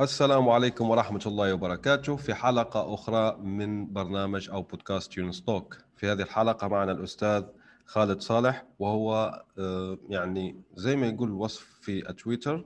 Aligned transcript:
السلام 0.00 0.48
عليكم 0.48 0.90
ورحمة 0.90 1.20
الله 1.26 1.54
وبركاته 1.54 2.16
في 2.16 2.34
حلقة 2.34 2.94
أخرى 2.94 3.36
من 3.36 3.92
برنامج 3.92 4.50
أو 4.50 4.62
بودكاست 4.62 5.16
يونس 5.16 5.42
توك. 5.42 5.76
في 5.96 6.12
هذه 6.12 6.22
الحلقة 6.22 6.68
معنا 6.68 6.92
الأستاذ 6.92 7.44
خالد 7.86 8.20
صالح 8.20 8.64
وهو 8.78 9.42
آه، 9.58 9.98
يعني 10.08 10.56
زي 10.76 10.96
ما 10.96 11.06
يقول 11.06 11.28
الوصف 11.28 11.78
في 11.80 12.00
تويتر 12.00 12.64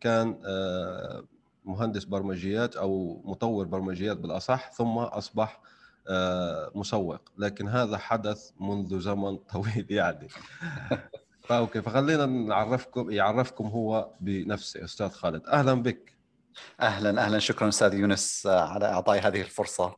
كان 0.00 0.38
آه، 0.46 1.24
مهندس 1.64 2.04
برمجيات 2.04 2.76
أو 2.76 3.22
مطور 3.24 3.66
برمجيات 3.66 4.16
بالأصح 4.16 4.72
ثم 4.72 4.98
أصبح 4.98 5.60
آه، 6.08 6.70
مسوق. 6.74 7.20
لكن 7.38 7.68
هذا 7.68 7.98
حدث 7.98 8.50
منذ 8.60 9.00
زمن 9.00 9.36
طويل 9.52 9.86
يعني. 9.90 10.28
فأوكي 11.42 11.82
فخلينا 11.82 12.26
نعرفكم 12.26 13.10
يعرفكم 13.10 13.66
هو 13.66 14.10
بنفسه. 14.20 14.84
أستاذ 14.84 15.08
خالد 15.08 15.46
أهلا 15.46 15.74
بك. 15.74 16.17
أهلا 16.80 17.24
أهلا. 17.24 17.38
شكرا 17.38 17.68
أستاذ 17.68 17.94
يونس 17.94 18.46
آه، 18.46 18.60
على 18.60 18.86
اعطائي 18.86 19.20
هذه 19.20 19.40
الفرصة. 19.40 19.96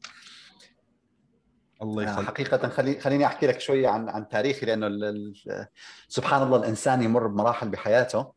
الله 1.83 2.03
يخليك. 2.03 2.27
حقيقة 2.27 2.69
خلي 2.69 3.00
خليني 3.00 3.27
أحكي 3.27 3.47
لك 3.47 3.61
شوية 3.61 3.89
عن 3.89 4.08
عن 4.08 4.28
تاريخي 4.28 4.66
لأنه 4.66 4.86
ال... 4.86 5.05
ال... 5.05 5.66
سبحان 6.08 6.42
الله 6.42 6.56
الإنسان 6.56 7.03
يمر 7.03 7.27
بمراحل 7.27 7.69
بحياته. 7.69 8.33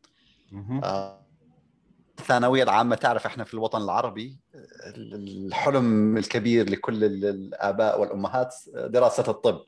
آه، 0.84 1.24
الثانوية 2.18 2.62
العامة 2.62 2.96
تعرف 2.96 3.26
إحنا 3.26 3.44
في 3.44 3.54
الوطن 3.54 3.82
العربي 3.82 4.38
الحلم 4.96 6.16
الكبير 6.16 6.70
لكل 6.70 7.04
الآباء 7.04 8.00
والأمهات 8.00 8.54
دراسة 8.74 9.24
الطب. 9.28 9.60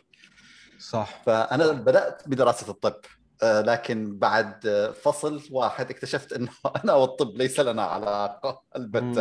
صح. 0.78 1.22
فأنا 1.26 1.72
بدأت 1.72 2.28
بدراسة 2.28 2.70
الطب. 2.70 2.94
آه، 2.94 3.15
لكن 3.42 4.18
بعد 4.18 4.66
فصل 5.02 5.42
واحد 5.50 5.90
اكتشفت 5.90 6.32
إنه 6.32 6.48
أنا 6.84 6.94
والطب 6.94 7.36
ليس 7.36 7.60
لنا 7.60 7.82
علاقة 7.82 8.62
البتة. 8.76 9.20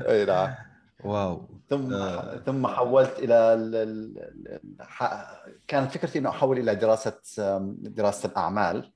أي 0.00 0.24
نعم. 0.24 0.54
Wow. 1.04 1.48
ثم 1.70 1.94
آه. 1.94 2.36
ثم 2.46 2.66
حولت 2.66 3.18
إلى 3.18 3.34
ال... 3.34 3.74
ال... 3.74 4.76
كانت 5.68 5.92
فكرتي 5.92 6.18
إنه 6.18 6.28
أحول 6.28 6.58
إلى 6.58 6.74
دراسة 6.74 7.20
دراسة 7.68 8.28
الأعمال. 8.28 8.92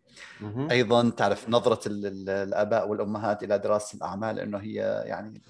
أيضا 0.70 1.10
تعرف 1.10 1.48
نظرة 1.48 1.88
ال... 1.88 2.28
الآباء 2.28 2.88
والأمهات 2.88 3.42
إلى 3.42 3.58
دراسة 3.58 3.96
الأعمال 3.96 4.40
إنه 4.40 4.58
هي 4.58 5.02
يعني 5.06 5.42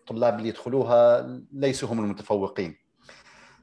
الطلاب 0.00 0.38
اللي 0.38 0.48
يدخلوها 0.48 1.30
ليسوا 1.52 1.88
هم 1.88 2.00
المتفوقين. 2.00 2.84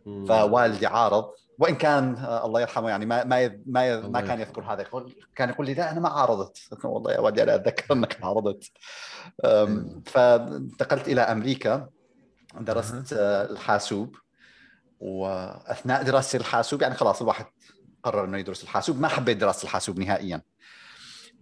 فوالدي 0.05 0.85
عارض 0.85 1.31
وإن 1.59 1.75
كان 1.75 2.15
آه، 2.15 2.45
الله 2.45 2.61
يرحمه 2.61 2.89
يعني 2.89 3.05
ما 3.05 3.23
ما 3.23 3.59
ما, 3.65 4.07
ما 4.07 4.21
كان 4.21 4.39
يذكر 4.39 4.61
هذا 4.61 4.85
كان 5.35 5.49
يقول 5.49 5.65
لي 5.65 5.73
لا 5.73 5.91
أنا 5.91 5.99
ما 5.99 6.09
عارضت. 6.09 6.57
والله 6.83 7.11
يا 7.11 7.19
ولدي 7.19 7.43
أنا 7.43 7.55
أتذكر 7.55 7.93
أنك 7.93 8.23
عارضت. 8.23 8.63
فانتقلت 10.05 11.07
إلى 11.07 11.21
أمريكا 11.21 11.89
درست 12.59 13.13
آه، 13.13 13.51
الحاسوب 13.51 14.15
وأثناء 14.99 16.03
دراستي 16.03 16.37
الحاسوب 16.37 16.81
يعني 16.81 16.95
خلاص 16.95 17.21
الواحد 17.21 17.45
قرر 18.03 18.25
إنه 18.25 18.37
يدرس 18.37 18.63
الحاسوب 18.63 18.99
ما 18.99 19.07
حبيت 19.07 19.37
دراسه 19.37 19.63
الحاسوب 19.63 19.99
نهائيا. 19.99 20.41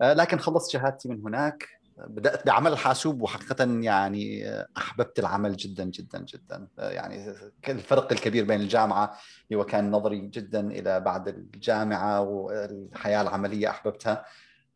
آه، 0.02 0.14
لكن 0.14 0.40
خلصت 0.40 0.72
شهادتي 0.72 1.10
من 1.10 1.22
هناك. 1.22 1.68
بدأت 2.08 2.46
بعمل 2.46 2.72
الحاسوب 2.72 3.22
وحقيقه 3.22 3.66
يعني 3.82 4.52
أحببت 4.78 5.20
العمل 5.20 5.56
جدا 5.56 5.84
جدا 5.84 6.20
جدا. 6.20 6.68
يعني 6.78 7.36
الفرق 7.68 8.12
الكبير 8.12 8.46
بين 8.46 8.62
الجامعة 8.62 9.18
هو 9.54 9.66
كان 9.66 9.92
نظري 9.92 10.20
جدا 10.20 10.72
إلى 10.72 11.00
بعد 11.00 11.28
الجامعة 11.28 12.22
والحياة 12.22 13.22
العملية 13.22 13.70
أحببتها. 13.70 14.26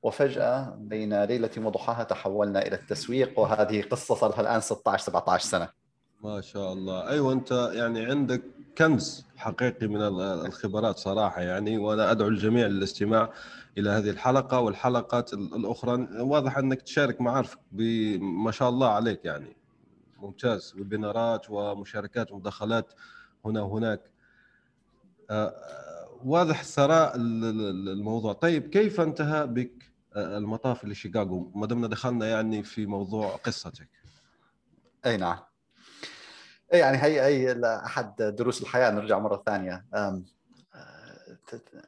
وفجأة 0.03 0.75
بين 0.79 1.23
ليلة 1.23 1.49
وضحاها 1.57 2.03
تحولنا 2.03 2.61
إلى 2.61 2.75
التسويق 2.75 3.39
وهذه 3.39 3.81
قصة 3.81 4.15
صار 4.15 4.31
لها 4.31 4.41
الآن 4.41 4.61
16 4.61 5.03
17 5.03 5.49
سنة. 5.49 5.69
ما 6.23 6.41
شاء 6.41 6.73
الله. 6.73 7.09
أيوه 7.09 7.33
أنت 7.33 7.51
يعني 7.73 8.05
عندك 8.05 8.41
كنز 8.77 9.25
حقيقي 9.37 9.87
من 9.87 10.01
الخبرات 10.45 10.97
صراحة 10.97 11.41
يعني 11.41 11.77
وأنا 11.77 12.11
أدعو 12.11 12.27
الجميع 12.27 12.67
للاستماع. 12.67 13.29
إلى 13.77 13.89
هذه 13.89 14.09
الحلقة 14.09 14.59
والحلقات 14.59 15.33
الأخرى. 15.33 16.07
واضح 16.21 16.57
أنك 16.57 16.81
تشارك 16.81 17.21
معارفك 17.21 17.59
ما 18.21 18.51
شاء 18.51 18.69
الله 18.69 18.89
عليك 18.89 19.25
يعني. 19.25 19.57
ممتاز. 20.17 20.73
ويبينارات 20.77 21.49
ومشاركات 21.49 22.31
ومداخلات 22.31 22.93
هنا 23.45 23.61
وهناك. 23.61 24.01
آه، 25.29 25.47
آه، 25.47 26.19
واضح 26.25 26.63
ثراء 26.63 27.13
الموضوع. 27.15 28.33
طيب 28.33 28.69
كيف 28.69 29.01
انتهى 29.01 29.47
بك 29.47 29.93
آه، 30.15 30.37
المطاف 30.37 30.85
لشيكاغو 30.85 31.51
ما 31.55 31.65
دمنا 31.67 31.87
دخلنا 31.87 32.27
يعني 32.27 32.63
في 32.63 32.85
موضوع 32.85 33.35
قصتك. 33.35 33.89
أي 35.05 35.17
نعم. 35.17 35.37
يعني 36.71 36.97
هي 36.97 37.21
هي 37.21 37.61
احد 37.65 38.15
دروس 38.15 38.61
الحياة. 38.61 38.91
نرجع 38.91 39.19
مرة 39.19 39.43
ثانية. 39.45 39.85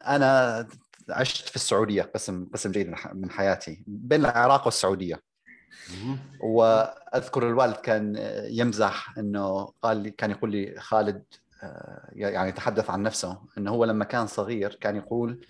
أنا 0.08 0.68
عشت 1.10 1.50
في 1.50 1.56
السعودية 1.56 2.02
قسم 2.02 2.46
قسم 2.54 2.72
جيد 2.72 2.96
من 3.14 3.32
حياتي 3.32 3.84
بين 3.88 4.20
العراق 4.20 4.66
والسعودية. 4.66 5.22
وأذكر 6.40 7.48
الوالد 7.50 7.76
كان 7.76 8.16
يمزح 8.50 9.18
إنه 9.18 9.66
قال 9.82 9.98
لي 9.98 10.12
كان 10.12 10.32
يقول 10.32 10.52
لي 10.52 10.80
خالد 10.80 11.24
آه، 11.64 12.10
يعني 12.12 12.50
يتحدث 12.50 12.90
عن 12.90 13.04
نفسه 13.04 13.42
إنه 13.58 13.72
هو 13.72 13.86
لما 13.86 14.06
كان 14.06 14.28
صغير 14.28 14.76
كان 14.76 14.96
يقول 14.96 15.46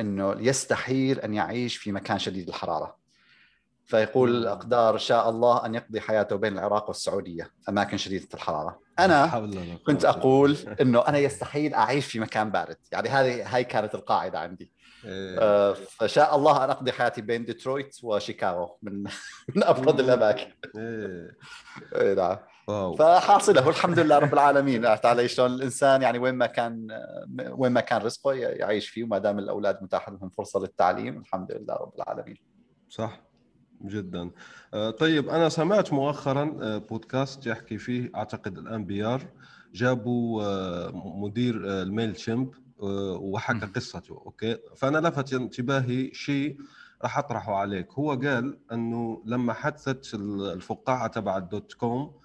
إنه 0.00 0.34
يستحيل 0.38 1.20
أن 1.20 1.34
يعيش 1.34 1.76
في 1.76 1.92
مكان 1.92 2.18
شديد 2.18 2.48
الحرارة. 2.48 2.96
فيقول 3.84 4.36
الاقدار 4.36 4.98
شاء 4.98 5.30
الله 5.30 5.66
أن 5.66 5.74
يقضي 5.74 6.00
حياته 6.00 6.36
بين 6.36 6.52
العراق 6.52 6.88
والسعودية 6.88 7.50
أماكن 7.68 7.96
شديدة 7.96 8.28
الحرارة. 8.34 8.81
أنا 8.98 9.78
كنت 9.86 10.04
أقول 10.04 10.56
إنه 10.80 11.08
أنا 11.08 11.18
يستحيل 11.18 11.74
أعيش 11.74 12.06
في 12.06 12.20
مكان 12.20 12.50
بارد. 12.50 12.76
يعني 12.92 13.08
هذه 13.08 13.56
هاي 13.56 13.64
كانت 13.64 13.94
القاعدة 13.94 14.38
عندي. 14.38 14.72
إيه. 15.04 15.38
آه، 15.38 15.72
فشاء 15.72 16.36
الله 16.36 16.64
أن 16.64 16.70
أقضي 16.70 16.92
حياتي 16.92 17.20
بين 17.20 17.44
ديترويت 17.44 17.96
وشيكاغو 18.02 18.78
من 18.82 19.02
من 19.56 19.64
ابرد 19.64 20.00
الأماكن. 20.00 20.52
إيه, 20.76 21.36
إيه، 21.94 22.14
نعم. 22.14 22.38
فحاصله 22.96 23.68
الحمد 23.68 23.98
لله 23.98 24.18
رب 24.18 24.32
العالمين. 24.34 24.86
عرفت 24.86 25.06
علي 25.06 25.28
شلون 25.28 25.50
الإنسان 25.50 26.02
يعني 26.02 26.18
وين 26.18 26.34
ما 26.34 26.46
كان 26.46 26.86
وين 27.50 27.72
ما 27.72 27.80
كان 27.80 28.02
رزقه 28.02 28.34
يعيش 28.34 28.88
فيه 28.88 29.04
وما 29.04 29.18
دام 29.18 29.38
الأولاد 29.38 29.82
متاح 29.82 30.08
لهم 30.08 30.30
فرصة 30.30 30.60
للتعليم 30.60 31.20
الحمد 31.20 31.52
لله 31.52 31.74
رب 31.74 31.92
العالمين. 31.96 32.36
صح. 32.88 33.31
جدا. 33.84 34.30
آه، 34.74 34.90
طيب 34.90 35.28
أنا 35.28 35.48
سمعت 35.48 35.92
مؤخرا 35.92 36.56
آه، 36.62 36.78
بودكاست 36.78 37.46
يحكي 37.46 37.78
فيه 37.78 38.10
أعتقد 38.16 38.58
ال 38.58 38.84
NPR 38.84 39.22
جابوا 39.74 40.42
مدير 40.94 41.82
ال 41.82 42.16
MailChimp 42.18 42.54
وحكى 43.20 43.66
قصته 43.66 44.22
okay؟ 44.26 44.58
فأنا 44.76 45.08
لفت 45.08 45.32
انتباهي 45.32 46.10
شيء 46.14 46.56
راح 47.02 47.18
أطرحه 47.18 47.54
عليك. 47.54 47.92
هو 47.92 48.10
قال 48.10 48.58
أنه 48.72 49.22
لما 49.26 49.52
حدثت 49.52 50.14
الفقاعة 50.14 51.06
تبع 51.06 51.36
الدوت 51.36 51.72
كوم 51.72 52.22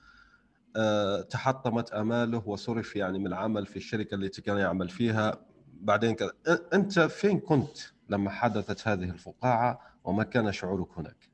آه، 0.75 1.21
تحطمت 1.21 1.91
أماله 1.91 2.43
وصرف 2.45 2.95
يعني 2.95 3.19
من 3.19 3.27
العمل 3.27 3.65
في 3.65 3.77
الشركة 3.77 4.15
التي 4.15 4.41
كان 4.41 4.57
يعمل 4.57 4.89
فيها. 4.89 5.41
بعدين 5.81 6.15
كذا 6.15 6.31
أنت 6.73 6.99
فين 6.99 7.39
كنت 7.39 7.77
لما 8.09 8.29
حدثت 8.29 8.87
هذه 8.87 9.09
الفقاعة 9.09 9.79
وما 10.03 10.23
كان 10.23 10.51
شعورك 10.51 10.87
هناك؟ 10.97 11.29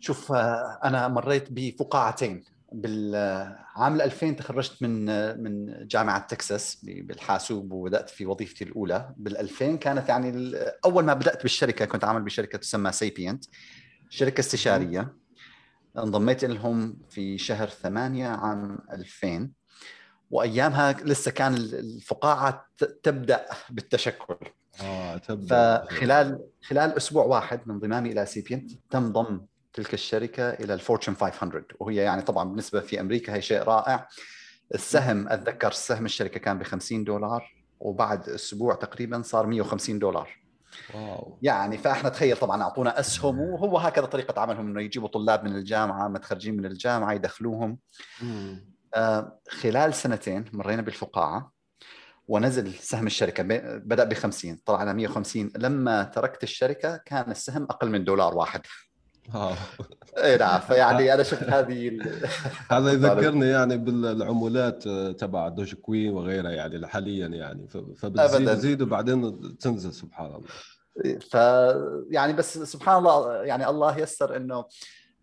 شوف 0.00 0.32
آه، 0.32 0.80
أنا 0.84 1.08
مريت 1.08 1.48
بفقاعتين. 1.50 2.44
بالعام 2.72 4.00
2000 4.00 4.36
تخرجت 4.36 4.82
من 4.82 5.04
من 5.42 5.86
جامعة 5.86 6.26
تكساس 6.26 6.78
بالحاسوب 6.84 7.72
وبدأت 7.72 8.10
في 8.10 8.26
وظيفتي 8.26 8.64
الأولى. 8.64 9.14
بال 9.16 9.36
2000 9.36 9.76
كانت 9.76 10.08
يعني 10.08 10.54
أول 10.84 11.04
ما 11.04 11.14
بدأت 11.14 11.42
بالشركة 11.42 11.84
كنت 11.84 12.04
عامل 12.04 12.22
بشركة 12.22 12.58
تسمى 12.58 12.92
Sapient 12.92 13.44
شركة 14.08 14.40
استشارية. 14.40 15.14
انضميت 15.98 16.44
لهم 16.44 16.98
في 17.10 17.38
شهر 17.38 17.68
8 17.68 18.28
عام 18.28 18.78
2000 18.92 19.50
وأيامها 20.30 20.92
لسه 20.92 21.30
كان 21.30 21.54
الفقاعة 21.54 22.66
تبدأ 23.02 23.46
بالتشكل. 23.70 24.36
آه 24.80 25.16
تبدأ 25.16 25.84
فخلال 25.84 26.40
خلال 26.62 26.96
أسبوع 26.96 27.24
واحد 27.24 27.60
من 27.66 27.74
انضمامي 27.74 28.12
إلى 28.12 28.26
Sapient 28.26 28.70
تم 28.90 29.12
ضم 29.12 29.40
تلك 29.72 29.94
الشركة 29.94 30.50
إلى 30.50 30.74
ال 30.74 30.79
Fortune 30.79 31.14
500 31.14 31.64
وهي 31.80 31.96
يعني 31.96 32.22
طبعا 32.22 32.44
بالنسبة 32.44 32.80
في 32.80 33.00
أمريكا 33.00 33.34
هي 33.34 33.42
شيء 33.42 33.62
رائع. 33.62 34.08
السهم 34.74 35.28
أتذكر 35.28 35.72
سهم 35.72 36.04
الشركة 36.04 36.40
كان 36.40 36.58
ب 36.58 36.62
50 36.62 37.04
دولار 37.04 37.54
وبعد 37.80 38.28
أسبوع 38.28 38.74
تقريبا 38.74 39.22
صار 39.22 39.46
150 39.46 39.98
دولار. 39.98 40.40
واو. 40.94 41.38
يعني 41.42 41.78
فإحنا 41.78 42.08
تخيل 42.08 42.36
طبعا 42.36 42.62
أعطونا 42.62 43.00
أسهم 43.00 43.40
وهو 43.40 43.78
هكذا 43.78 44.06
طريقة 44.06 44.40
عملهم 44.40 44.68
إنه 44.68 44.82
يجيبوا 44.82 45.08
طلاب 45.08 45.44
من 45.44 45.56
الجامعة 45.56 46.08
متخرجين 46.08 46.56
من 46.56 46.66
الجامعة 46.66 47.12
يدخلوهم. 47.12 47.78
آه، 48.94 49.40
خلال 49.48 49.94
سنتين 49.94 50.44
مرينا 50.52 50.82
بالفقاعة 50.82 51.52
ونزل 52.28 52.74
سهم 52.74 53.06
الشركة 53.06 53.42
بدأ 53.78 54.04
ب 54.04 54.14
50 54.14 54.56
طلع 54.66 54.78
على 54.78 54.94
150 54.94 55.52
لما 55.56 56.02
تركت 56.02 56.42
الشركة 56.42 56.96
كان 56.96 57.30
السهم 57.30 57.62
أقل 57.62 57.90
من 57.90 58.04
دولار 58.04 58.34
واحد. 58.34 58.60
اي 60.24 60.36
نعم 60.36 60.60
فيعني 60.60 61.14
أنا 61.14 61.22
شفت 61.22 61.42
هذه 61.50 61.88
ال- 61.88 62.28
هذا 62.72 62.92
يذكرني 62.92 63.46
يعني 63.46 63.76
بالعمولات 63.76 64.86
آه، 64.86 65.12
تبع 65.12 65.48
دوج 65.48 65.74
كوين 65.74 66.12
وغيرها 66.12 66.50
يعني 66.50 66.86
حاليا 66.86 67.26
يعني. 67.26 67.68
فبتزيد. 67.68 68.46
تزيد 68.48 68.82
وبعدين 68.82 69.40
تنزل 69.58 69.92
سبحان 69.92 70.26
الله. 70.26 70.46
ف 71.30 71.34
يعني 72.10 72.32
بس 72.32 72.58
سبحان 72.58 72.98
الله 72.98 73.36
يعني 73.44 73.68
الله 73.68 73.98
يسر 73.98 74.36
إنه 74.36 74.64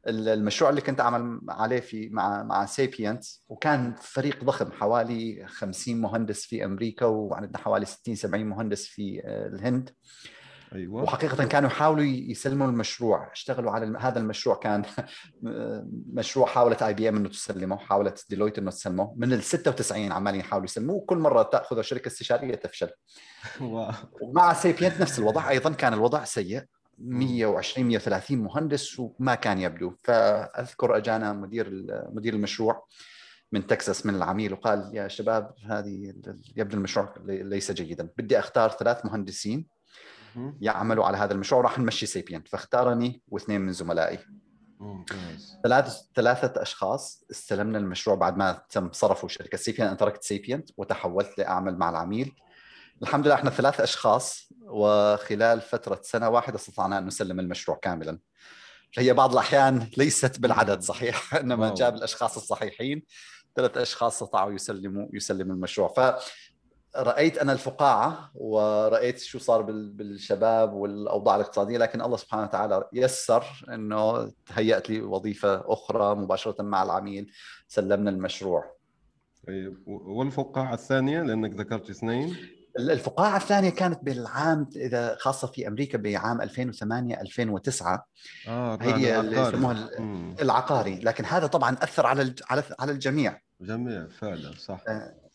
ال- 0.08 0.28
المشروع 0.30 0.70
اللي 0.70 0.82
كنت 0.82 1.00
أعمل 1.00 1.40
عليه 1.50 1.80
في 1.80 2.10
مع 2.10 2.44
مع 2.44 2.66
سيبيانت 2.66 3.24
وكان 3.50 3.96
فريق 4.02 4.44
ضخم 4.44 4.72
حوالي 4.72 5.46
50 5.48 6.02
مهندس 6.02 6.42
في 6.46 6.66
أمريكا 6.66 7.06
وعندنا 7.06 7.58
حوالي 7.58 7.86
60 7.86 8.16
70 8.16 8.46
مهندس 8.46 8.86
في 8.86 9.22
آه، 9.26 9.48
الهند. 9.48 9.90
أيوه. 10.76 11.04
وحقيقة 11.04 11.46
كانوا 11.46 11.70
يحاولوا 11.70 12.04
يسلموا 12.04 12.68
المشروع 12.68 13.32
اشتغلوا 13.32 13.72
على 13.72 13.98
هذا 14.00 14.20
المشروع 14.20 14.56
كان 14.56 14.84
مشروع 16.18 16.48
حاولت 16.48 16.84
IBM 16.84 17.16
إنه 17.16 17.30
تسلمه 17.30 17.78
حاولت 17.78 18.26
Deloitte 18.30 18.58
إنه 18.58 18.72
تسلمه. 18.72 19.14
من 19.18 19.34
ال 19.34 19.44
96 19.44 20.12
عمالين 20.12 20.40
يحاولوا 20.40 20.66
يسلموه 20.66 20.96
وكل 20.96 21.18
مرة 21.18 21.44
تاخذه 21.44 21.82
شركة 21.82 22.08
استشارية 22.08 22.56
تفشل. 22.56 22.90
ومع 24.22 24.54
Sapient 24.54 25.02
نفس 25.02 25.20
الوضع 25.20 25.50
أيضا 25.50 25.74
كان 25.74 25.94
الوضع 25.94 26.24
سيء. 26.24 26.64
120 27.00 27.88
130 27.88 28.38
مهندس 28.38 29.00
وما 29.00 29.36
كان 29.36 29.60
يبدو. 29.60 29.94
فأذكر 30.04 30.98
أجانا 30.98 31.34
مدير 31.34 31.70
مدير 32.12 32.34
المشروع 32.34 32.88
من 33.52 33.68
تكساس 33.68 34.06
من 34.06 34.16
العميل 34.16 34.54
وقال 34.54 34.92
يا 34.94 35.08
شباب 35.08 35.54
هذه 35.70 36.14
يبدو 36.56 36.78
المشروع 36.78 37.14
ليس 37.26 37.72
جيدا. 37.72 38.10
بدي 38.18 38.40
أختار 38.40 38.70
ثلاث 38.70 39.06
مهندسين. 39.06 39.77
يعملوا 40.62 41.06
على 41.06 41.18
هذا 41.18 41.34
المشروع 41.34 41.62
راح 41.62 41.80
نمشي 41.80 42.06
سيبينت. 42.06 42.48
فاختارني 42.48 43.22
واثنين 43.28 43.62
من 43.62 43.74
زملائي. 43.74 44.20
ممتاز 44.80 45.60
ثلاث 45.64 46.02
ثلاثة 46.16 46.62
أشخاص 46.62 47.24
استلمنا 47.32 47.78
المشروع 47.78 48.16
بعد 48.16 48.38
ما 48.38 48.62
تم 48.70 48.92
صرفوا 48.92 49.30
شركة 49.30 49.58
سيبيانت 49.58 49.90
أنا 49.90 49.98
تركت 49.98 50.24
سيبيانت 50.24 50.70
وتحولت 50.78 51.38
لأعمل 51.38 51.78
مع 51.78 51.90
العميل. 51.90 52.36
الحمد 53.02 53.26
لله 53.26 53.36
إحنا 53.36 53.50
ثلاث 53.50 53.82
أشخاص 53.82 54.50
وخلال 54.62 55.62
فترة 55.62 56.00
سنة 56.04 56.30
واحدة 56.30 56.56
استطعنا 56.56 56.98
أن 56.98 57.06
نسلم 57.06 57.40
المشروع 57.40 57.78
كاملا. 57.78 58.20
فهي 58.94 59.14
بعض 59.14 59.32
الأحيان 59.32 59.90
ليست 59.98 60.40
بالعدد 60.40 60.82
صحيح؟ 60.82 61.36
إنما. 61.36 61.74
جاب 61.74 61.96
الأشخاص 61.96 62.38
الصحيحين. 62.38 63.04
ثلاث 63.56 63.78
أشخاص 63.78 64.24
استطاعوا 64.24 64.54
يسلموا 64.54 65.08
يسلموا 65.14 65.56
المشروع. 65.56 66.20
فرأيت 66.98 67.38
أنا 67.38 67.52
الفقاعة 67.52 68.32
ورأيت 68.36 69.20
شو 69.20 69.40
صار 69.40 69.62
بال- 69.62 69.90
بالشباب 69.90 70.74
والأوضاع 70.74 71.36
الاقتصادية 71.36 71.78
لكن 71.78 72.02
الله 72.02 72.18
سبحانه 72.18 72.44
وتعالى 72.44 72.84
يسر 72.94 73.44
أنه 73.74 74.32
تهيأت 74.46 74.90
لي 74.90 75.02
وظيفة 75.02 75.64
أخرى 75.74 76.16
مباشرة 76.16 76.62
مع 76.64 76.84
العميل 76.84 77.32
سلمنا 77.68 78.10
المشروع. 78.10 78.78
طيب 79.48 79.84
و- 79.88 80.20
والفقاعة 80.20 80.74
الثانية 80.74 81.22
لأنك 81.22 81.54
ذكرت 81.60 81.90
اثنين؟ 81.90 82.36
الفقاعة 82.80 83.38
الثانية 83.38 83.70
كانت 83.70 84.00
بالعام 84.04 84.70
إذا 84.76 85.16
خاصة 85.20 85.48
في 85.48 85.68
أمريكا 85.68 85.98
بعام 85.98 86.42
2008 86.42 87.22
2009 87.22 88.06
آه 88.48 88.78
هي 88.82 89.20
اللي. 89.20 89.42
يسموها. 89.42 89.90
العقاري. 90.42 91.00
لكن 91.00 91.26
هذا 91.26 91.48
طبعا 91.48 91.78
أثر 91.82 92.06
على 92.06 92.34
على 92.50 92.64
على 92.80 92.92
الجميع. 92.92 93.42
جميع 93.62 94.08
فعلا 94.08 94.52
صح. 94.58 94.84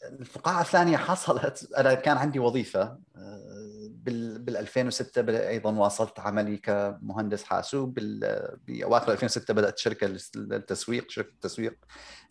الفقاعة 0.04 0.60
الثانية 0.60 0.96
حصلت 0.96 1.72
أنا 1.76 1.94
كان 1.94 2.16
عندي 2.16 2.38
وظيفة 2.38 2.82
آه، 3.16 3.88
بال 3.90 4.38
بال 4.38 4.56
2006 4.56 5.22
بدأ 5.22 5.49
أيضا 5.49 5.72
واصلت 5.72 6.20
عملي 6.20 6.56
كمهندس 6.56 7.44
حاسوب 7.44 7.94
بال- 7.94 8.58
بأواخر 8.66 9.12
2006 9.12 9.54
بدأت 9.54 9.78
شركة 9.78 10.06
للتسويق 10.37 11.10
شركة 11.10 11.28
التسويق 11.31 11.76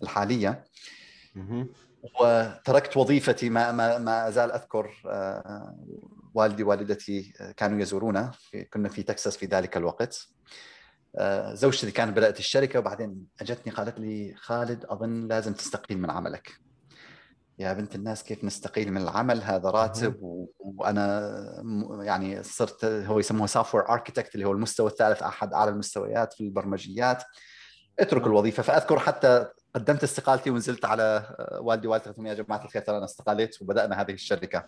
الحالية. 0.04 0.64
مهم. 1.36 1.70
وتركت 2.22 2.98
وظيفتي 2.98 3.50
ما 3.50 3.72
ما 3.72 3.98
ما 3.98 4.28
أزال 4.28 4.52
أذكر 4.52 5.02
آه، 5.06 5.76
والدي 6.34 6.64
والدتي 6.64 7.34
كانوا 7.58 7.82
يزورونا 7.82 8.32
كنا 8.74 8.90
في 8.90 9.04
تكساس 9.04 9.38
في 9.38 9.46
ذلك 9.46 9.78
الوقت. 9.78 10.28
آه، 11.16 11.54
زوجتي 11.54 11.92
كانت 11.92 12.18
بدأت 12.18 12.40
الشركة 12.40 12.80
وبعدين 12.80 13.26
أجتني 13.42 13.74
قالت 13.74 14.00
لي 14.00 14.34
خالد 14.38 14.86
أظن 14.86 15.28
لازم 15.28 15.54
تستقيل 15.54 15.98
من 15.98 16.10
عملك. 16.12 16.71
يا 17.62 17.74
بنت 17.74 17.96
الناس 17.96 18.24
كيف 18.24 18.44
نستقيل 18.44 18.92
من 18.92 19.02
العمل 19.02 19.42
هذا 19.44 19.70
راتب 19.70 20.16
و- 20.24 20.52
وأنا 20.60 22.04
يعني 22.04 22.44
صرت 22.44 22.86
هو 22.86 23.20
يسموه 23.20 23.48
software 23.48 23.90
architect 23.90 24.36
اللي 24.36 24.46
هو 24.48 24.52
المستوى 24.52 24.88
الثالث 24.88 25.24
أحد 25.24 25.54
أعلى 25.54 25.72
المستويات 25.72 26.34
في 26.34 26.44
البرمجيات. 26.44 27.24
اترك 28.00 28.28
الوظيفة. 28.28 28.64
فأذكر 28.64 29.00
حتى 29.00 29.46
قدمت 29.76 30.04
استقالتي 30.04 30.50
ونزلت 30.50 30.86
على 30.86 31.36
والدي 31.62 31.88
ووالدتي 31.88 32.10
قلت 32.10 32.18
لهم 32.18 32.28
يا 32.28 32.34
جماعة 32.34 32.64
الخير 32.66 32.82
ترى 32.82 32.98
أنا 32.98 33.06
استقاليت 33.06 33.62
وبدأنا 33.62 34.02
هذه 34.02 34.12
الشركة. 34.14 34.66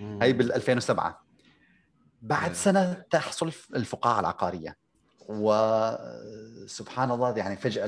مم. 0.00 0.22
هي 0.22 0.32
بال 0.32 0.52
2007 0.52 1.24
بعد 2.22 2.42
نعم. 2.42 2.54
سنة 2.54 2.92
تحصل 3.10 3.52
الفقاعة 3.76 4.20
العقارية. 4.20 4.76
وسبحان 5.28 7.10
الله 7.10 7.38
يعني 7.38 7.56
فجأة 7.56 7.86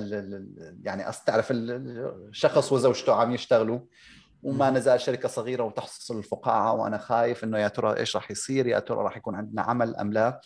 يعني 0.83 1.13
تعرف 1.27 1.51
ال- 1.51 1.71
الشخص 2.29 2.73
وزوجته 2.73 3.15
عم 3.15 3.33
يشتغلوا. 3.33 3.81
وما. 4.45 4.71
نزال 4.71 5.01
شركة 5.01 5.29
صغيرة 5.29 5.63
وتحصل 5.63 6.19
الفقاعه 6.19 6.73
وأنا 6.73 6.99
خايف 6.99 7.45
إنه 7.45 7.59
يا 7.59 7.69
ترى 7.69 7.97
إيش 7.97 8.17
راح 8.17 8.31
يصير 8.31 8.67
يا 8.67 8.79
ترى 8.79 8.99
راح 8.99 9.17
يكون 9.17 9.35
عندنا 9.35 9.63
عمل 9.63 9.97
أم 9.97 10.13
لا 10.13 10.41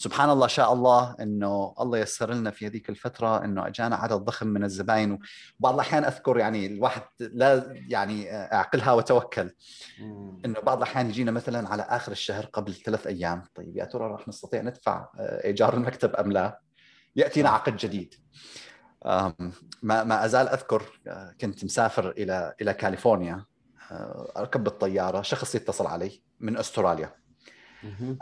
سبحان 0.00 0.30
الله 0.30 0.46
شاء 0.46 0.72
الله 0.72 1.16
إنه 1.20 1.74
الله 1.80 1.98
يسر 1.98 2.32
لنا 2.32 2.50
في 2.50 2.66
هذيك 2.66 2.90
الفترة 2.90 3.44
إنه 3.44 3.66
أجانا 3.66 3.96
عدد 3.96 4.16
ضخم 4.16 4.46
من 4.46 4.64
الزباين 4.64 5.18
وبعض 5.60 5.74
الأحيان 5.74 6.04
أذكر 6.04 6.38
يعني 6.38 6.66
الواحد 6.66 7.02
لا 7.20 7.74
يعني 7.88 8.32
أعقلها 8.32 8.92
وتوكل. 8.92 9.50
إنه 10.44 10.60
بعض 10.60 10.76
الأحيان 10.76 11.08
يجينا 11.08 11.30
مثلا 11.30 11.68
على 11.68 11.82
آخر 11.82 12.12
الشهر 12.12 12.46
قبل 12.46 12.74
ثلاث 12.74 13.06
أيام 13.06 13.42
طيب 13.54 13.76
يا 13.76 13.84
ترى 13.84 14.04
راح 14.04 14.28
نستطيع 14.28 14.62
ندفع 14.62 15.08
إيجار 15.18 15.74
المكتب 15.74 16.16
أم 16.16 16.32
لا؟ 16.32 16.60
يأتينا 17.16 17.48
عقد 17.48 17.76
جديد 17.76 18.14
ما 19.82 20.04
ما 20.04 20.24
أزال 20.24 20.48
أذكر 20.48 21.00
آه، 21.06 21.34
كنت 21.40 21.64
مسافر 21.64 22.10
إلى 22.10 22.54
إلى 22.60 22.74
كاليفورنيا 22.74 23.44
آه، 23.92 24.32
أركب 24.36 24.64
بالطيارة 24.64 25.22
شخص 25.22 25.54
يتصل 25.54 25.86
علي 25.86 26.22
من 26.40 26.56
أستراليا. 26.56 27.14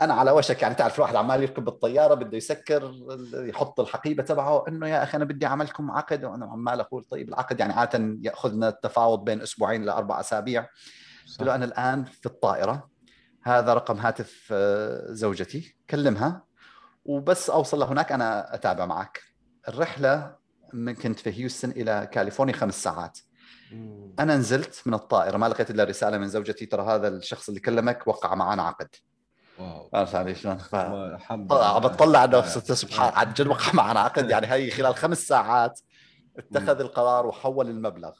أنا 0.01 0.13
على 0.13 0.31
وشك 0.31 0.61
يعني 0.61 0.75
تعرف 0.75 0.95
الواحد 0.95 1.15
عمال 1.15 1.43
يركب 1.43 1.65
بالطيارة 1.65 2.13
بده 2.13 2.37
يسكر 2.37 2.93
يحط 3.33 3.79
الحقيبة 3.79 4.23
تبعه 4.23 4.67
إنه 4.67 4.87
يا 4.87 5.03
أخي 5.03 5.17
أنا 5.17 5.25
بدي 5.25 5.45
أعملكم 5.45 5.91
عقد 5.91 6.23
وأنا 6.23 6.45
عمال 6.45 6.79
أقول 6.79 7.03
طيب 7.03 7.29
العقد 7.29 7.59
يعني 7.59 7.73
عادة 7.73 8.17
يأخذنا 8.21 8.69
التفاوض 8.69 9.23
بين 9.23 9.41
أسبوعين 9.41 9.83
لاربع 9.83 10.19
أسابيع. 10.19 10.67
قلت 11.29 11.41
له 11.41 11.55
أنا 11.55 11.65
الآن 11.65 12.05
في 12.05 12.25
الطائرة 12.25 12.89
هذا 13.43 13.73
رقم 13.73 13.97
هاتف 13.97 14.49
آه، 14.51 15.13
زوجتي 15.13 15.75
كلمها 15.89 16.43
وبس 17.05 17.49
أوصل 17.49 17.79
لهناك 17.79 18.11
أنا 18.11 18.55
أتابع 18.55 18.85
معك. 18.85 19.21
الرحلة 19.67 20.38
من 20.73 20.95
كنت 20.95 21.19
في 21.19 21.39
هيوستن 21.39 21.71
إلى 21.71 22.09
كاليفورنيا 22.11 22.53
خمس 22.53 22.83
ساعات. 22.83 23.19
أنا 24.19 24.35
نزلت 24.37 24.81
من 24.85 24.93
الطائرة 24.93 25.37
ما 25.37 25.49
لقيت 25.49 25.71
إلا 25.71 25.83
رسالة 25.83 26.17
من 26.17 26.27
زوجتي 26.27 26.65
ترى 26.65 26.83
هذا 26.83 27.07
الشخص 27.07 27.47
اللي 27.47 27.59
كلمك 27.59 28.07
وقع 28.07 28.35
معنا 28.35 28.63
عقد. 28.63 28.87
واو. 29.59 29.89
عرفت 29.93 30.15
علي 30.15 30.35
شلون؟ 30.35 30.57
ف-. 30.57 30.75
بتطلع 31.77 32.23
انه 32.23 32.41
سبحان 32.57 33.13
عن 33.15 33.33
جد 33.33 33.47
وقع 33.47 33.73
معنا 33.73 33.99
عقد. 33.99 34.29
يعني 34.29 34.47
هي 34.47 34.71
خلال 34.71 34.95
خمس 34.95 35.17
ساعات 35.17 35.79
اتخذ 36.37 36.79
القرار 36.79 37.25
وحول 37.25 37.69
المبلغ. 37.69 38.11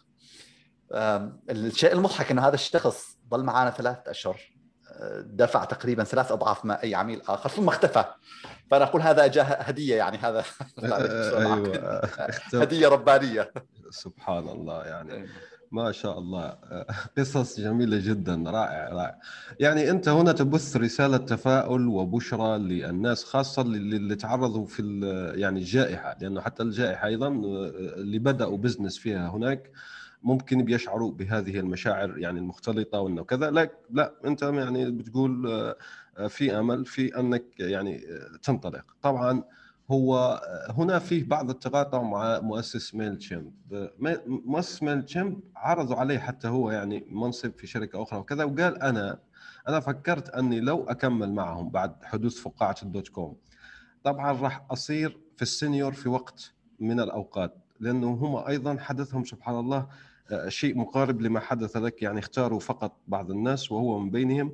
الشيء 1.50 1.94
المضحك 1.94 2.32
إنه 2.32 2.48
هذا 2.48 2.56
الشخص 2.56 3.18
ظل 3.32 3.44
معنا 3.44 3.70
ثلاث 3.70 3.98
أشهر. 4.08 4.59
دفع 5.22 5.64
تقريبا 5.64 6.04
ثلاث 6.04 6.32
أضعاف 6.32 6.66
ما 6.66 6.84
أي 6.84 6.96
عميل 6.96 7.22
آخر 7.28 7.50
ثم 7.50 7.68
اختفى. 7.68 8.06
فأنا 8.72 8.84
أقول 8.84 9.02
هذا 9.02 9.28
جاه 9.28 9.44
هدية 9.44 9.96
يعني 9.96 10.18
هذا 10.18 10.44
أيوه. 10.84 12.02
هدية 12.54 12.88
ربانية. 12.88 13.52
سبحان 13.92 14.48
الله 14.50 14.84
يعني. 14.86 15.28
ما 15.72 15.92
شاء 15.92 16.20
الله. 16.20 16.58
قصص 17.18 17.60
جميلة 17.60 18.00
جدا 18.00 18.44
رائع 18.48 18.90
رائع. 18.90 19.20
يعني 19.60 19.90
أنت 19.90 20.10
هنا 20.10 20.32
تبث 20.32 20.78
رسالة 20.78 21.18
تفاؤل 21.18 21.88
وبشرى 21.88 22.58
للناس 22.58 23.24
خاصة 23.24 23.62
اللي 23.62 24.16
تعرضوا 24.16 24.66
في 24.66 25.00
يعني 25.36 25.60
الجائحة 25.60 26.18
لأنه 26.22 26.42
حتى 26.42 26.64
الجائحة 26.64 27.08
أيضا 27.08 27.28
اللي 27.28 28.20
بدأوا 28.20 28.58
بزنس 28.58 28.98
فيها 28.98 29.30
هناك 29.30 29.72
ممكن 30.24 30.64
بيشعروا 30.64 31.12
بهذه 31.12 31.60
المشاعر 31.60 32.18
يعني 32.18 32.40
المختلطة 32.40 33.00
وأنه 33.00 33.24
كذا. 33.24 33.52
لا 33.52 33.72
لا 33.90 34.14
أنت 34.26 34.42
يعني 34.44 34.92
بتقول 34.92 35.48
في 36.30 36.60
أمل 36.60 36.86
في 36.86 37.20
أنك 37.20 37.44
يعني 37.60 38.02
تنطلق. 38.44 38.86
طبعا 39.02 39.44
هو 39.92 40.42
هنا 40.70 41.00
فيه 41.00 41.28
بعض 41.28 41.50
التقاطع 41.50 42.02
مع 42.02 42.40
مؤسس 42.40 42.96
MailChimp 42.96 43.54
مؤسس 44.28 44.84
MailChimp 44.84 45.40
عرضوا 45.56 45.96
عليه 45.96 46.18
حتى 46.20 46.48
هو 46.48 46.72
يعني 46.72 47.06
منصب 47.10 47.52
في 47.58 47.68
شركة 47.68 48.04
أخرى 48.04 48.20
وكذا 48.20 48.44
وقال 48.44 48.82
أنا 48.82 49.20
أنا 49.68 49.80
فكرت 49.80 50.30
أني 50.30 50.60
لو 50.60 50.84
أكمل 50.84 51.34
معهم 51.34 51.70
بعد 51.70 51.96
حدوث 52.04 52.38
فقاعة 52.38 52.76
ال 52.84 52.90
dot 52.90 53.08
com. 53.08 53.36
طبعا 54.04 54.32
راح 54.32 54.66
أصير 54.72 55.18
في 55.36 55.42
ال 55.42 55.49
senior 55.49 55.94
في 55.94 56.10
وقت 56.10 56.54
من 56.80 57.00
الأوقات 57.00 57.56
لأنه 57.80 58.08
هم 58.08 58.36
أيضا 58.48 58.78
حدثهم 58.80 59.24
سبحان 59.24 59.60
الله 59.60 59.88
شيء 60.48 60.78
مقارب 60.78 61.22
لما 61.22 61.40
حدث 61.40 61.78
لك 61.78 62.02
يعني 62.02 62.20
اختاروا 62.20 62.60
فقط 62.60 62.98
بعض 63.08 63.32
الناس 63.32 63.72
وهو 63.72 64.00
من 64.00 64.10
بينهم. 64.10 64.52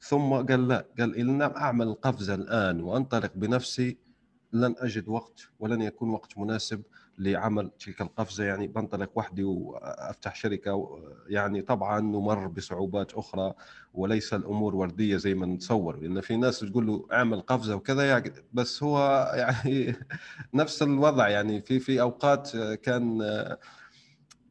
ثم 0.00 0.32
قال 0.32 0.68
لا 0.68 0.86
قال 0.98 1.16
إن 1.16 1.42
أعمل 1.42 1.86
القفزه 1.86 2.34
الآن 2.34 2.80
وأنطلق 2.80 3.32
بنفسي. 3.34 3.98
لن 4.52 4.74
أجد 4.78 5.08
وقت 5.08 5.40
ولن 5.60 5.82
يكون 5.82 6.10
وقت 6.10 6.38
مناسب 6.38 6.82
لعمل 7.18 7.70
تلك 7.78 8.00
القفزة. 8.00 8.44
يعني 8.44 8.66
بنطلق 8.68 9.10
وحدي 9.14 9.44
وأفتح 9.44 10.34
شركة 10.34 10.98
يعني 11.28 11.62
طبعا 11.62 12.00
نمر 12.00 12.46
بصعوبات 12.46 13.14
أخرى 13.14 13.52
وليس 13.94 14.34
الأمور 14.34 14.74
وردية 14.76 15.16
زي 15.16 15.34
ما 15.34 15.46
نتصور. 15.46 15.96
لأن 15.96 16.20
في 16.20 16.36
ناس 16.36 16.60
تقول 16.60 16.86
له 16.86 17.06
أعمل 17.12 17.40
قفزة 17.40 17.74
وكذا 17.76 18.08
يعني 18.08 18.32
بس 18.52 18.82
هو 18.82 19.30
يعني 19.34 19.94
نفس 20.54 20.82
الوضع. 20.82 21.28
يعني 21.28 21.62
في 21.62 21.80
في 21.80 22.00
أوقات 22.00 22.56
كان 22.56 23.22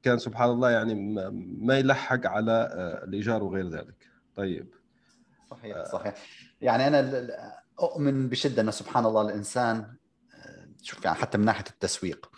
كان 0.03 0.17
سبحان 0.17 0.49
الله 0.49 0.71
يعني 0.71 0.95
ما 1.59 1.79
يلحق 1.79 2.27
على 2.27 2.69
الإيجار 3.03 3.43
وغير 3.43 3.69
ذلك. 3.69 4.07
طيب. 4.35 4.67
صحيح 5.49 5.85
صحيح. 5.85 6.13
يعني 6.61 6.87
أنا 6.87 7.29
أؤمن 7.79 8.29
بشدة 8.29 8.61
انه 8.61 8.71
سبحان 8.71 9.05
الله 9.05 9.21
الإنسان 9.21 9.93
شوف 10.81 11.05
يعني 11.05 11.17
حتى 11.17 11.37
من 11.37 11.45
ناحية 11.45 11.65
التسويق 11.69 12.31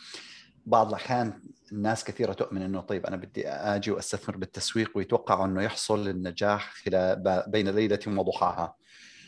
بعض 0.66 0.88
الأحيان 0.88 1.42
الناس 1.72 2.04
كثيرة 2.04 2.34
تؤمن 2.34 2.62
إنه 2.62 2.82
طيب 2.82 3.06
أنا 3.06 3.16
بدي 3.16 3.48
آجي 3.50 3.92
وأستثمر 3.92 4.38
بالتسويق 4.38 4.92
ويتوقعوا 4.96 5.46
إنه 5.46 5.62
يحصل 5.62 6.08
النجاح 6.08 6.74
خلال 6.74 7.44
بين 7.48 7.70
ليلة 7.70 8.00
وضحاها. 8.08 8.76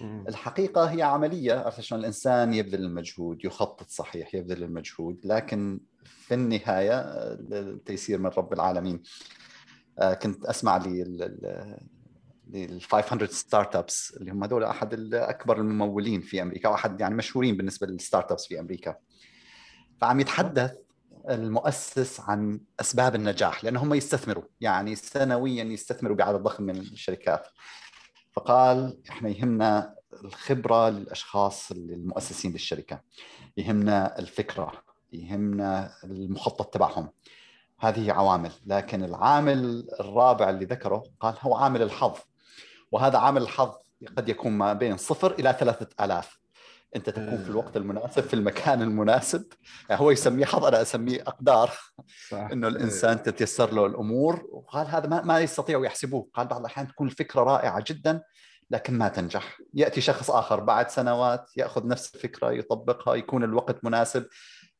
الحقيقة 0.02 0.86
هي 0.86 1.02
عملية 1.02 1.70
شلون؟ 1.70 2.02
الإنسان 2.02 2.54
يبذل 2.54 2.86
المجهود 2.86 3.46
يخطط 3.46 3.90
صحيح 3.90 4.36
يبذل 4.36 4.64
المجهود 4.64 5.20
لكن 5.24 5.80
في 6.28 6.34
النهاية 6.34 7.00
التيسير 7.52 8.20
من 8.20 8.26
رب 8.26 8.54
العالمين. 8.54 9.04
آه، 10.00 10.14
كنت 10.14 10.46
أسمع 10.46 10.78
لي 10.78 11.04
لل 12.48 12.82
500 12.82 13.28
Startups 13.30 14.18
اللي 14.18 14.32
هم 14.32 14.44
هذول 14.44 14.64
أحد 14.64 15.14
اكبر 15.14 15.58
الممولين 15.58 16.22
في 16.22 16.42
أمريكا 16.42 16.70
وأحد 16.70 17.02
يعني 17.02 17.16
مشهورين 17.16 17.58
بالنسبة 17.58 17.88
لل 17.88 18.32
startups 18.32 18.46
في 18.48 18.60
أمريكا. 18.60 18.96
فعم 20.02 20.20
يتحدث 20.20 20.74
المؤسس 21.30 22.20
عن 22.20 22.60
أسباب 22.80 23.16
النجاح 23.16 23.64
لأنه 23.64 23.84
هم 23.84 23.94
يستثمروا 23.94 24.44
يعني 24.62 24.96
سنويا 24.96 25.64
يستثمروا 25.64 26.16
بعدد 26.16 26.40
ضخم 26.40 26.64
من 26.64 26.78
الشركات. 26.78 27.48
فقال 28.32 28.98
إحنا 29.10 29.30
يهمنا 29.30 29.96
الخبرة 30.24 30.90
للأشخاص 30.90 31.72
المؤسسين 31.72 32.52
للشركة. 32.52 33.02
يهمنا 33.58 34.20
الفكرة. 34.20 34.93
يهمنا 35.14 35.92
المخطط 36.04 36.74
تبعهم. 36.74 37.10
هذه 37.80 38.12
عوامل 38.12 38.52
لكن 38.66 39.04
العامل 39.04 39.88
الرابع 40.00 40.50
اللي 40.50 40.66
ذكره 40.66 41.04
قال 41.20 41.36
هو 41.42 41.56
عامل 41.56 41.82
الحظ. 41.82 42.18
وهذا 42.92 43.18
عامل 43.18 43.42
الحظ 43.42 43.72
قد 44.18 44.30
يكون 44.30 44.52
ما 44.52 44.74
بين 44.74 44.98
صفر 44.98 45.32
إلى 45.32 45.56
ثلاثة 45.60 46.06
آلاف. 46.06 46.40
أنت 46.96 47.10
تكون 47.10 47.44
في 47.44 47.50
الوقت 47.50 47.78
المناسب 47.78 48.24
في 48.24 48.34
المكان 48.34 48.82
المناسب. 48.82 49.46
يعني 49.90 50.02
هو 50.02 50.12
يسميه 50.12 50.46
حظ 50.46 50.66
أنا 50.66 50.82
أسميه 50.82 51.22
أقدار. 51.22 51.72
صح. 52.30 52.38
أنه 52.52 52.68
الإنسان 52.68 53.24
تتيسر 53.24 53.74
له 53.74 53.86
الأمور. 53.86 54.48
وقال 54.52 54.88
هذا 54.88 55.08
ما, 55.08 55.22
ما 55.22 55.40
يستطيعوا 55.40 55.86
يحسبوه. 55.86 56.28
قال 56.34 56.48
بعض 56.48 56.60
الأحيان 56.60 56.88
تكون 56.88 57.08
الفكرة 57.08 57.44
رائعة 57.44 57.84
جدا 57.88 58.22
لكن 58.72 58.98
ما 58.98 59.08
تنجح. 59.08 59.58
يأتي 59.74 60.02
شخص 60.02 60.32
آخر 60.32 60.60
بعد 60.60 60.90
سنوات 60.90 61.58
يأخذ 61.58 61.88
نفس 61.88 62.16
الفكرة 62.16 62.52
يطبقها 62.52 63.16
يكون 63.16 63.44
الوقت 63.44 63.86
مناسب. 63.86 64.26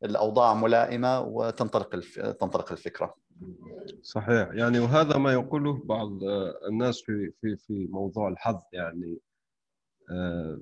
الأوضاع 0.04 0.54
ملائمة 0.54 1.22
وتنطلق 1.22 1.90
تنطلق 2.40 2.72
الفكرة. 2.72 3.16
صحيح. 4.02 4.50
يعني 4.54 4.80
وهذا 4.80 5.18
ما 5.18 5.34
يقوله 5.34 5.82
بعض 5.86 6.24
آه، 6.24 6.54
الناس 6.70 7.02
في 7.02 7.32
في 7.42 7.56
في 7.58 7.88
موضوع 7.92 8.28
الحظ. 8.30 8.62
يعني 8.74 9.18
آه 10.12 10.60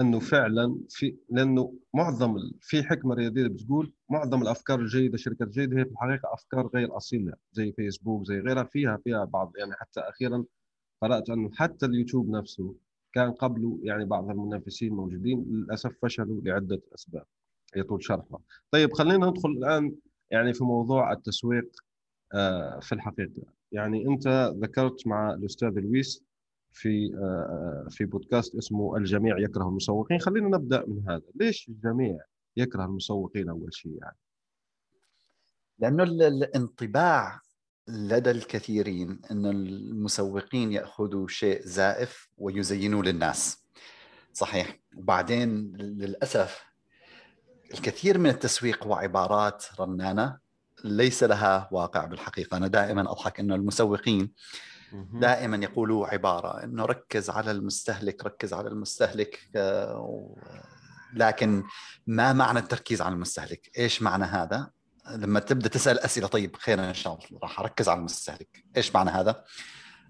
أنه 0.00 0.20
فعلا 0.20 0.78
في 0.88 1.16
لأنه 1.30 1.74
معظم 1.94 2.36
في 2.60 2.82
حكمة 2.82 3.14
رياضيه 3.14 3.46
بتقول 3.46 3.92
معظم 4.10 4.42
الأفكار 4.42 4.80
الجيدة 4.80 5.14
الشركات 5.14 5.48
الجيده 5.48 5.78
هي 5.80 5.84
في 5.84 5.90
الحقيقة 5.90 6.34
أفكار 6.34 6.66
غير 6.74 6.96
أصيلة 6.96 7.32
زي 7.52 7.72
فيسبوك 7.72 8.24
زي 8.26 8.38
غيرها. 8.40 8.64
فيها 8.64 8.96
فيها 9.04 9.24
بعض. 9.24 9.52
يعني 9.58 9.72
حتى 9.72 10.00
أخيرا 10.00 10.44
قرأت 11.02 11.30
أنه 11.30 11.50
حتى 11.54 11.86
اليوتيوب 11.86 12.30
نفسه 12.30 12.74
كان 13.12 13.32
قبله 13.32 13.78
يعني 13.82 14.04
بعض 14.04 14.30
المنافسين 14.30 14.92
موجودين 14.92 15.44
للأسف 15.50 15.92
فشلوا 16.02 16.40
لعدة 16.42 16.80
أسباب. 16.94 17.26
يطول 17.76 18.04
شرحها 18.04 18.38
طيب 18.70 18.92
خلينا 18.92 19.26
ندخل 19.26 19.48
الآن 19.48 19.94
يعني 20.30 20.54
في 20.54 20.64
موضوع 20.64 21.12
التسويق 21.12 21.70
آه، 22.34 22.80
في 22.80 22.92
الحقيقة. 22.94 23.42
يعني 23.72 24.06
أنت 24.06 24.52
ذكرت 24.62 25.06
مع 25.06 25.34
الأستاذ 25.34 25.68
لويس 25.68 26.22
في 26.72 27.14
آه، 27.14 27.86
في 27.90 28.04
بودكاست 28.04 28.54
اسمه 28.54 28.96
الجميع 28.96 29.38
يكره 29.38 29.68
المسوقين. 29.68 30.18
خلينا 30.18 30.48
نبدأ 30.48 30.84
من 30.86 31.08
هذا. 31.08 31.22
ليش 31.34 31.68
الجميع 31.68 32.18
يكره 32.56 32.84
المسوقين 32.84 33.48
أول 33.48 33.74
شيء 33.74 33.98
يعني؟ 34.02 34.16
لأنه 35.78 36.02
الانطباع 36.02 37.40
لدى 37.88 38.30
الكثيرين 38.30 39.20
أن 39.30 39.46
المسوقين 39.46 40.72
يأخذوا 40.72 41.28
شيء 41.28 41.62
زائف 41.62 42.28
ويزينوه 42.38 43.02
للناس. 43.04 43.64
صحيح. 44.32 44.78
وبعدين 44.96 45.76
للأسف 45.76 46.73
الكثير 47.74 48.18
من 48.18 48.30
التسويق 48.30 48.84
هو 48.84 48.94
عبارات 48.94 49.64
رنانة 49.80 50.38
ليس 50.84 51.22
لها 51.24 51.68
واقع 51.72 52.04
بالحقيقة 52.04 52.56
أنا 52.56 52.66
دائما 52.66 53.10
أضحك 53.10 53.40
إنه 53.40 53.54
المسوقين 53.54 54.32
دائما 55.12 55.56
يقولوا 55.56 56.06
عبارة 56.06 56.64
إنه 56.64 56.84
ركز 56.84 57.30
على 57.30 57.50
المستهلك 57.50 58.24
ركز 58.24 58.52
على 58.52 58.68
المستهلك 58.68 59.40
آه، 59.56 60.36
لكن 61.14 61.64
ما 62.06 62.32
معنى 62.32 62.58
التركيز 62.58 63.02
على 63.02 63.14
المستهلك؟ 63.14 63.70
إيش 63.78 64.02
معنى 64.02 64.24
هذا؟ 64.24 64.70
لما 65.10 65.40
تبدأ 65.40 65.68
تسأل 65.68 65.98
أسئلة 65.98 66.26
طيب 66.26 66.56
خير 66.56 66.88
إن 66.88 66.94
شاء 66.94 67.14
الله 67.14 67.40
راح 67.42 67.60
أركز 67.60 67.88
على 67.88 67.98
المستهلك، 67.98 68.64
إيش 68.76 68.94
معنى 68.94 69.10
هذا؟ 69.10 69.44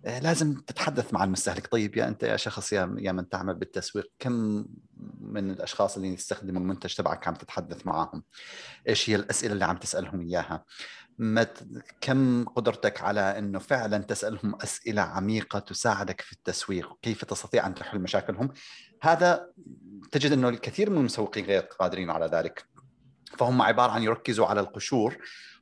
آه، 0.05 0.19
لازم 0.19 0.55
تتحدث 0.55 1.15
مع 1.15 1.25
المستهلك. 1.25 1.67
طيب 1.67 1.97
يا 1.97 2.09
أنت 2.09 2.23
يا 2.23 2.37
شخص 2.37 2.73
يا 2.73 2.95
يا 2.99 3.13
من 3.13 3.29
تعمل 3.29 3.55
بالتسويق 3.55 4.13
كم 4.19 4.67
من 5.21 5.51
الأشخاص 5.51 5.97
اللي 5.97 6.15
يستخدموا 6.15 6.61
المنتج 6.61 6.95
تبعك 6.95 7.29
عم 7.29 7.35
تتحدث 7.35 7.87
معهم 7.87 8.25
إيش 8.89 9.11
هي 9.11 9.17
الأسئلة 9.17 9.53
اللي 9.53 9.65
عم 9.65 9.77
تسألهم 9.77 10.21
إياها؟ 10.21 10.65
مت... 11.19 11.67
كم 12.01 12.45
قدرتك 12.45 13.03
على 13.03 13.39
إنه 13.39 13.59
فعلا 13.59 13.99
تسألهم 13.99 14.55
أسئلة 14.63 15.03
عميقة 15.03 15.59
تساعدك 15.59 16.21
في 16.21 16.33
التسويق؟ 16.33 16.99
كيف 17.03 17.25
تستطيع 17.25 17.67
أن 17.67 17.75
تحل 17.75 17.99
مشاكلهم؟ 17.99 18.53
هذا 19.03 19.51
تجد 20.13 20.33
إنه 20.33 20.49
الكثير 20.49 20.91
من 20.91 20.97
المسوقين 20.97 21.45
غير 21.45 21.61
قادرين 21.61 22.11
على 22.11 22.27
ذلك. 22.27 22.65
فهم 23.39 23.63
عبارة 23.63 23.93
عن 23.93 24.03
يركزوا 24.03 24.47
على 24.47 24.61
القشور 24.61 25.17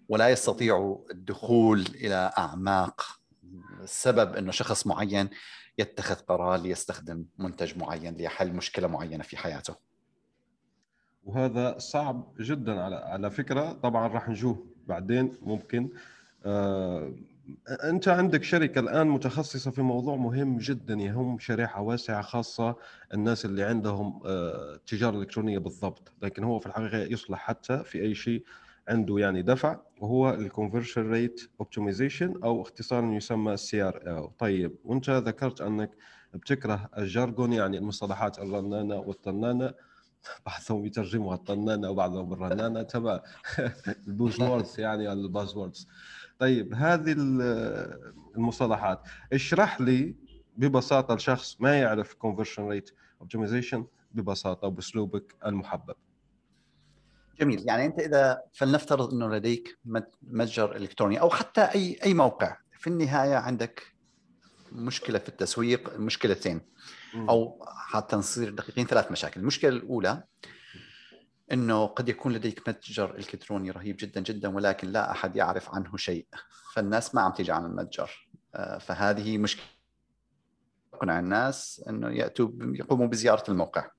ولا 0.08 0.28
يستطيعوا 0.28 0.98
الدخول 1.10 1.80
إلى 1.80 2.32
أعماق 2.38 3.21
السبب 3.82 4.36
إنه 4.36 4.50
شخص 4.52 4.86
معين 4.86 5.30
يتخذ 5.78 6.14
قرار 6.14 6.60
ليستخدم 6.60 7.24
منتج 7.38 7.78
معين 7.78 8.14
ليحل 8.14 8.52
مشكلة 8.52 8.88
معينة 8.88 9.22
في 9.22 9.36
حياته. 9.36 9.74
وهذا 11.24 11.78
صعب 11.78 12.34
جدا 12.40 12.80
على 12.80 12.96
على 12.96 13.30
فكرة 13.30 13.72
طبعا 13.72 14.08
راح 14.08 14.28
نشوف 14.28 14.58
بعدين 14.86 15.32
ممكن 15.42 15.90
آه 16.44 17.12
أنت 17.84 18.08
عندك 18.08 18.42
شركة 18.42 18.78
الآن 18.78 19.06
متخصصة 19.06 19.70
في 19.70 19.82
موضوع 19.82 20.16
مهم 20.16 20.58
جدا 20.58 20.94
يهم 20.94 21.38
شريحة 21.38 21.80
واسعة 21.80 22.22
خاصة 22.22 22.76
الناس 23.14 23.44
اللي 23.44 23.62
عندهم 23.62 24.20
آه 24.26 24.80
تجارة 24.86 25.18
إلكترونية 25.18 25.58
بالضبط 25.58 26.12
لكن 26.22 26.44
هو 26.44 26.58
في 26.58 26.66
الحقيقة 26.66 26.98
يصلح 26.98 27.38
حتى 27.38 27.84
في 27.84 28.02
أي 28.02 28.14
شيء 28.14 28.44
عنده 28.88 29.18
يعني 29.18 29.42
دفع 29.42 29.80
وهو 30.00 30.30
ال 30.30 30.38
conversion 30.38 31.10
rate 31.10 31.50
optimization 31.60 32.34
أو 32.44 32.62
اختصارا 32.62 33.14
يسمى 33.14 33.52
ال 33.52 33.82
CRO 33.82 34.32
طيب 34.38 34.76
وأنت 34.84 35.10
ذكرت 35.10 35.60
أنك 35.60 35.90
بتكره 36.34 36.90
ال 36.98 37.06
jargon 37.06 37.52
يعني 37.52 37.78
المصطلحات 37.78 38.38
الرنانة 38.38 38.96
والطنانة. 38.96 39.74
بعضهم 40.46 40.86
يترجموها 40.86 41.34
الطنانه 41.34 41.90
وبعضهم 41.90 42.32
الرنانه 42.32 42.82
تبع 42.82 43.20
ال 44.08 44.16
buzzwords 44.16 44.80
يعني 44.80 45.12
ال 45.12 45.20
buzzwords 45.20 45.88
طيب 46.38 46.74
هذه 46.74 47.12
المصطلحات. 48.36 49.00
اشرح 49.32 49.80
لي 49.80 50.14
ببساطة 50.56 51.14
لشخص 51.14 51.56
ما 51.60 51.78
يعرف 51.80 52.14
conversion 52.14 52.68
rate 52.68 52.90
optimization 53.20 53.86
ببساطة 54.12 54.66
وبأسلوبك 54.68 55.34
المحبب. 55.46 55.94
جميل. 57.40 57.64
يعني 57.66 57.86
أنت 57.86 57.98
إذا 57.98 58.42
فلنفترض 58.52 59.12
إنه 59.12 59.28
لديك 59.28 59.78
متجر 60.22 60.76
إلكتروني 60.76 61.20
أو 61.20 61.30
حتى 61.30 61.60
أي 61.60 61.98
أي 62.04 62.14
موقع 62.14 62.56
في 62.78 62.86
النهاية 62.86 63.34
عندك 63.34 63.92
مشكلة 64.72 65.18
في 65.18 65.28
التسويق 65.28 65.98
مشكلتين 65.98 66.60
أو 67.14 67.64
حتى 67.76 68.16
نصير 68.16 68.50
دقيقين 68.50 68.86
ثلاث 68.86 69.12
مشاكل. 69.12 69.40
المشكلة 69.40 69.70
الأولى 69.70 70.22
إنه 71.52 71.86
قد 71.86 72.08
يكون 72.08 72.32
لديك 72.32 72.68
متجر 72.68 73.14
إلكتروني 73.14 73.70
رهيب 73.70 73.96
جدا 73.98 74.20
جدا 74.20 74.48
ولكن 74.48 74.88
لا 74.88 75.10
أحد 75.10 75.36
يعرف 75.36 75.74
عنه 75.74 75.96
شيء 75.96 76.26
فالناس 76.74 77.14
ما 77.14 77.20
عم 77.20 77.32
تيجي 77.32 77.52
على 77.52 77.66
المتجر. 77.66 78.28
آه، 78.54 78.78
فهذه 78.78 79.38
مشكلة. 79.38 79.64
تقنع 80.92 81.18
الناس 81.18 81.84
إنه 81.88 82.10
يأتوا 82.10 82.50
يقوموا 82.60 83.06
بزيارة 83.06 83.50
الموقع. 83.50 83.90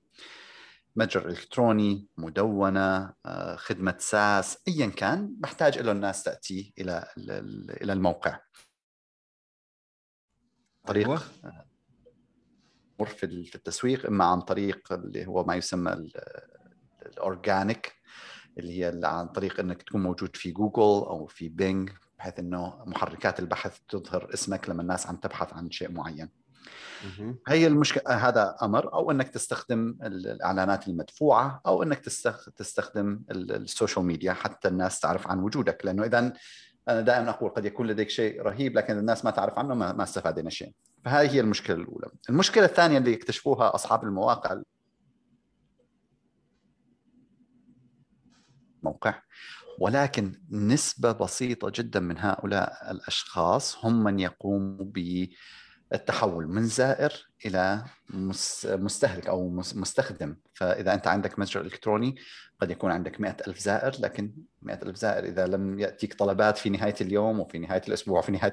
متجر 0.96 1.28
إلكتروني 1.28 2.08
مدونة 2.16 3.14
آه، 3.26 3.56
خدمة 3.56 3.96
ساس 3.98 4.58
ايا 4.68 4.86
كان 4.86 5.34
بحتاج 5.38 5.78
له 5.78 5.92
الناس 5.92 6.22
تأتي 6.22 6.74
إلى 6.78 7.06
إلى 7.82 7.92
الموقع 7.92 8.40
طريق 10.86 11.08
أيوة. 11.08 11.22
آه، 11.44 13.04
في 13.04 13.54
التسويق 13.54 14.06
إما 14.06 14.24
عن 14.24 14.40
طريق 14.40 14.92
اللي 14.92 15.26
هو 15.26 15.44
ما 15.44 15.54
يسمى 15.54 16.10
الأورجانيك 17.06 17.92
اللي 18.58 18.80
هي 18.80 19.00
عن 19.04 19.28
طريق 19.28 19.60
إنك 19.60 19.82
تكون 19.82 20.02
موجود 20.02 20.36
في 20.36 20.52
جوجل 20.52 21.06
أو 21.06 21.26
في 21.26 21.48
Bing 21.48 21.90
بحيث 22.18 22.38
إنه 22.38 22.84
محركات 22.86 23.40
البحث 23.40 23.78
تظهر 23.88 24.34
اسمك 24.34 24.68
لما 24.68 24.82
الناس 24.82 25.06
عم 25.06 25.16
تبحث 25.16 25.52
عن 25.52 25.70
شيء 25.70 25.90
معين. 25.90 26.43
هي 27.48 27.66
المشكلة 27.66 28.02
هذا 28.28 28.56
أمر 28.62 28.92
أو 28.94 29.10
إنك 29.10 29.28
تستخدم 29.28 29.98
الإعلانات 30.02 30.88
المدفوعة 30.88 31.60
أو 31.66 31.82
إنك 31.82 31.98
تستخدم 32.56 33.20
ال 33.30 33.41
social 33.41 34.06
media 34.06 34.32
حتى 34.32 34.68
الناس 34.68 35.00
تعرف 35.00 35.28
عن 35.28 35.38
وجودك. 35.38 35.84
لأنه 35.84 36.04
اذا 36.04 36.32
أنا 36.88 37.00
دائما 37.00 37.30
أقول 37.30 37.50
قد 37.50 37.64
يكون 37.64 37.86
لديك 37.86 38.10
شيء 38.10 38.42
رهيب 38.42 38.76
لكن 38.76 38.98
الناس 38.98 39.24
ما 39.24 39.30
تعرف 39.30 39.58
عنه 39.58 39.74
ما 39.74 40.02
استفادنا 40.02 40.50
شيء. 40.50 40.72
فهذه 41.04 41.30
هي 41.34 41.40
المشكلة 41.40 41.76
الأولى. 41.76 42.08
المشكلة 42.30 42.64
الثانية 42.64 42.98
اللي 42.98 43.12
يكتشفوها 43.12 43.74
أصحاب 43.74 44.04
المواقع. 44.04 44.62
موقع. 48.82 49.14
ولكن 49.80 50.40
نسبة 50.50 51.12
بسيطة 51.12 51.72
جدا 51.74 52.00
من 52.00 52.18
هؤلاء 52.18 52.90
الأشخاص 52.90 53.84
هم 53.84 54.04
من 54.04 54.20
يقوموا 54.20 54.84
بالتحول 55.90 56.48
من 56.48 56.66
زائر 56.66 57.28
إلى 57.46 57.84
مستهلك 58.66 59.28
أو 59.28 59.48
مستخدم. 59.50 60.36
فإذا 60.54 60.94
أنت 60.94 61.06
عندك 61.06 61.38
متجر 61.38 61.60
إلكتروني 61.60 62.16
قد 62.60 62.70
يكون 62.70 62.90
عندك 62.90 63.20
مئة 63.20 63.36
ألف 63.48 63.58
زائر 63.58 63.92
لكن 64.00 64.32
مئة 64.62 64.82
ألف 64.82 64.96
زائر 64.96 65.24
إذا 65.24 65.46
لم 65.46 65.78
يأتيك 65.80 66.14
طلبات 66.14 66.58
في 66.58 66.70
نهاية 66.70 66.94
اليوم 67.00 67.40
وفي 67.40 67.58
نهاية 67.58 67.82
الأسبوع 67.88 68.18
وفي 68.18 68.32
نهاية 68.32 68.52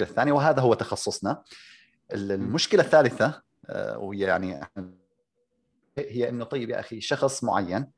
الثانية 0.00 0.32
وهذا 0.32 0.60
هو 0.60 0.74
تخصصنا. 0.74 1.42
المشكلة 2.12 2.82
الثالثة 2.82 3.42
آه، 3.68 3.98
وهي 3.98 4.18
يعني 4.18 4.60
هي 5.98 6.28
إنه 6.28 6.44
طيب 6.44 6.70
يا 6.70 6.80
أخي 6.80 7.00
شخص 7.00 7.44
معين 7.44 7.90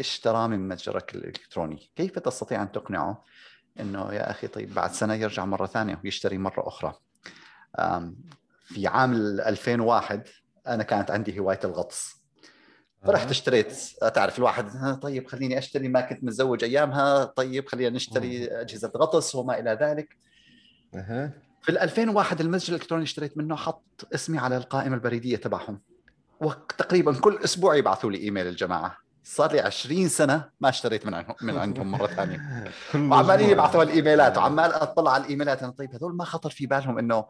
اشترى 0.00 0.48
من 0.48 0.68
متجرك 0.68 1.14
الإلكتروني 1.14 1.90
كيف 1.96 2.18
تستطيع 2.18 2.62
أن 2.62 2.72
تقنعه 2.72 3.24
إنه 3.80 4.14
يا 4.14 4.30
أخي 4.30 4.46
طيب 4.46 4.74
بعد 4.74 4.92
سنة 4.92 5.14
يرجع 5.14 5.44
مرة 5.44 5.66
ثانية 5.66 6.00
ويشتري 6.04 6.38
مرة 6.38 6.68
أخرى؟ 6.68 6.94
في 8.64 8.86
عام 8.86 9.14
2001 9.40 10.28
أنا 10.66 10.82
كانت 10.82 11.10
عندي 11.10 11.38
هواية 11.38 11.60
الغطس. 11.64 12.18
فرحت 13.06 13.30
اشتريت 13.30 13.72
تعرف 14.14 14.38
الواحد 14.38 14.98
طيب 15.02 15.26
خليني 15.26 15.58
أشتري 15.58 15.88
ما 15.88 16.00
كنت 16.00 16.24
متزوج 16.24 16.64
أيامها 16.64 17.24
طيب 17.24 17.68
خلينا 17.68 17.96
نشتري 17.96 18.46
أجهزة 18.46 18.92
غطس 18.96 19.34
وما 19.34 19.58
إلى 19.58 19.78
ذلك. 19.80 20.16
في 21.62 21.82
2001 21.82 22.40
المتجر 22.40 22.74
الإلكتروني 22.74 23.04
اشتريت 23.04 23.38
منه 23.38 23.56
حط 23.56 24.08
اسمي 24.14 24.38
على 24.38 24.56
القائمة 24.56 24.94
البريدية 24.94 25.36
تبعهم. 25.36 25.80
وتقريبا 26.40 27.12
كل 27.12 27.38
أسبوع 27.44 27.76
يبعثوا 27.76 28.10
لي 28.10 28.18
إيميل 28.18 28.46
الجماعة. 28.46 28.96
صار 29.24 29.52
لي 29.52 29.60
20 29.60 30.08
سنة 30.08 30.44
ما 30.60 30.68
اشتريت 30.68 31.06
من 31.06 31.14
عندهم 31.14 31.36
من 31.42 31.58
عندهم 31.58 31.90
مرة 31.90 32.06
ثانية. 32.06 32.64
وعمالين 33.10 33.50
يبعثوا 33.50 33.82
ال 33.82 33.90
emails 33.90 34.38
وعمال 34.38 34.72
أطلع 34.72 35.12
على 35.12 35.24
ال 35.24 35.29
emails. 35.29 35.62
أنا 35.62 35.72
طيب 35.72 35.94
هذول 35.94 36.16
ما 36.16 36.24
خطر 36.24 36.50
في 36.50 36.66
بالهم 36.66 36.98
إنه 36.98 37.24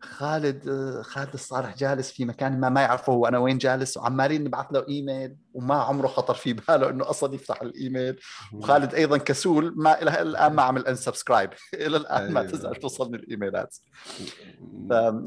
خالد 0.00 0.70
خالد 1.02 1.34
الصالح 1.34 1.76
جالس 1.76 2.10
في 2.10 2.24
مكان 2.24 2.60
ما 2.60 2.68
ما 2.68 2.80
يعرفه 2.80 3.12
هو 3.12 3.26
أنا 3.26 3.38
وين 3.38 3.58
جالس 3.58 3.96
وعمالين 3.96 4.44
نبعث 4.44 4.66
له 4.72 4.84
إيميل 4.88 5.36
وما 5.54 5.74
عمره 5.74 6.06
خطر 6.06 6.34
في 6.34 6.52
باله 6.52 6.90
إنه 6.90 7.10
أصلا 7.10 7.34
يفتح 7.34 7.62
الإيميل. 7.62 8.20
وخالد 8.52 8.94
أيضا 8.94 9.16
كسول 9.18 9.74
ما 9.76 10.02
إلى 10.02 10.22
الآن 10.22 10.52
ما 10.52 10.62
عمل 10.62 10.86
unsubscribe 10.86 11.50
إلى 11.74 11.96
الآن 11.96 12.32
ما 12.32 12.40
أيوة. 12.40 12.52
تزال 12.52 12.74
توصلني 12.74 13.16
ال 13.16 13.24
emails. 13.24 13.76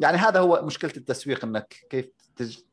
يعني 0.02 0.18
هذا 0.18 0.40
هو 0.40 0.62
مشكلة 0.66 0.92
التسويق 0.98 1.46
إنك 1.46 1.76
كيف 1.90 2.06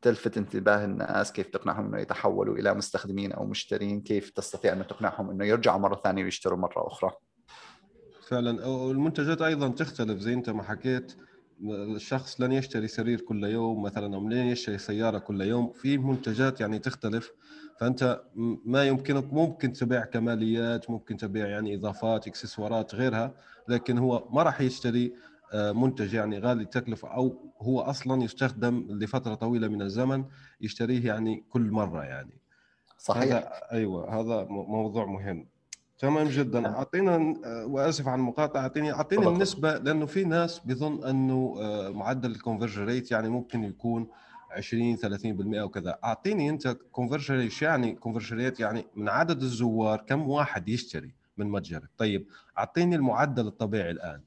تلفت 0.02 0.36
انتباه 0.36 0.84
الناس 0.84 1.32
كيف 1.32 1.46
تقنعهم 1.46 1.86
إنه 1.86 1.98
يتحولوا 1.98 2.56
إلى 2.56 2.74
مستخدمين 2.74 3.32
أو 3.32 3.46
مشترين 3.46 4.00
كيف 4.00 4.30
تستطيع 4.30 4.72
أن 4.72 4.86
تقنعهم 4.86 5.30
إنه 5.30 5.44
يرجعوا 5.44 5.78
مرة 5.78 6.00
ثانية 6.04 6.24
ويشتروا 6.24 6.58
مرة 6.58 6.86
أخرى. 6.86 7.10
فعلا 8.28 8.66
والمنتجات 8.66 9.42
أيضا 9.42 9.68
تختلف 9.68 10.20
زي 10.20 10.34
أنت 10.34 10.50
ما 10.50 10.62
حكيت. 10.62 11.27
الشخص 11.64 12.40
لن 12.40 12.52
يشتري 12.52 12.88
سرير 12.88 13.20
كل 13.20 13.44
يوم 13.44 13.82
مثلا 13.82 14.16
أو 14.16 14.28
لن 14.28 14.46
يشتري 14.46 14.78
سيارة 14.78 15.18
كل 15.18 15.40
يوم. 15.40 15.72
في 15.72 15.98
منتجات 15.98 16.60
يعني 16.60 16.78
تختلف. 16.78 17.32
فأنت 17.80 18.22
ما 18.64 18.84
يمكنك 18.84 19.32
ممكن 19.32 19.72
تبيع 19.72 20.04
كماليات 20.04 20.90
ممكن 20.90 21.16
تبيع 21.16 21.46
يعني 21.46 21.74
إضافات 21.74 22.26
إكسسوارات 22.26 22.94
غيرها. 22.94 23.34
لكن 23.68 23.98
هو 23.98 24.28
ما 24.30 24.42
راح 24.42 24.60
يشتري 24.60 25.12
آه، 25.52 25.72
منتج 25.72 26.14
يعني 26.14 26.38
غالي 26.38 26.62
التكلفه 26.62 27.08
أو 27.08 27.52
هو 27.60 27.80
أصلا 27.80 28.22
يستخدم 28.22 28.86
لفترة 28.90 29.34
طويلة 29.34 29.68
من 29.68 29.82
الزمن 29.82 30.24
يشتريه 30.60 31.06
يعني 31.06 31.44
كل 31.50 31.62
مرة 31.62 32.04
يعني. 32.04 32.38
صحيح. 32.98 33.22
هذا 33.22 33.52
أيوه 33.72 34.20
هذا 34.20 34.44
موضوع 34.50 35.06
مهم. 35.06 35.46
تمام 35.98 36.28
جدا. 36.28 36.60
نعم. 36.60 36.74
أعطينا 36.74 37.34
وآسف 37.64 38.08
عن 38.08 38.18
المقاطعة. 38.18 38.60
اعطيني 38.60 38.92
أعطيني 38.92 39.28
النسبة 39.28 39.78
لأنه 39.78 40.06
في 40.06 40.24
ناس 40.24 40.58
بيظن 40.58 41.04
أنه 41.04 41.56
آه، 41.60 41.90
معدل 41.90 42.30
ال 42.30 42.35
conversion 42.35 42.84
rate 42.84 43.10
يعني 43.10 43.28
ممكن 43.28 43.64
يكون 43.64 44.08
20 44.50 44.96
30% 44.96 45.62
وكذا. 45.62 45.98
أعطيني 46.04 46.50
أنت 46.50 46.68
conversion 46.68 47.34
rate 47.34 47.62
يعني 47.62 47.92
conversion 47.94 48.36
rate 48.36 48.60
يعني 48.60 48.86
من 48.96 49.08
عدد 49.08 49.42
الزوار 49.42 50.04
كم 50.06 50.28
واحد 50.28 50.68
يشتري 50.68 51.14
من 51.36 51.50
متجرك 51.50 51.90
طيب 51.98 52.26
أعطيني 52.58 52.96
المعدل 52.96 53.46
الطبيعي 53.46 53.90
الآن. 53.90 54.20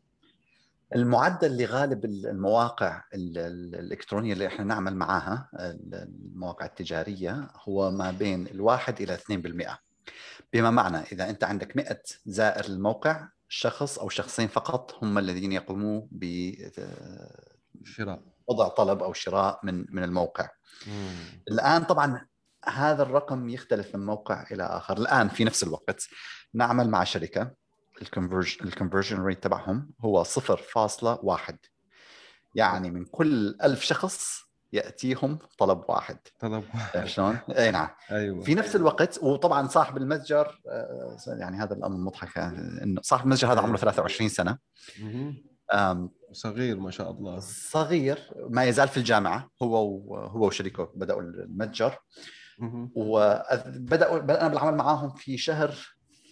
المعدل 0.95 1.61
لغالب 1.61 2.05
المواقع 2.05 3.03
الإلكترونية 3.13 4.33
اللي 4.33 4.47
إحنا 4.47 4.65
نعمل 4.65 4.95
معها 4.95 5.49
المواقع 5.55 6.65
التجارية 6.65 7.47
هو 7.63 7.91
ما 7.91 8.11
بين 8.11 8.47
الواحد 8.47 9.01
إلى 9.01 9.17
2% 9.17 9.90
بما 10.53 10.71
معنى 10.71 10.97
إذا 10.97 11.29
أنت 11.29 11.43
عندك 11.43 11.77
100 11.77 12.01
زائر 12.25 12.69
للموقع 12.69 13.27
شخص 13.49 13.99
أو 13.99 14.09
شخصين 14.09 14.47
فقط 14.47 15.03
هم 15.03 15.17
الذين 15.17 15.51
يقوموا 15.51 16.01
ب 16.11 16.51
شراء 17.83 18.21
وضع 18.47 18.67
طلب 18.67 19.03
أو 19.03 19.13
شراء 19.13 19.59
من 19.63 19.85
من 19.89 20.03
الموقع. 20.03 20.49
مم. 20.87 21.15
الآن 21.51 21.83
طبعا 21.83 22.27
هذا 22.65 23.03
الرقم 23.03 23.49
يختلف 23.49 23.95
من 23.95 24.05
موقع 24.05 24.45
إلى 24.51 24.63
آخر، 24.63 24.97
الآن 24.97 25.29
في 25.29 25.43
نفس 25.43 25.63
الوقت 25.63 26.07
نعمل 26.53 26.89
مع 26.89 27.03
ال 28.01 28.07
conversion 28.07 28.65
ال 28.65 28.70
conversion 28.70 29.21
rate 29.23 29.43
تبعهم 29.43 29.91
هو 29.99 30.23
0.1 30.23 31.55
يعني 32.55 32.91
من 32.91 33.05
كل 33.05 33.57
ألف 33.63 33.81
شخص 33.81 34.43
يأتيهم 34.73 35.39
طلب 35.57 35.83
واحد. 35.89 36.17
طلب 36.39 36.63
واحد. 36.73 37.05
شلون؟ 37.13 37.37
إي 37.57 37.71
نعم. 37.71 37.87
أيوه. 38.11 38.41
في 38.41 38.55
نفس 38.55 38.75
الوقت 38.75 39.19
وطبعا 39.23 39.67
صاحب 39.67 39.97
المتجر 39.97 40.61
يعني 41.27 41.57
هذا 41.57 41.73
الأمر 41.73 41.97
مضحك 41.97 42.37
إنه 42.83 43.01
صاحب 43.01 43.25
المتجر 43.25 43.53
هذا 43.53 43.61
عمره 43.61 43.77
23 43.77 44.29
أيوة. 44.29 44.33
سنة. 44.33 44.57
صغير 46.31 46.79
ما 46.79 46.91
شاء 46.91 47.11
الله. 47.11 47.39
صغير 47.39 48.19
ما 48.49 48.63
يزال 48.63 48.87
في 48.87 48.97
الجامعة 48.97 49.49
هو 49.61 49.75
هو 50.27 50.47
وشريكه 50.47 50.91
بدأوا 50.95 51.21
المتجر. 51.21 51.97
وبداوا 52.95 54.19
بدأنا 54.19 54.47
بالعمل 54.47 54.77
معاهم 54.77 55.09
في 55.09 55.37
شهر 55.37 55.75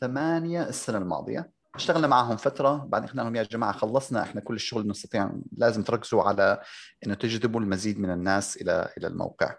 ثمانية 0.01 0.69
السنة 0.69 0.97
الماضية. 0.97 1.51
اشتغلنا 1.75 2.07
معهم 2.07 2.37
فترة 2.37 2.85
بعدين 2.87 3.09
قلنا 3.09 3.21
لهم 3.21 3.35
يا 3.35 3.43
جماعة 3.43 3.71
خلصنا 3.71 4.21
إحنا 4.23 4.41
كل 4.41 4.55
الشغل 4.55 4.87
نستطيع 4.87 5.31
لازم 5.57 5.83
تركزوا 5.83 6.23
على 6.23 6.61
إنه 7.05 7.13
تجذبوا 7.13 7.61
المزيد 7.61 7.99
من 7.99 8.11
الناس 8.11 8.57
إلى 8.57 8.93
إلى 8.97 9.07
الموقع. 9.07 9.55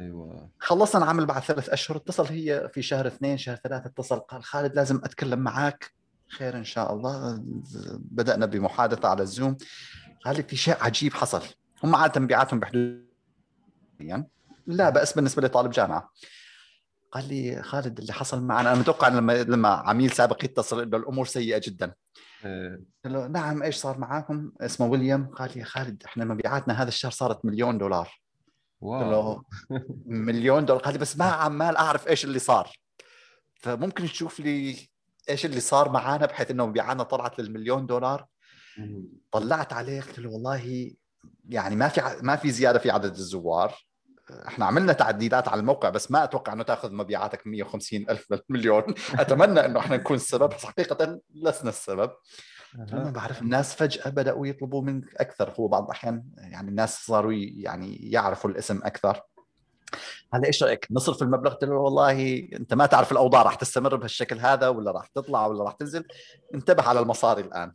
أيوه. 0.00 0.50
خلصنا 0.58 1.04
العمل 1.04 1.26
بعد 1.26 1.42
ثلاث 1.42 1.68
أشهر 1.68 1.96
اتصل 1.96 2.26
هي 2.26 2.70
في 2.72 2.82
شهر 2.82 3.06
اثنين 3.06 3.38
شهر 3.38 3.56
ثلاثة 3.56 3.86
اتصل 3.86 4.18
قال 4.18 4.44
خالد 4.44 4.76
لازم 4.76 4.96
أتكلم 5.04 5.38
معك 5.38 5.94
خير 6.28 6.56
إن 6.56 6.64
شاء 6.64 6.92
الله. 6.92 7.42
بدأنا 7.98 8.46
بمحادثة 8.46 9.08
على 9.08 9.22
الزوم. 9.22 9.56
قال 10.24 10.36
لي 10.36 10.42
في 10.42 10.56
شيء 10.56 10.76
عجيب 10.80 11.14
حصل. 11.14 11.42
هم 11.84 11.96
عادة 11.96 12.20
مبيعاتهم 12.20 12.60
بحدود 12.60 13.06
يعني 14.00 14.28
لا 14.66 14.90
بأس 14.90 15.12
بالنسبة 15.12 15.42
لطالب 15.42 15.70
جامعة. 15.70 16.10
قال 17.14 17.28
لي 17.28 17.62
خالد 17.62 17.98
اللي 17.98 18.12
حصل 18.12 18.42
معنا 18.42 18.72
أنا 18.72 18.80
متوقع 18.80 19.08
لما 19.08 19.42
لما 19.42 19.68
عميل 19.68 20.10
سابق 20.10 20.44
يتصل 20.44 20.82
إنه 20.82 20.96
الأمور 20.96 21.26
سيئة 21.26 21.60
جدا. 21.64 21.94
إيه. 22.44 22.70
قلت 23.04 23.12
له 23.14 23.26
نعم 23.26 23.62
إيش 23.62 23.76
صار 23.76 23.98
معاكم؟ 23.98 24.52
اسمه 24.60 24.86
ويليام. 24.86 25.26
قال 25.26 25.50
لي 25.56 25.64
خالد 25.64 26.02
إحنا 26.04 26.24
مبيعاتنا 26.24 26.82
هذا 26.82 26.88
الشهر 26.88 27.10
صارت 27.10 27.44
مليون 27.44 27.78
دولار. 27.78 28.20
واو. 28.80 29.42
مليون 30.06 30.64
دولار. 30.64 30.82
قال 30.82 30.92
لي 30.94 30.98
بس 31.00 31.16
ما 31.18 31.24
عمال 31.44 31.76
أعرف 31.76 32.08
إيش 32.08 32.24
اللي 32.24 32.38
صار. 32.38 32.70
فممكن 33.54 34.04
تشوف 34.04 34.40
لي 34.40 34.88
إيش 35.30 35.44
اللي 35.46 35.60
صار 35.60 35.88
معانا 35.88 36.26
بحيث 36.26 36.50
إنه 36.50 36.66
مبيعاتنا 36.66 37.02
طلعت 37.02 37.38
للمليون 37.40 37.86
دولار. 37.86 38.26
طلعت 39.32 39.72
عليه 39.72 40.00
قلت 40.00 40.18
له 40.18 40.30
والله 40.30 40.90
يعني 41.48 41.76
ما 41.76 41.88
في 41.88 42.00
ع- 42.00 42.20
ما 42.22 42.36
في 42.36 42.50
زيادة 42.50 42.78
في 42.78 42.90
عدد 42.90 43.10
الزوار. 43.14 43.74
إحنا 44.48 44.66
عملنا 44.66 44.92
تعديلات 44.92 45.48
على 45.48 45.60
الموقع 45.60 45.88
بس 45.88 46.10
ما 46.10 46.24
أتوقع 46.24 46.52
إنه 46.52 46.62
تأخذ 46.62 46.92
مبيعاتك 46.92 47.46
150 47.46 48.06
ألف 48.10 48.26
للمليون. 48.50 48.84
أتمنى 49.20 49.64
إنه 49.64 49.80
إحنا 49.80 49.96
نكون 49.96 50.16
السبب. 50.16 50.48
بس 50.48 50.64
حقيقة 50.64 51.20
لسنا 51.34 51.68
السبب. 51.68 52.10
ما 52.74 53.10
بعرف 53.10 53.42
الناس 53.42 53.74
فجأة 53.74 54.10
بدأوا 54.10 54.46
يطلبوا 54.46 54.82
منك 54.82 55.14
أكثر. 55.16 55.52
هو 55.60 55.68
بعض 55.68 55.84
الأحيان 55.84 56.24
يعني 56.36 56.68
الناس 56.68 57.06
صاروا 57.06 57.32
يعني 57.36 58.10
يعرفوا 58.10 58.50
الاسم 58.50 58.80
أكثر. 58.84 59.20
هلا 60.34 60.46
إيش 60.46 60.62
رأيك؟ 60.62 60.86
نصرف 60.90 61.22
المبلغ؟ 61.22 61.52
قلت 61.52 61.64
له 61.64 61.74
والله 61.74 62.48
أنت 62.52 62.74
ما 62.74 62.86
تعرف 62.86 63.12
الأوضاع 63.12 63.42
راح 63.42 63.54
تستمر 63.54 63.96
بهالشكل 63.96 64.38
هذا 64.38 64.68
ولا 64.68 64.90
راح 64.90 65.06
تطلع 65.06 65.46
ولا 65.46 65.64
راح 65.64 65.72
تنزل. 65.72 66.04
انتبه 66.54 66.82
على 66.82 67.00
المصاري 67.00 67.42
الآن. 67.42 67.74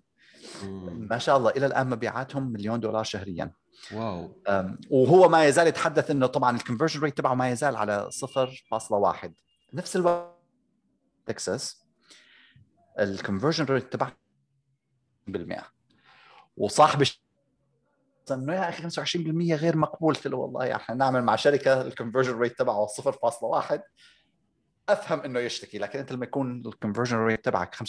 ما 0.84 1.18
شاء 1.18 1.38
الله 1.38 1.50
إلى 1.50 1.66
الآن 1.66 1.90
مبيعاتهم 1.90 2.52
مليون 2.52 2.80
دولار 2.80 3.04
شهريا. 3.04 3.52
wow. 3.94 4.42
وهو 4.90 5.30
ما 5.30 5.46
يزال 5.46 5.68
يتحدث 5.68 6.12
إنه 6.12 6.28
طبعا 6.28 6.56
ال 6.56 6.60
conversion 6.60 7.02
rate 7.02 7.18
تبعه 7.18 7.34
ما 7.34 7.50
يزال 7.50 7.76
على 7.76 8.10
0.1 8.12 9.30
نفس 9.74 9.96
الوقت 9.96 10.40
تكساس 11.26 11.86
ال 13.00 13.06
conversion 13.06 13.66
rate 13.66 13.94
تبعه 13.94 14.12
بالمئة. 15.28 15.68
وصاحب 16.58 17.04
إنه 18.32 18.54
يا 18.54 18.70
أخي 18.70 18.84
25% 18.84 19.54
غير 19.54 19.78
مقبول. 19.78 20.16
قلت 20.16 20.28
له 20.28 20.38
والله 20.38 20.76
إحنا 20.76 20.96
نعمل 20.96 21.24
مع 21.24 21.36
شركة 21.36 21.82
ال 21.82 21.87
conversion 21.87 22.40
rate 22.40 22.60
تبعه 22.60 22.88
0.1 22.88 23.80
أفهم 24.90 25.20
إنه 25.20 25.40
يشتكي 25.40 25.78
لكن 25.78 26.00
أنت 26.00 26.12
لما 26.12 26.26
يكون 26.26 26.64
الكونفرجن 26.66 27.18
ريت 27.18 27.46
تبعك 27.46 27.76
25% 27.76 27.82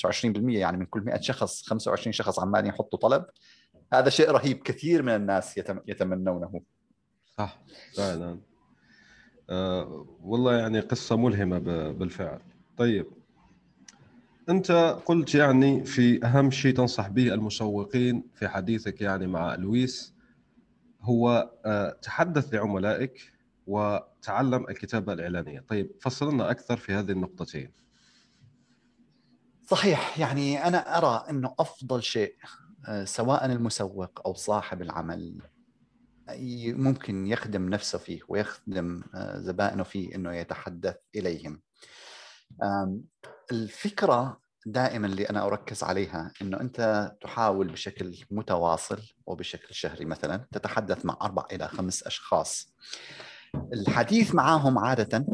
يعني 0.47 0.77
من 0.77 0.87
كل 0.87 1.01
100 1.01 1.21
شخص 1.21 1.69
25 1.69 2.13
شخص 2.13 2.39
عمال 2.39 2.67
يحطوا 2.67 2.99
طلب 2.99 3.27
هذا 3.93 4.11
شيء 4.11 4.31
رهيب 4.31 4.63
كثير 4.63 5.03
من 5.03 5.15
الناس 5.17 5.59
يتم 5.59 5.81
يتمنونه. 5.87 6.61
صح 7.39 7.59
فعلا. 7.97 8.41
آه 9.51 10.07
والله 10.23 10.55
يعني 10.55 10.81
قصة 10.81 11.17
ملهمة 11.17 11.59
بالفعل. 11.91 12.41
طيب. 12.77 13.07
أنت 14.49 14.73
قلت 15.07 15.35
يعني 15.35 15.85
في 15.85 16.25
أهم 16.27 16.51
شيء 16.51 16.75
تنصح 16.75 17.09
به 17.09 17.35
المسوقين 17.35 18.25
في 18.35 18.49
حديثك 18.49 19.01
يعني 19.01 19.27
مع 19.27 19.55
لويس 19.55 20.15
هو 21.01 21.51
آه 21.65 21.91
تحدث 22.03 22.55
لعملائك 22.55 23.33
وتعلم 23.67 24.69
الكتابة 24.69 25.13
الإعلانية. 25.13 25.61
طيب 25.61 25.91
فصل 26.01 26.35
لنا 26.35 26.51
أكثر 26.51 26.77
في 26.77 26.93
هذه 26.93 27.11
النقطتين. 27.11 27.71
صحيح 29.67 30.19
يعني 30.19 30.67
أنا 30.67 30.99
أرى 30.99 31.31
إنه 31.31 31.55
أفضل 31.59 32.03
شيء 32.03 32.37
سواء 33.05 33.47
المسوق 33.47 34.21
أو 34.27 34.35
صاحب 34.35 34.83
العمل 34.83 35.39
ممكن 36.67 37.27
يخدم 37.27 37.69
نفسه 37.69 37.99
فيه 37.99 38.21
ويخدم 38.29 39.03
آه، 39.15 39.39
زبائنه 39.39 39.83
فيه 39.83 40.15
إنه 40.15 40.35
يتحدث 40.35 40.97
إليهم. 41.17 41.61
الفكرة 43.53 44.41
دائما 44.67 45.07
اللي 45.07 45.31
أنا 45.31 45.47
أركز 45.47 45.83
عليها 45.83 46.33
إنه 46.43 46.61
أنت 46.61 47.11
تحاول 47.21 47.69
بشكل 47.69 48.25
متواصل 48.31 49.03
وبشكل 49.27 49.75
شهري 49.75 50.05
مثلا 50.05 50.47
تتحدث 50.53 51.05
مع 51.05 51.19
أربع 51.23 51.45
إلى 51.53 51.69
خمس 51.69 52.03
أشخاص. 52.03 52.75
الحديث 53.55 54.35
معهم 54.35 54.79
عادة 54.79 55.27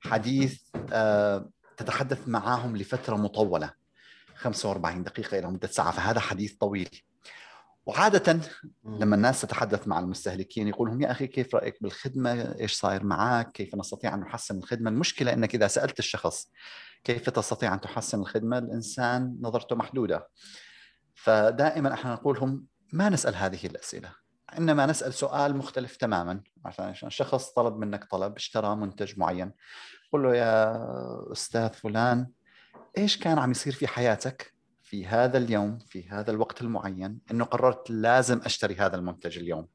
حديث 0.00 0.62
آه، 0.92 1.50
تتحدث 1.76 2.28
معهم 2.28 2.76
لفترة 2.76 3.16
مطولة 3.16 3.81
45 4.42 5.02
دقيقة 5.02 5.38
إلى 5.38 5.46
مدة 5.46 5.68
ساعة 5.68 5.90
فهذا 5.90 6.20
حديث 6.20 6.54
طويل. 6.54 7.02
وعادة 7.86 8.40
لما 8.84 9.16
الناس 9.16 9.40
تتحدث 9.40 9.88
مع 9.88 9.98
المستهلكين 9.98 10.68
يقول 10.68 10.88
لهم 10.88 11.00
يا 11.00 11.10
أخي 11.10 11.26
كيف 11.26 11.54
رأيك 11.54 11.82
بالخدمة؟ 11.82 12.56
إيش 12.60 12.72
صاير 12.72 13.04
معك؟ 13.04 13.52
كيف 13.52 13.74
نستطيع 13.74 14.14
أن 14.14 14.20
نحسن 14.20 14.58
الخدمة؟ 14.58 14.90
المشكلة 14.90 15.32
إنك 15.32 15.54
إذا 15.54 15.66
سألت 15.66 15.98
الشخص 15.98 16.50
كيف 17.04 17.30
تستطيع 17.30 17.74
أن 17.74 17.80
تحسن 17.80 18.20
الخدمة؟ 18.20 18.58
الإنسان 18.58 19.36
نظرته 19.40 19.76
محدودة. 19.76 20.28
فدائما 21.14 21.94
إحنا 21.94 22.12
نقول 22.12 22.36
لهم 22.36 22.66
ما 22.92 23.08
نسأل 23.08 23.34
هذه 23.34 23.66
الأسئلة 23.66 24.12
إنما 24.58 24.86
نسأل 24.86 25.14
سؤال 25.14 25.56
مختلف 25.56 25.96
تماما 25.96 26.40
مثلا 26.64 26.92
شخص 26.92 27.50
طلب 27.50 27.76
منك 27.76 28.04
طلب 28.04 28.36
اشترى 28.36 28.76
منتج 28.76 29.18
معين 29.18 29.52
قل 30.12 30.22
له 30.22 30.34
يا 30.34 31.32
أستاذ 31.32 31.72
فلان 31.72 32.26
إيش 32.98 33.18
كان 33.18 33.38
عم 33.38 33.50
يصير 33.50 33.72
في 33.72 33.86
حياتك 33.86 34.54
في 34.82 35.06
هذا 35.06 35.38
اليوم 35.38 35.78
في 35.78 36.08
هذا 36.08 36.30
الوقت 36.30 36.62
المعين 36.62 37.18
إنه 37.30 37.44
قررت 37.44 37.90
لازم 37.90 38.40
أشتري 38.44 38.74
هذا 38.74 38.96
المنتج 38.96 39.38
اليوم. 39.38 39.68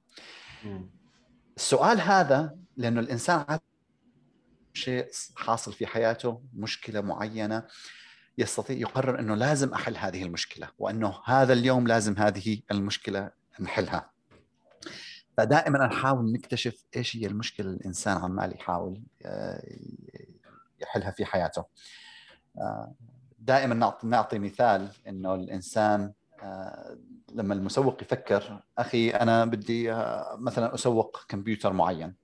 السؤال 1.58 2.02
هذا 2.02 2.58
لأنه 2.78 3.00
الإنسان 3.00 3.60
شيء 4.74 5.08
حاصل 5.36 5.74
في 5.74 5.88
حياته 5.88 6.42
مشكلة 6.54 7.02
معينة 7.02 7.64
يستطيع 8.38 8.78
يقرر 8.78 9.20
إنه 9.20 9.36
لازم 9.36 9.74
أحل 9.74 9.98
هذه 9.98 10.24
المشكلة 10.24 10.70
وإنه 10.80 11.20
هذا 11.26 11.54
اليوم 11.54 11.88
لازم 11.88 12.18
هذه 12.18 12.62
المشكلة 12.72 13.32
نحلها. 13.60 14.12
فدائما 15.38 15.88
نحاول 15.88 16.32
نكتشف 16.32 16.84
إيش 16.96 17.18
هي 17.18 17.28
المشكلة 17.28 17.66
اللي 17.66 17.78
الإنسان 17.78 18.18
عمال 18.18 18.56
يحاول 18.56 19.02
آه، 19.26 19.64
يحلها 20.82 21.12
في 21.12 21.26
حياته. 21.26 21.66
دائما 23.40 23.76
نعطي 23.76 24.08
نعطي 24.08 24.40
مثال 24.40 24.90
إنه 25.08 25.36
الإنسان 25.36 26.14
آه، 26.44 26.98
لما 27.34 27.54
المسوق 27.54 28.02
يفكر 28.02 28.64
أخي 28.78 29.10
أنا 29.10 29.46
بدي 29.46 29.92
آه، 29.94 30.38
مثلا 30.40 30.76
أسوق 30.76 31.26
كمبيوتر 31.28 31.74
معين. 31.74 32.16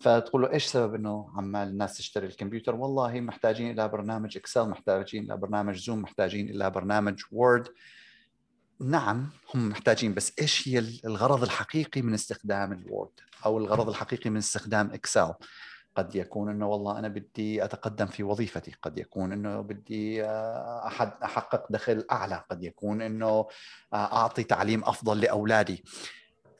فتقول 0.00 0.42
له 0.42 0.52
إيش 0.52 0.66
سبب 0.66 0.94
إنه 0.94 1.30
عمال 1.36 1.68
الناس 1.68 1.96
تشتري 1.96 2.26
الكمبيوتر؟ 2.26 2.74
والله 2.74 3.20
محتاجين 3.20 3.70
إلى 3.70 3.88
برنامج 3.88 4.36
إكسل 4.36 4.68
محتاجين 4.68 5.24
إلى 5.24 5.36
برنامج 5.36 5.76
زوم 5.76 6.02
محتاجين 6.02 6.48
إلى 6.48 6.70
برنامج 6.70 7.22
وورد. 7.32 7.68
نعم 8.80 9.30
هم 9.54 9.68
محتاجين 9.68 10.14
بس 10.14 10.32
إيش 10.40 10.68
هي 10.68 10.78
الغرض 11.04 11.42
الحقيقي 11.42 12.02
من 12.02 12.14
استخدام 12.14 12.72
الوورد؟ 12.72 13.10
أو 13.46 13.58
الغرض 13.58 13.88
الحقيقي 13.88 14.30
من 14.30 14.36
استخدام 14.36 14.90
إكسل؟ 14.90 15.34
قد 15.96 16.14
يكون 16.14 16.50
إنه 16.50 16.66
والله 16.68 16.98
أنا 16.98 17.08
بدي 17.08 17.64
أتقدم 17.64 18.06
في 18.06 18.22
وظيفتي، 18.22 18.72
قد 18.82 18.98
يكون 18.98 19.32
إنه 19.32 19.60
بدي 19.60 20.24
آه، 20.24 20.86
أحد 20.86 21.12
أحقق 21.24 21.72
دخل 21.72 22.04
أعلى، 22.12 22.44
قد 22.50 22.62
يكون 22.64 23.02
إنه 23.02 23.26
آه، 23.26 23.46
أعطي 23.92 24.42
تعليم 24.44 24.84
أفضل 24.84 25.20
لأولادي. 25.20 25.84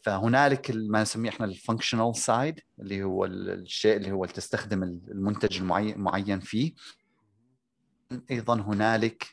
فهنالك 0.02 0.70
ما 0.74 1.02
نسميه 1.02 1.30
إحنا 1.30 1.46
ال 1.46 1.53
functional 1.53 2.16
side 2.16 2.60
اللي 2.78 3.02
هو 3.02 3.24
ال- 3.24 3.50
الشيء 3.50 3.96
اللي 3.96 4.12
هو 4.12 4.24
تستخدم 4.26 4.82
المنتج 4.82 5.58
المعين 5.58 5.98
معين 5.98 6.40
فيه. 6.40 6.72
أيضا 8.30 8.60
هنالك 8.60 9.26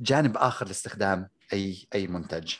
جانب 0.00 0.36
آخر 0.36 0.66
لاستخدام 0.66 1.28
أي 1.52 1.86
أي 1.94 2.06
منتج. 2.06 2.54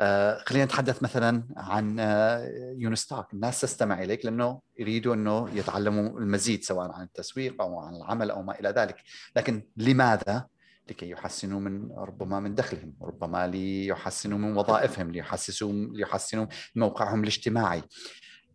آه، 0.00 0.44
خلينا 0.46 0.64
نتحدث 0.64 1.02
مثلا 1.02 1.42
عن 1.56 1.96
آه، 2.00 2.74
يونستوك 2.78 3.32
الناس 3.34 3.60
تستمع 3.60 4.02
إليك 4.02 4.24
لأنه 4.24 4.60
يريدوا 4.78 5.14
أنه 5.14 5.50
يتعلموا 5.54 6.20
المزيد 6.20 6.64
سواء 6.64 6.90
عن 6.90 7.02
التسويق 7.02 7.62
أو 7.62 7.80
عن 7.80 7.96
العمل 7.96 8.30
أو 8.30 8.42
ما 8.42 8.60
إلى 8.60 8.68
ذلك. 8.68 8.96
لكن 9.36 9.66
لماذا؟ 9.76 10.46
لكي 10.90 11.10
يحسنوا 11.10 11.60
من 11.60 11.92
ربما 11.92 12.40
من 12.40 12.54
دخلهم 12.54 12.94
ربما 13.02 13.46
ليحسنوا 13.46 14.38
من 14.38 14.56
وظائفهم 14.56 15.10
ليحسسوا 15.10 15.72
ليحسنوا 15.72 16.46
موقعهم 16.74 17.20
الاجتماعي. 17.20 17.82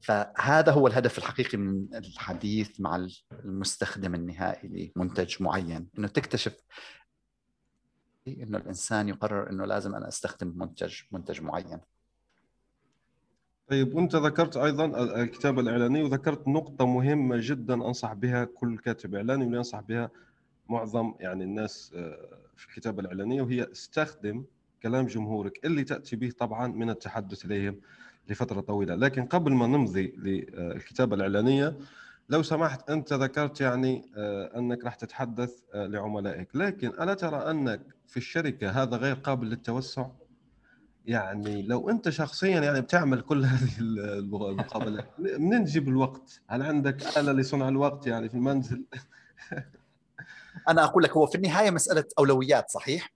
فهذا 0.01 0.71
هو 0.71 0.87
الهدف 0.87 1.17
الحقيقي 1.17 1.57
من 1.57 1.87
الحديث 1.95 2.79
مع 2.79 3.07
المستخدم 3.45 4.15
النهائي 4.15 4.91
لمنتج 4.95 5.43
معين 5.43 5.87
إنه 5.97 6.07
تكتشف 6.07 6.53
إنه 8.43 8.57
الإنسان 8.57 9.09
يقرر 9.09 9.49
إنه 9.49 9.65
لازم 9.65 9.95
أنا 9.95 10.07
أستخدم 10.07 10.53
منتج 10.55 10.95
منتج 11.11 11.41
معين. 11.41 11.79
طيب 13.69 13.95
وأنت 13.95 14.15
ذكرت 14.15 14.57
أيضا 14.57 14.85
الكتابه 15.21 15.61
الاعلانيه 15.61 16.03
وذكرت 16.03 16.47
نقطة 16.47 16.85
مهمة 16.85 17.37
جدا 17.39 17.73
أنصح 17.73 18.13
بها 18.13 18.43
كل 18.45 18.77
كاتب 18.77 19.15
إعلاني 19.15 19.45
واللي 19.45 19.81
بها 19.81 20.09
معظم 20.69 21.13
يعني 21.19 21.43
الناس 21.43 21.91
آه، 21.95 22.37
في 22.55 22.67
الكتابه 22.67 23.01
الاعلانيه 23.01 23.41
وهي 23.41 23.71
استخدم 23.71 24.43
كلام 24.83 25.05
جمهورك 25.05 25.65
اللي 25.65 25.83
تأتي 25.83 26.15
به 26.15 26.31
طبعا 26.39 26.67
من 26.67 26.89
التحدث 26.89 27.45
إليهم 27.45 27.79
لفترة 28.29 28.61
طويلة. 28.61 28.95
لكن 28.95 29.25
قبل 29.25 29.53
ما 29.53 29.67
نمضي 29.67 30.13
للكتابه 30.17 31.15
الإعلانية 31.15 31.77
لو 32.29 32.43
سمحت 32.43 32.89
أنت 32.89 33.13
ذكرت 33.13 33.61
يعني 33.61 34.05
آه، 34.15 34.57
أنك 34.59 34.85
راح 34.85 34.95
تتحدث 34.95 35.59
آه، 35.73 35.85
لعملائك. 35.85 36.55
لكن 36.55 36.87
ألا 36.87 37.13
ترى 37.13 37.51
أنك 37.51 37.81
في 38.09 38.17
الشركة 38.17 38.69
هذا 38.69 38.97
غير 38.97 39.15
قابل 39.15 39.49
للتوسع 39.49 40.07
يعني 41.05 41.61
لو 41.61 41.89
أنت 41.89 42.09
شخصيا 42.09 42.59
يعني 42.59 42.81
بتعمل 42.81 43.21
كل 43.21 43.45
هذه 43.53 43.79
المقابلات 43.79 45.19
منين 45.19 45.65
تجيب 45.65 45.87
الوقت؟ 45.87 46.41
هل 46.47 46.61
عندك 46.61 47.17
آلة 47.17 47.31
لصنع 47.31 47.67
الوقت 47.67 48.07
يعني 48.07 48.29
في 48.29 48.35
المنزل؟ 48.35 48.85
أنا 50.69 50.83
أقول 50.83 51.03
لك 51.03 51.11
هو 51.11 51.27
في 51.27 51.35
النهاية 51.35 51.71
مسألة 51.71 52.03
أولويات 52.19 52.69
صحيح؟ 52.69 53.13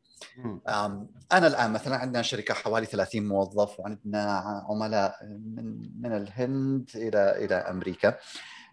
أنا 1.31 1.47
الآن 1.47 1.73
مثلا 1.73 1.97
عندنا 1.97 2.21
شركة 2.21 2.53
حوالي 2.53 2.85
30 2.85 3.27
موظف 3.27 3.79
وعندنا 3.79 4.43
عملاء 4.69 5.15
من 5.55 6.01
من 6.01 6.17
الهند 6.17 6.89
إلى 6.95 7.45
إلى 7.45 7.55
أمريكا 7.55 8.17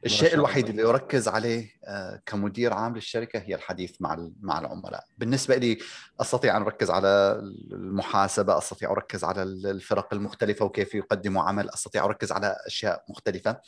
الشيء 0.04 0.34
الوحيد 0.34 0.68
اللي 0.68 0.82
اركز 0.82 1.28
عليه 1.28 1.70
آه، 1.84 2.22
كمدير 2.26 2.72
عام 2.72 2.94
للشركة 2.94 3.38
هي 3.38 3.54
الحديث 3.54 3.96
مع 4.00 4.28
مع 4.40 4.58
العملاء. 4.58 5.04
بالنسبة 5.18 5.56
لي 5.56 5.78
أستطيع 6.20 6.56
أن 6.56 6.62
أركز 6.62 6.90
على 6.90 7.40
المحاسبة 7.72 8.58
أستطيع 8.58 8.90
أركز 8.90 9.24
على 9.24 9.42
الفرق 9.42 10.14
المختلفة 10.14 10.64
وكيف 10.64 10.94
يقدموا 10.94 11.42
عمل 11.42 11.70
أستطيع 11.70 12.04
أركز 12.04 12.32
على 12.32 12.56
أشياء 12.66 13.04
مختلفة. 13.08 13.60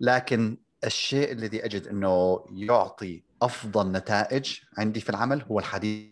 لكن 0.00 0.58
الشيء 0.84 1.32
الذي 1.32 1.64
أجد 1.64 1.86
إنه 1.86 2.44
يعطي 2.54 3.22
أفضل 3.42 3.92
نتائج 3.92 4.58
عندي 4.78 5.00
في 5.00 5.10
العمل 5.10 5.42
هو 5.42 5.58
الحديث 5.58 6.10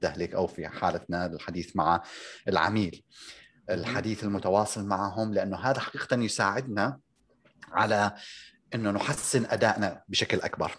تهلك 0.00 0.34
أو 0.34 0.46
في 0.46 0.68
حالتنا 0.68 1.26
الحديث 1.26 1.76
مع 1.76 2.02
العميل. 2.48 3.02
الحديث 3.70 4.24
المتواصل 4.24 4.86
معهم 4.86 5.34
لأنه 5.34 5.56
هذا 5.56 5.80
حقيقة 5.80 6.16
يساعدنا 6.16 6.98
على 7.72 8.12
إنه 8.74 8.90
نحسن 8.90 9.46
أدائنا 9.50 10.02
بشكل 10.08 10.40
أكبر. 10.40 10.72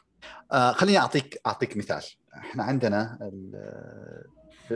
آه 0.51 0.71
خليني 0.71 0.97
أعطيك 0.97 1.41
أعطيك 1.47 1.77
مثال. 1.77 2.03
إحنا 2.37 2.63
عندنا 2.63 3.19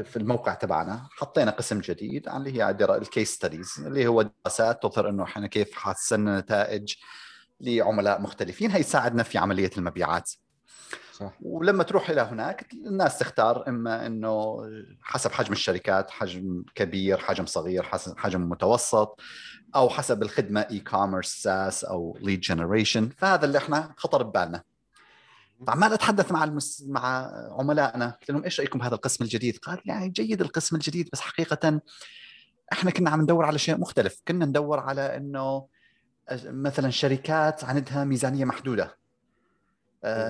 في 0.04 0.18
الموقع 0.18 0.54
تبعنا 0.54 1.08
حطينا 1.12 1.52
قسم 1.52 1.80
جديد 1.80 2.30
اللي 2.30 2.54
هي 2.54 2.70
الكيس 2.82 3.34
ستديز 3.34 3.74
اللي 3.78 4.08
هو 4.08 4.22
دراسات 4.22 4.84
تظهر 4.84 5.10
إنه 5.10 5.24
إحنا 5.24 5.48
كيف 5.48 5.74
حسنا 5.74 6.40
نتائج 6.40 6.96
لعملاء 7.62 8.22
مختلفين. 8.22 8.72
هي 8.72 8.84
تساعدنا 8.84 9.24
في 9.24 9.38
عملية 9.38 9.72
المبيعات. 9.78 10.32
ولما 11.42 11.84
تروح 11.84 12.10
إلى 12.10 12.22
هناك 12.22 12.74
الناس 12.74 13.20
تختار 13.20 13.68
إما 13.68 14.06
إنه 14.06 14.58
حسب 15.02 15.32
حجم 15.32 15.52
الشركات 15.54 16.12
حجم 16.12 16.64
كبير 16.76 17.18
حجم 17.18 17.46
صغير 17.46 17.84
حجم 18.18 18.50
متوسط 18.50 19.20
أو 19.76 19.90
حسب 19.90 20.24
الخدمة 20.24 20.62
e-commerce 20.62 21.42
SaaS 21.42 21.84
أو 21.84 22.18
lead 22.22 22.40
generation 22.40 23.10
فهذا 23.18 23.46
اللي 23.46 23.58
إحنا 23.58 23.94
خطر 23.98 24.24
ببالنا. 24.24 24.64
فعمال 25.68 25.94
اتحدث 25.94 26.32
مع 26.32 26.44
المس... 26.44 26.84
مع 26.88 27.32
عملائنا. 27.60 28.18
قلت 28.22 28.32
لهم 28.32 28.44
إيش 28.44 28.60
رأيكم 28.60 28.80
بهذا 28.80 28.96
القسم 28.96 29.24
الجديد؟ 29.24 29.58
قال 29.58 29.82
يعني 29.86 30.10
جيد 30.10 30.42
القسم 30.42 30.76
الجديد 30.76 31.10
بس 31.14 31.22
حقيقة 31.22 31.82
إحنا 32.74 32.92
كنا 32.92 33.10
عم 33.10 33.22
ندور 33.22 33.46
على 33.46 33.60
شيء 33.60 33.78
مختلف، 33.78 34.22
كنا 34.28 34.46
ندور 34.46 34.80
على 34.80 35.18
إنه 35.18 35.68
مثلا 36.44 36.90
شركات 36.90 37.64
عندها 37.64 38.04
ميزانية 38.04 38.46
محدودة. 38.46 38.98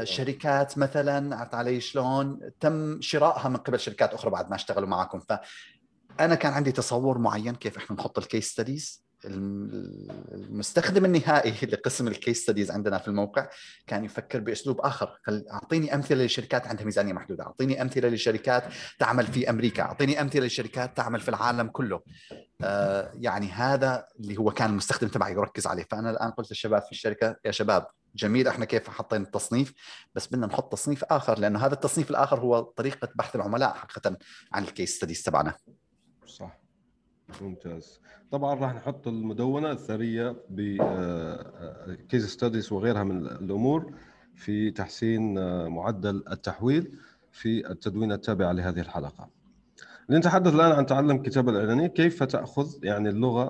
شركات 0.04 0.78
مثلا 0.78 1.36
عرفت 1.36 1.56
علي 1.56 1.82
شلون؟ 1.82 2.40
تم 2.60 3.02
شرائها 3.02 3.50
من 3.50 3.58
قبل 3.58 3.80
شركات 3.80 4.14
أخرى 4.14 4.32
بعد 4.32 4.50
ما 4.50 4.56
اشتغلوا 4.56 4.90
معكم 4.90 5.20
فانا 5.20 6.36
كان 6.36 6.54
عندي 6.54 6.72
تصور 6.72 7.18
معين 7.18 7.56
كيف 7.56 7.78
إحنا 7.78 7.96
نحط 7.96 8.18
ال 8.18 8.25
case 8.25 8.52
studies 8.52 9.08
المستخدم 9.26 11.06
النهائي 11.06 11.54
لقسم 11.72 12.08
ال 12.08 12.15
case 12.15 12.44
studies 12.44 12.72
عندنا 12.72 12.98
في 12.98 13.08
الموقع 13.08 13.50
كان 13.88 14.06
يفكر 14.06 14.40
بأسلوب 14.40 14.82
آخر. 14.82 15.20
أعطيني 15.52 15.96
أمثلة 15.96 16.26
لشركات 16.26 16.68
عندها 16.68 16.86
ميزانية 16.86 17.14
محدودة. 17.14 17.44
أعطيني 17.44 17.82
أمثلة 17.82 18.10
لشركات 18.10 18.64
تعمل 19.00 19.28
في 19.28 19.50
أمريكا. 19.50 19.84
أعطيني 19.84 20.22
أمثلة 20.22 20.46
لشركات 20.46 20.98
تعمل 20.98 21.20
في 21.20 21.30
العالم 21.30 21.68
كله. 21.68 22.02
آه 22.62 23.12
يعني 23.14 23.52
هذا 23.52 24.08
اللي 24.20 24.38
هو 24.38 24.52
كان 24.52 24.70
المستخدم 24.70 25.08
تبعي 25.08 25.34
يركز 25.34 25.68
عليه. 25.68 25.86
فأنا 25.92 26.10
الآن 26.10 26.32
قلت 26.32 26.52
للشباب 26.52 26.82
في 26.82 26.92
الشركة 26.92 27.36
يا 27.46 27.52
شباب 27.52 27.88
جميل 28.16 28.48
إحنا 28.48 28.66
كيف 28.66 28.90
حطينا 28.90 29.24
التصنيف؟ 29.24 29.74
بس 30.16 30.28
بدنا 30.28 30.48
نحط 30.48 30.72
تصنيف 30.72 31.04
آخر 31.04 31.40
لأنه 31.40 31.60
هذا 31.60 31.74
التصنيف 31.74 32.10
الآخر 32.10 32.40
هو 32.40 32.60
طريقة 32.60 33.10
بحث 33.16 33.36
العملاء 33.36 33.74
حقيقه 33.74 34.18
عن 34.54 34.64
ال 34.64 34.70
case 34.70 34.96
studies 34.96 35.24
تبعنا. 35.24 35.54
صح. 36.26 36.60
ممتاز. 37.42 38.02
طبعا 38.32 38.56
راح 38.56 38.74
نحط 38.74 39.08
المدونة 39.08 39.72
الثرية 39.72 40.36
ب 40.50 40.85
case 40.85 42.26
studies 42.26 42.72
وغيرها 42.72 43.04
من 43.04 43.26
الأمور 43.26 43.94
في 44.36 44.72
تحسين 44.72 45.38
آه، 45.38 45.68
معدل 45.68 46.24
التحويل 46.32 46.98
في 47.32 47.72
التدوين 47.72 48.12
التابعه 48.12 48.52
لهذه 48.52 48.80
الحلقة. 48.80 49.30
لنتحدث 50.10 50.54
الآن 50.54 50.72
عن 50.72 50.86
تعلم 50.86 51.12
الكتابه 51.12 51.52
الاعلانيه 51.52 51.88
كيف 51.88 52.24
تأخذ 52.24 52.86
يعني 52.86 53.10
اللغة؟ 53.10 53.48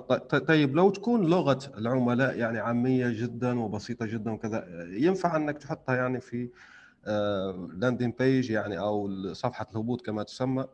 طيب 0.48 0.76
لو 0.76 0.90
تكون 0.90 1.26
لغة 1.30 1.60
العملاء 1.78 2.38
يعني 2.38 2.60
عامية 2.60 3.08
جدا 3.10 3.60
وبسيطة 3.60 4.06
جدا 4.06 4.32
وكذا 4.32 4.68
ينفع 4.90 5.36
أنك 5.36 5.58
تحطها 5.58 5.96
يعني 5.96 6.22
في 6.22 6.50
لاندين 7.74 8.10
آه، 8.10 8.16
بيج 8.20 8.50
يعني 8.50 8.80
أو 8.80 9.10
صفحة 9.34 9.68
الهبوط 9.72 10.06
كما 10.06 10.24
تسمى؟ 10.24 10.66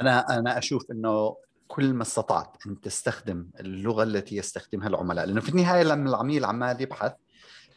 أنا 0.00 0.38
أنا 0.38 0.58
أشوف 0.58 0.90
إنه 0.90 1.36
كل 1.68 1.92
ما 1.92 2.02
استطعت 2.02 2.66
أن 2.66 2.80
تستخدم 2.80 3.46
اللغة 3.60 4.02
التي 4.02 4.36
يستخدمها 4.36 4.88
العملاء 4.88 5.26
لأنه 5.26 5.40
في 5.40 5.48
النهاية 5.48 5.82
لما 5.82 6.10
العميل 6.10 6.44
عمال 6.44 6.82
يبحث 6.82 7.12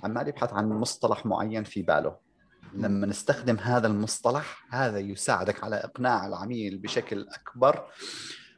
عمال 0.04 0.28
يبحث 0.28 0.54
عن 0.54 0.70
مصطلح 0.70 1.26
معين 1.26 1.64
في 1.64 1.82
باله 1.82 2.27
لما 2.74 3.08
نستخدم 3.08 3.56
هذا 3.56 3.88
المصطلح 3.88 4.66
هذا 4.70 5.00
يساعدك 5.00 5.64
على 5.64 5.76
إقناع 5.76 6.28
العميل 6.28 6.78
بشكل 6.78 7.28
أكبر 7.30 7.88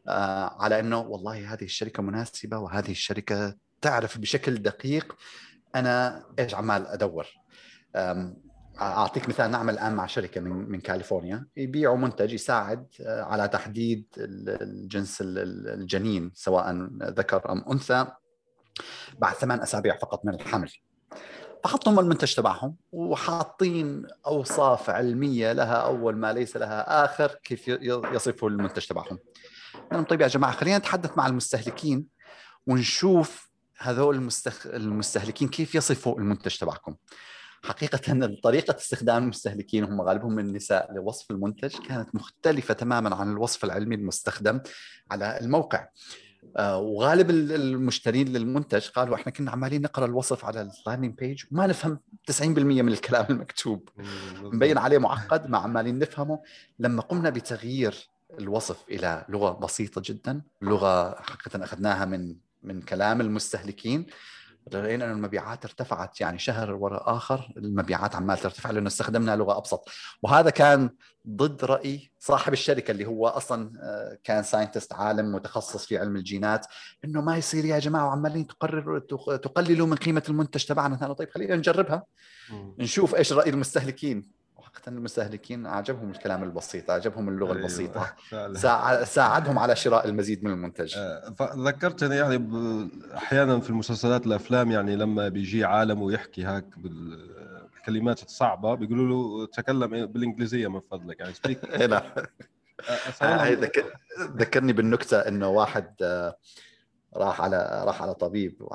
آه 0.08 0.64
على 0.64 0.80
إنه 0.80 1.00
والله 1.00 1.54
هذه 1.54 1.64
الشركة 1.64 2.04
مناسبة 2.04 2.58
وهذه 2.58 2.92
الشركة 2.92 3.56
تعرف 3.82 4.18
بشكل 4.18 4.56
دقيق 4.62 5.16
أنا 5.76 6.26
إيش 6.40 6.56
عمال 6.56 6.88
أدور. 6.88 7.28
أعطيك 8.82 9.30
مثال 9.30 9.52
نعمل 9.52 9.74
الآن 9.74 9.96
مع 9.96 10.06
شركة 10.06 10.42
من 10.42 10.52
من 10.52 10.80
كاليفورنيا 10.80 11.46
يبيعوا 11.58 11.98
منتج 11.98 12.34
يساعد 12.34 12.88
آه، 13.02 13.24
على 13.24 13.48
تحديد 13.48 14.06
الجنس 14.18 15.18
الجنين 15.22 16.32
سواء 16.34 16.72
ذكر 17.04 17.52
أم 17.52 17.66
أنثى 17.72 18.08
بعد 19.18 19.36
ثمان 19.36 19.62
أسابيع 19.62 19.98
فقط 19.98 20.26
من 20.26 20.34
الحمل. 20.34 20.72
فحطهم 21.64 22.00
المنتج 22.00 22.34
تبعهم 22.36 22.76
وحاطين 22.92 24.08
أوصاف 24.28 24.90
علمية 24.90 25.52
لها 25.52 25.76
أول 25.76 26.18
ما 26.18 26.34
ليس 26.34 26.58
لها 26.58 27.06
آخر 27.06 27.28
كيف 27.44 27.68
يصفوا 27.68 28.50
المنتج 28.50 28.86
تبعهم. 28.86 29.20
طيب 30.10 30.22
يا 30.22 30.28
جماعة 30.28 30.54
خلينا 30.54 30.78
نتحدث 30.78 31.18
مع 31.18 31.28
المستهلكين 31.28 32.06
ونشوف 32.68 33.50
هذول 33.78 34.30
المستهلكين 34.66 35.48
كيف 35.48 35.76
يصفوا 35.76 36.20
المنتج 36.20 36.58
تبعكم. 36.58 36.96
حقيقة 37.64 38.30
طريقة 38.44 38.76
استخدام 38.78 39.24
المستهلكين 39.24 39.84
هم 39.84 40.02
غالبهم 40.02 40.40
النساء 40.40 40.94
لوصف 40.94 41.32
المنتج 41.32 41.76
كانت 41.88 42.16
مختلفة 42.16 42.74
تماما 42.74 43.16
عن 43.16 43.32
الوصف 43.32 43.64
العلمي 43.64 43.96
المستخدم 43.96 44.62
على 45.12 45.40
الموقع 45.42 45.88
وغالب 46.60 47.30
المشترين 47.30 48.28
للمنتج 48.28 48.88
قالوا 48.88 49.16
إحنا 49.16 49.32
كنا 49.32 49.52
عمالين 49.52 49.82
نقرأ 49.82 50.06
الوصف 50.06 50.46
على 50.46 50.62
اللاندنج 50.62 51.16
بيج 51.18 51.44
وما 51.52 51.68
نفهم 51.68 52.00
90% 52.32 52.42
من 52.42 52.88
الكلام 52.88 53.26
المكتوب. 53.30 53.90
مبين 54.42 54.78
عليه 54.78 54.98
معقد 54.98 55.50
ما 55.50 55.58
عمالين 55.58 56.00
نفهمه. 56.00 56.40
لما 56.80 57.02
قمنا 57.02 57.30
بتغيير 57.30 58.10
الوصف 58.40 58.84
إلى 58.90 59.26
لغة 59.30 59.52
بسيطة 59.52 60.02
جدا 60.06 60.42
لغة 60.62 61.22
حقيقة 61.22 61.64
أخذناها 61.64 62.06
من 62.06 62.36
من 62.64 62.82
كلام 62.82 63.22
المستهلكين 63.22 64.06
لقينا 64.76 65.06
انه 65.06 65.14
المبيعات 65.14 65.66
ارتفعت 65.66 66.22
يعني 66.22 66.40
شهر 66.40 66.74
وراء 66.76 67.18
آخر 67.18 67.54
المبيعات 67.58 68.16
عمال 68.16 68.38
ترتفع 68.38 68.72
لأنه 68.72 68.88
استخدمنا 68.88 69.36
لغة 69.36 69.58
أبسط. 69.58 69.90
وهذا 70.24 70.50
كان 70.50 70.90
ضد 71.28 71.66
رأي 71.66 72.12
صاحب 72.20 72.54
الشركة 72.54 72.92
اللي 72.92 73.06
هو 73.06 73.28
أصلا 73.28 73.72
آه، 73.84 74.18
كان 74.24 74.44
scientist 74.44 74.94
عالم 74.94 75.36
متخصص 75.36 75.86
في 75.86 75.98
علم 75.98 76.16
الجينات 76.16 76.66
إنه 77.06 77.22
ما 77.22 77.38
يصير 77.38 77.66
يا 77.66 77.80
جماعة 77.80 78.06
وعمالين 78.06 78.48
تقرروا 78.48 79.00
تقللوا 79.38 79.88
من 79.88 79.96
قيمة 79.96 80.24
المنتج 80.30 80.66
تبعنا. 80.66 81.14
طيب 81.14 81.30
خلينا 81.30 81.56
نجربها. 81.56 82.04
نشوف 82.80 83.16
إيش 83.16 83.34
رأي 83.34 83.50
المستهلكين. 83.50 84.39
حقيقة 84.74 84.90
المستهلكين 84.90 85.66
أعجبهم 85.66 86.12
الكلام 86.12 86.44
البسيط 86.44 86.90
أعجبهم 86.90 87.30
اللغة 87.30 87.48
أيوة 87.48 87.58
البسيطة. 87.58 88.16
ساعدهم 89.04 89.60
على 89.60 89.76
شراء 89.76 90.08
المزيد 90.08 90.44
من 90.44 90.52
المنتج. 90.52 90.94
آه، 90.98 91.36
ذكرتني 91.42 92.16
يعني 92.16 92.50
أحيانا 93.16 93.60
في 93.60 93.70
المسلسلات 93.70 94.26
الأفلام 94.26 94.72
يعني 94.72 94.96
لما 94.96 95.28
بيجي 95.28 95.66
عالم 95.66 96.02
ويحكي 96.02 96.48
هيك 96.48 96.66
بالكلمات 96.78 98.24
الصعبه 98.24 98.76
بيقولوا 98.76 99.08
له 99.08 99.46
تكلم 99.46 100.06
بالإنجليزية 100.06 100.68
من 100.68 100.80
فضلك 100.80 101.20
يعني 101.20 101.34
speak 101.34 101.66
نعم. 101.90 102.02
ذكرني 104.20 104.74
بالنكتة 104.74 105.20
إنه 105.20 105.50
واحد 105.50 105.94
آه، 106.02 106.38
راح 107.16 107.42
على 107.42 107.84
راح 107.86 108.02
على 108.02 108.14
طبيب 108.14 108.68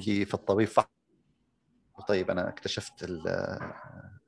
كيف 0.00 0.34
الطبيب 0.34 0.68
طيب 2.08 2.30
أنا 2.30 2.48
اكتشفت 2.48 3.04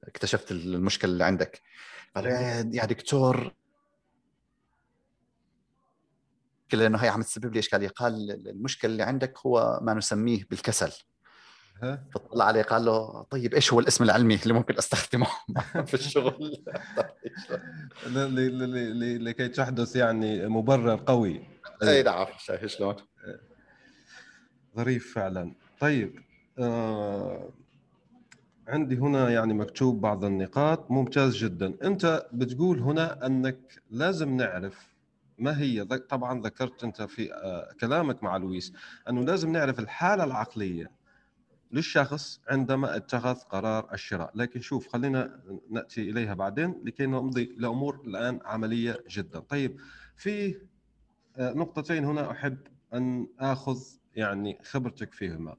اكتشفت 0.04 0.50
المشكلة 0.50 1.12
اللي 1.12 1.24
عندك. 1.24 1.60
قال 2.16 2.26
يا 2.74 2.84
دكتور. 2.84 3.54
لأنه 6.72 6.98
هي 6.98 7.08
عم 7.08 7.22
تسبب 7.22 7.54
لي 7.54 7.58
إشكالية. 7.58 7.88
قال 7.88 8.30
المشكلة 8.48 8.90
اللي 8.90 9.02
عندك 9.02 9.38
هو 9.46 9.78
ما 9.82 9.94
نسميه 9.94 10.46
بالكسل. 10.50 10.92
فطلع 12.14 12.44
عليه 12.44 12.62
قال 12.62 12.84
له 12.84 13.22
طيب 13.22 13.54
إيش 13.54 13.72
هو 13.72 13.80
الاسم 13.80 14.04
العلمي 14.04 14.34
اللي 14.34 14.54
ممكن 14.54 14.78
أستخدمه 14.78 15.26
في 15.86 15.94
الشغل؟ 15.94 16.64
لكي 19.24 19.48
تحدث 19.48 19.96
يعني 19.96 20.48
مبرر 20.48 21.04
قوي. 21.06 21.46
أي 21.82 22.02
نعم 22.02 22.26
شايف 22.38 22.66
شلون 22.66 22.96
ظريف 24.76 25.14
فعلا. 25.14 25.54
طيب 25.80 26.20
آه 26.58 27.48
عندي 28.70 28.96
هنا 28.96 29.30
يعني 29.30 29.54
مكتوب 29.54 30.00
بعض 30.00 30.24
النقاط 30.24 30.90
ممتاز 30.90 31.36
جدا. 31.36 31.74
أنت 31.82 32.26
بتقول 32.32 32.78
هنا 32.80 33.26
أنك 33.26 33.82
لازم 33.90 34.36
نعرف 34.36 34.94
ما 35.38 35.60
هي 35.60 35.84
طبعا 35.84 36.42
ذكرت 36.42 36.84
أنت 36.84 37.02
في 37.02 37.34
آه، 37.34 37.72
كلامك 37.80 38.22
مع 38.22 38.36
لويس 38.36 38.72
أنه 39.08 39.24
لازم 39.24 39.52
نعرف 39.52 39.80
الحالة 39.80 40.24
العقلية 40.24 40.90
للشخص 41.72 42.40
عندما 42.48 42.96
اتخذ 42.96 43.34
قرار 43.34 43.88
الشراء. 43.94 44.30
لكن 44.34 44.60
شوف 44.60 44.88
خلينا 44.88 45.40
نأتي 45.70 46.10
إليها 46.10 46.34
بعدين 46.34 46.74
لكي 46.84 47.06
نمضي 47.06 47.54
لأمور 47.58 48.00
الآن 48.06 48.40
عملية 48.44 49.04
جدا. 49.10 49.40
طيب 49.40 49.80
في 50.16 50.56
آه، 51.36 51.52
نقطتين 51.52 52.04
هنا 52.04 52.30
أحب 52.30 52.58
أن 52.94 53.26
آخذ 53.40 53.78
يعني 54.16 54.58
خبرتك 54.64 55.12
فيهما. 55.14 55.56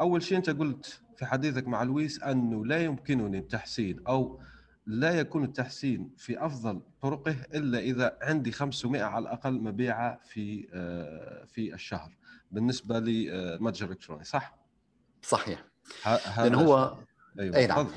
أول 0.00 0.22
شيء 0.22 0.38
أنت 0.38 0.50
قلت 0.50 1.01
في 1.16 1.26
حديثك 1.26 1.68
مع 1.68 1.82
لويس 1.82 2.22
أنه 2.22 2.66
لا 2.66 2.84
يمكنني 2.84 3.38
التحسين 3.38 4.06
أو 4.06 4.40
لا 4.86 5.18
يكون 5.18 5.44
التحسين 5.44 6.10
في 6.18 6.46
أفضل 6.46 6.80
طرقه 7.02 7.36
إلا 7.54 7.78
إذا 7.78 8.18
عندي 8.22 8.52
500 8.52 9.02
على 9.02 9.22
الأقل 9.22 9.52
مبيعة 9.52 10.20
في 10.24 10.68
آه، 10.72 11.44
في 11.44 11.74
الشهر 11.74 12.16
بالنسبة 12.50 12.98
للمتجر 12.98 13.86
الالكتروني 13.86 14.24
صح؟ 14.24 14.58
صحيح. 15.22 15.64
لأن 16.38 16.54
هو 16.54 16.98
أيوه 17.38 17.56
أي 17.56 17.66
نعم. 17.66 17.88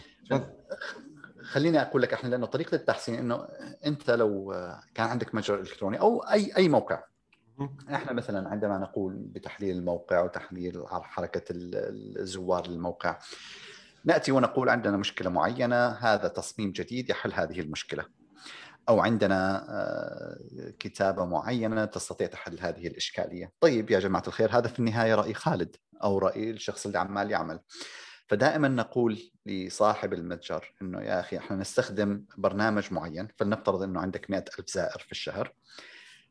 خليني 1.41 1.81
أقول 1.81 2.01
لك 2.01 2.13
إحنا 2.13 2.29
لأنه 2.29 2.45
طريقة 2.45 2.75
التحسين 2.75 3.15
إنه 3.15 3.47
أنت 3.85 4.09
لو 4.11 4.53
كان 4.93 5.07
عندك 5.07 5.35
متجر 5.35 5.59
إلكتروني 5.59 5.99
أو 5.99 6.19
أي 6.19 6.57
أي 6.57 6.69
موقع 6.69 7.03
إحنا 7.93 8.13
مثلا 8.13 8.49
عندما 8.49 8.77
نقول 8.77 9.13
بتحليل 9.13 9.77
الموقع 9.77 10.21
وتحليل 10.21 10.83
حركة 10.87 11.43
الزوار 11.51 12.67
للموقع 12.67 13.19
نأتي 14.05 14.31
ونقول 14.31 14.69
عندنا 14.69 14.97
مشكلة 14.97 15.29
معينة 15.29 15.87
هذا 15.87 16.27
تصميم 16.27 16.71
جديد 16.71 17.09
يحل 17.09 17.33
هذه 17.33 17.59
المشكلة. 17.59 18.05
أو 18.89 18.99
عندنا 18.99 19.65
آه، 19.69 20.73
كتابة 20.79 21.25
معينة 21.25 21.85
تستطيع 21.85 22.27
تحل 22.27 22.59
هذه 22.59 22.87
الإشكالية. 22.87 23.51
طيب 23.59 23.91
يا 23.91 23.99
جماعة 23.99 24.23
الخير 24.27 24.57
هذا 24.57 24.67
في 24.67 24.79
النهاية 24.79 25.15
رأي 25.15 25.33
خالد 25.33 25.75
أو 26.03 26.17
رأي 26.17 26.49
الشخص 26.49 26.85
اللي 26.85 26.99
عمال 26.99 27.31
يعمل. 27.31 27.59
فدائما 28.27 28.67
نقول 28.67 29.19
لصاحب 29.45 30.13
المتجر 30.13 30.73
إنه 30.81 31.01
يا 31.01 31.19
أخي 31.19 31.37
إحنا 31.37 31.57
نستخدم 31.57 32.25
برنامج 32.37 32.93
معين 32.93 33.27
فلنفترض 33.37 33.81
إنه 33.81 33.99
عندك 33.99 34.29
مئة 34.29 34.45
ألف 34.59 34.69
زائر 34.69 34.99
في 34.99 35.11
الشهر. 35.11 35.53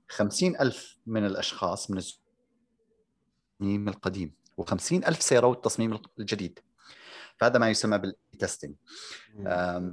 خمسين 0.08 0.60
ألف 0.60 0.98
من 1.06 1.26
الأشخاص 1.26 1.90
من 1.90 1.98
التصميم 1.98 3.88
القديم 3.88 4.34
و50 4.60 4.92
ألف 4.92 5.22
سيروا 5.22 5.54
التصميم 5.54 5.98
الجديد. 6.18 6.58
فهذا 7.36 7.58
ما 7.58 7.70
يسمى 7.70 7.98
بالتستنج 7.98 8.74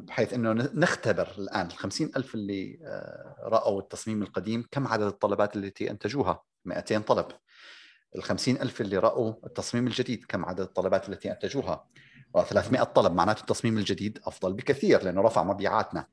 بحيث 0.08 0.34
إنه 0.34 0.54
نختبر 0.54 1.28
الآن 1.38 1.66
ال 1.66 1.72
50 1.72 2.12
ألف 2.18 2.36
اللي 2.36 2.80
آه، 2.84 3.36
رأوا 3.44 3.82
التصميم 3.82 4.22
القديم 4.24 4.68
كم 4.72 4.88
عدد 4.88 5.04
الطلبات 5.04 5.56
التي 5.56 5.92
أنتجوها؟ 5.92 6.44
200 6.66 7.00
طلب. 7.00 7.26
ال 8.16 8.24
50 8.24 8.56
ألف 8.56 8.82
اللي 8.82 8.98
رأوا 8.98 9.34
التصميم 9.46 9.88
الجديد 9.88 10.26
كم 10.26 10.46
عدد 10.46 10.60
الطلبات 10.60 11.10
التي 11.10 11.32
أنتجوها؟ 11.32 11.86
300 12.50 12.84
طلب 12.84 13.14
معناته 13.14 13.42
التصميم 13.42 13.78
الجديد 13.78 14.20
أفضل 14.26 14.54
بكثير 14.54 15.04
لأنه 15.04 15.22
رفع 15.22 15.44
مبيعاتنا. 15.44 16.08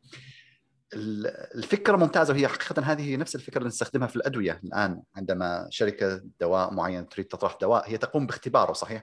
الفكرة 0.95 1.97
ممتازة 1.97 2.35
وهي 2.35 2.49
حقيقة 2.49 2.83
هذه 2.83 3.03
هي 3.03 3.17
نفس 3.17 3.35
الفكرة 3.35 3.59
اللي 3.59 3.69
نستخدمها 3.69 4.09
في 4.09 4.17
الأدوية 4.17 4.61
الآن. 4.65 5.03
عندما 5.17 5.67
شركة 5.71 6.23
دواء 6.41 6.75
معين 6.75 7.09
تريد 7.09 7.27
تطرح 7.27 7.57
دواء 7.61 7.91
هي 7.91 7.99
تقوم 7.99 8.27
باختباره 8.27 8.73
صحيح؟ 8.73 9.03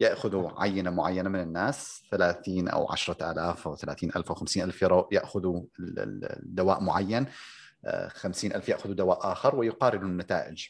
ياخذوا 0.00 0.62
عينة 0.62 0.90
معينة 0.90 1.28
من 1.28 1.40
الناس 1.40 2.02
30 2.10 2.68
أو 2.68 2.92
10000 2.92 3.68
أو 3.68 3.76
30000 3.76 4.28
أو 4.28 4.34
50000 4.34 4.82
ياخذوا 5.12 5.62
الدواء 5.78 6.80
معين. 6.82 7.26
50000 8.08 8.68
آه، 8.68 8.72
ياخذوا 8.72 8.94
دواء 8.94 9.32
آخر 9.32 9.56
ويقارنوا 9.56 10.08
النتائج. 10.08 10.66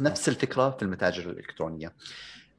نفس 0.00 0.28
الفكرة 0.28 0.70
في 0.70 0.82
المتاجر 0.82 1.30
الإلكترونية. 1.30 1.94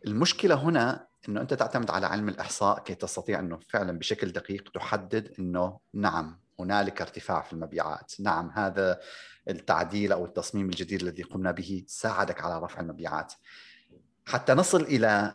المشكلة 0.07 0.55
هنا 0.55 1.07
إنه 1.29 1.41
أنت 1.41 1.53
تعتمد 1.53 1.91
على 1.91 2.05
علم 2.05 2.29
الإحصاء 2.29 2.79
كي 2.79 2.95
تستطيع 2.95 3.39
إنه 3.39 3.59
فعلا 3.69 3.99
بشكل 3.99 4.31
دقيق 4.31 4.69
تحدد 4.73 5.33
إنه 5.39 5.79
نعم 5.93 6.39
هنالك 6.59 7.01
ارتفاع 7.01 7.41
في 7.41 7.53
المبيعات. 7.53 8.13
نعم 8.19 8.51
هذا 8.55 8.99
التعديل 9.49 10.11
أو 10.11 10.25
التصميم 10.25 10.69
الجديد 10.69 11.01
الذي 11.01 11.23
قمنا 11.23 11.51
به 11.51 11.83
ساعدك 11.87 12.41
على 12.41 12.59
رفع 12.59 12.79
المبيعات. 12.79 13.33
حتى 14.25 14.53
نصل 14.53 14.81
إلى 14.81 15.33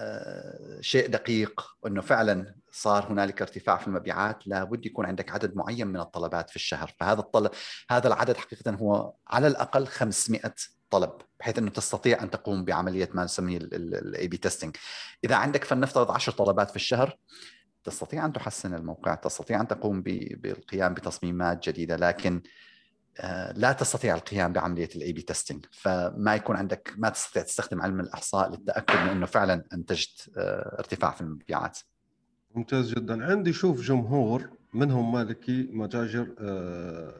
آه، 0.00 0.80
شيء 0.80 1.08
دقيق 1.08 1.76
إنه 1.86 2.00
فعلا 2.00 2.54
صار 2.72 3.12
هنالك 3.12 3.42
ارتفاع 3.42 3.76
في 3.76 3.86
المبيعات. 3.86 4.46
لابد 4.46 4.86
يكون 4.86 5.06
عندك 5.06 5.32
عدد 5.32 5.56
معين 5.56 5.86
من 5.86 6.00
الطلبات 6.00 6.50
في 6.50 6.56
الشهر. 6.56 6.94
فهذا 7.00 7.20
الطلب 7.20 7.50
هذا 7.90 8.08
العدد 8.08 8.36
حقيقه 8.36 8.70
هو 8.70 9.12
على 9.28 9.46
الأقل 9.46 9.86
500 9.86 10.54
طلب 10.90 11.12
بحيث 11.40 11.58
إنه 11.58 11.70
تستطيع 11.70 12.22
أن 12.22 12.30
تقوم 12.30 12.64
بعملية 12.64 13.10
ما 13.14 13.24
نسميه 13.24 13.56
ال 13.58 14.28
A/B 14.28 14.36
testing 14.36 14.76
إذا 15.24 15.36
عندك 15.36 15.64
فلنفترض 15.64 16.10
10 16.10 16.32
طلبات 16.32 16.70
في 16.70 16.76
الشهر 16.76 17.18
تستطيع 17.86 18.24
أن 18.24 18.32
تحسن 18.32 18.74
الموقع 18.74 19.14
تستطيع 19.14 19.60
أن 19.60 19.68
تقوم 19.68 20.02
بالقيام 20.02 20.94
بتصميمات 20.94 21.68
جديدة 21.68 21.96
لكن 21.96 22.42
آه، 23.18 23.52
لا 23.52 23.72
تستطيع 23.72 24.14
القيام 24.14 24.52
بعملية 24.52 24.88
ال 24.96 25.12
A/B 25.12 25.22
testing 25.22 25.64
فما 25.70 26.34
يكون 26.34 26.56
عندك 26.56 26.94
ما 26.96 27.08
تستطيع 27.08 27.42
تستخدم 27.42 27.82
علم 27.82 28.00
الإحصاء 28.00 28.50
للتأكد 28.50 28.94
من 28.94 29.08
إنه 29.08 29.26
فعلا 29.26 29.64
أنتجت 29.72 30.30
آه، 30.36 30.76
ارتفاع 30.78 31.10
في 31.10 31.20
المبيعات. 31.20 31.78
ممتاز 32.54 32.90
جدا. 32.90 33.24
عندي 33.24 33.52
شوف 33.52 33.80
جمهور 33.80 34.50
منهم 34.74 35.12
مالكي 35.12 35.68
متاجر 35.72 36.34
آه، 36.40 37.14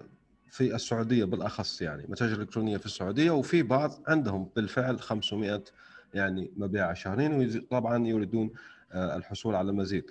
في 0.51 0.75
السعودية 0.75 1.25
بالأخص 1.25 1.83
يعني 1.83 2.07
متاجر 2.09 2.41
إلكترونية 2.41 2.77
في 2.77 2.87
السعودية 2.87 3.31
وفي 3.31 3.63
بعض 3.63 3.93
عندهم 4.09 4.51
بالفعل 4.57 5.01
500 5.01 5.65
يعني 6.15 6.51
مبيع 6.57 6.95
شهرين 6.95 7.57
وطبعا 7.57 8.07
يريدون 8.07 8.51
الحصول 8.95 9.55
على 9.55 9.73
مزيد. 9.73 10.11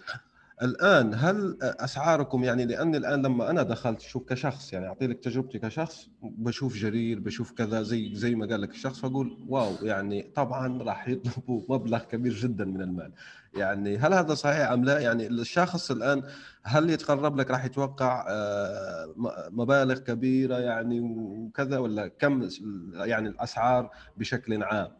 الآن 0.61 1.13
هل 1.13 1.57
أسعاركم 1.61 2.43
يعني 2.43 2.65
لاني 2.65 2.97
الآن 2.97 3.21
لما 3.21 3.49
أنا 3.49 3.63
دخلت 3.63 4.01
شوف 4.01 4.23
كشخص 4.29 4.73
يعني 4.73 4.87
اعطي 4.87 5.07
لك 5.07 5.19
تجربتي 5.19 5.59
كشخص 5.59 6.09
بشوف 6.21 6.75
جرير 6.75 7.19
بشوف 7.19 7.51
كذا 7.51 7.81
زي 7.81 8.15
زي 8.15 8.35
ما 8.35 8.45
قال 8.45 8.61
لك 8.61 8.69
الشخص 8.69 8.99
فأقول 8.99 9.37
واو 9.47 9.73
يعني 9.81 10.31
طبعا 10.35 10.83
راح 10.83 11.07
يطلبوا 11.07 11.61
مبلغ 11.69 11.99
كبير 11.99 12.33
جدا 12.33 12.65
من 12.65 12.81
المال. 12.81 13.11
يعني 13.57 13.97
هل 13.97 14.13
هذا 14.13 14.33
صحيح 14.33 14.71
أم 14.71 14.83
لا؟ 14.83 14.99
يعني 14.99 15.27
الشخص 15.27 15.91
الآن 15.91 16.23
هل 16.63 16.89
يتقرب 16.89 17.39
لك 17.39 17.51
راح 17.51 17.65
يتوقع 17.65 18.25
آه، 18.29 19.13
مبالغ 19.51 19.99
كبيرة 19.99 20.57
يعني 20.57 20.99
وكذا 20.99 21.77
ولا 21.77 22.07
كم 22.07 22.49
يعني 22.93 23.29
الأسعار 23.29 23.89
بشكل 24.17 24.63
عام؟ 24.63 24.91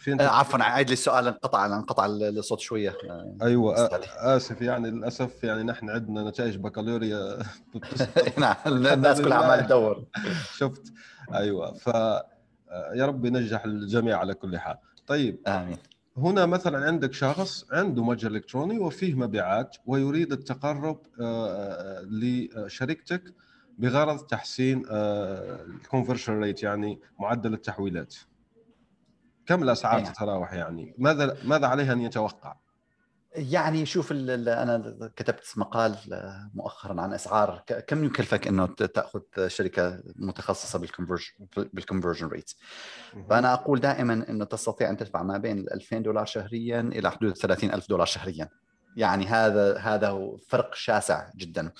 فين 0.00 0.20
آه، 0.20 0.28
عفوا 0.28 0.62
عيد 0.62 0.86
لي 0.86 0.92
السؤال 0.92 1.26
انقطع 1.26 1.66
انقطع 1.66 2.06
الصوت 2.06 2.60
شوية. 2.60 2.96
آه، 3.10 3.36
أيوه 3.42 3.84
استاذي. 3.84 4.02
آ- 4.06 4.08
آسف 4.18 4.62
يعني 4.62 4.90
للأسف 4.90 5.44
يعني 5.44 5.62
نحن 5.62 5.90
عندنا 5.90 6.28
نتائج 6.28 6.56
بكالوريا 6.56 7.38
نعم 8.38 8.56
الناس 8.66 9.20
كلها 9.20 9.38
عمال 9.38 9.66
تدور. 9.66 10.04
شفت. 10.58 10.92
أيوه 11.34 11.72
ف 11.74 11.86
يا 12.94 13.06
رب 13.06 13.24
ينجح 13.24 13.64
الجميع 13.64 14.18
على 14.18 14.34
كل 14.34 14.58
حال. 14.58 14.76
طيب 15.06 15.40
آمين. 15.48 15.76
هنا 16.16 16.46
مثلا 16.46 16.86
عندك 16.86 17.12
شخص 17.12 17.64
عنده 17.72 18.04
متجر 18.04 18.30
إلكتروني 18.30 18.78
وفيه 18.78 19.14
مبيعات 19.14 19.76
ويريد 19.86 20.32
التقرب 20.32 21.00
آه، 21.20 22.00
لشركتك 22.02 23.22
بغرض 23.78 24.18
تحسين 24.18 24.82
ال 24.90 25.04
conversion 25.04 26.40
rate 26.40 26.62
يعني 26.62 27.00
معدل 27.20 27.54
التحويلات. 27.54 28.14
كم 29.50 29.62
الأسعار 29.62 30.00
نعم. 30.00 30.12
تتراوح 30.12 30.52
يعني؟ 30.52 30.94
ماذا 30.98 31.36
ماذا 31.44 31.66
عليه 31.66 31.92
أن 31.92 32.00
يتوقع؟ 32.00 32.56
يعني 33.34 33.86
شوف 33.86 34.12
أنا 34.12 35.10
كتبت 35.16 35.52
مقال 35.56 35.96
آه، 36.12 36.50
مؤخرا 36.54 37.00
عن 37.00 37.12
أسعار. 37.12 37.62
كم 37.86 38.04
يكلفك 38.04 38.46
إنه 38.48 38.66
تأخذ 38.66 39.20
شركة 39.46 40.02
متخصصة 40.16 40.78
بال 40.78 40.89
conversion 40.89 41.46
بال 41.56 41.68
conversion 41.68 42.26
rate 42.26 42.50
فأنا 43.30 43.54
أقول 43.54 43.80
دائما 43.80 44.12
إنه 44.28 44.44
تستطيع 44.44 44.90
أن 44.90 44.96
تدفع 44.96 45.22
ما 45.22 45.38
بين 45.38 45.58
2000 45.58 45.98
دولار 45.98 46.24
شهريا 46.24 46.80
إلى 46.80 47.10
حدود 47.10 47.36
30 47.36 47.72
ألف 47.72 47.88
دولار 47.88 48.06
شهريا. 48.06 48.48
يعني 48.96 49.26
هذا 49.26 49.78
هذا 49.78 50.08
هو 50.08 50.36
فرق 50.36 50.74
شاسع 50.74 51.30
جدا. 51.36 51.72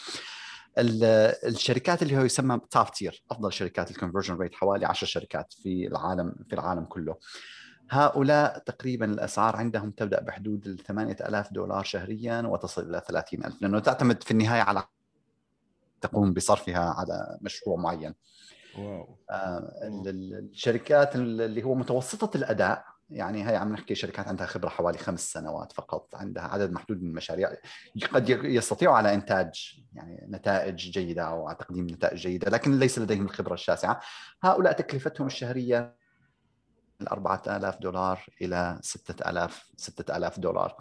ال- 0.79 1.05
الشركات 1.47 2.03
اللي 2.03 2.17
هو 2.19 2.23
يسمى 2.25 2.61
توب 2.71 2.91
تير 2.91 3.23
أفضل 3.31 3.53
شركات 3.53 3.91
الكونفرجن 3.91 4.35
ريت 4.35 4.55
حوالي 4.55 4.87
10 4.87 5.07
شركات 5.07 5.53
في 5.63 5.87
العالم 5.87 6.35
في 6.49 6.53
العالم 6.55 6.85
كله. 6.85 7.17
هؤلاء 7.91 8.59
تقريبا 8.59 9.05
الأسعار 9.07 9.57
عندهم 9.57 9.91
تبدأ 9.91 10.21
بحدود 10.21 10.67
ال 10.67 10.79
8000 10.79 11.53
دولار 11.53 11.85
شهريا 11.85 12.41
وتصل 12.43 12.91
إلى 12.91 13.03
30000 13.09 13.63
لأنه 13.63 13.79
تعتمد 13.79 14.23
في 14.23 14.31
النهاية 14.31 14.63
على 14.63 14.83
تقوم 16.01 16.33
بصرفها 16.33 16.95
على 16.99 17.39
مشروع 17.43 17.77
معين. 17.77 18.15
واو. 18.79 19.17
آه، 19.31 19.59
ال- 19.83 20.09
ال- 20.09 20.35
الشركات 20.53 21.17
اللي 21.17 21.63
هو 21.63 21.75
متوسطة 21.75 22.37
الأداء 22.37 22.85
يعني 23.11 23.49
هي 23.49 23.57
عم 23.57 23.73
نحكي 23.73 23.95
شركات 23.95 24.29
عندها 24.29 24.47
خبرة 24.47 24.69
حوالي 24.69 24.99
خمس 24.99 25.33
سنوات 25.33 25.73
فقط 25.73 26.15
عندها 26.15 26.43
عدد 26.43 26.73
محدود 26.73 27.03
من 27.03 27.09
المشاريع 27.11 27.51
قد 28.13 28.29
يستطيعوا 28.29 28.97
على 28.97 29.15
إنتاج 29.15 29.81
يعني 29.95 30.27
نتائج 30.31 30.75
جيدة 30.91 31.23
أو 31.23 31.47
على 31.49 31.57
تقديم 31.57 31.87
نتائج 31.87 32.19
جيدة 32.19 32.51
لكن 32.51 32.79
ليس 32.79 32.99
لديهم 32.99 33.25
الخبرة 33.25 33.55
الشاسعة. 33.55 34.01
هؤلاء 34.43 34.73
تكلفتهم 34.73 35.27
الشهرية 35.27 35.79
من 35.81 36.00
4000 37.09 37.77
دولار 37.79 38.27
إلى 38.43 38.79
6000 38.83 39.71
6000 39.77 40.39
دولار. 40.39 40.77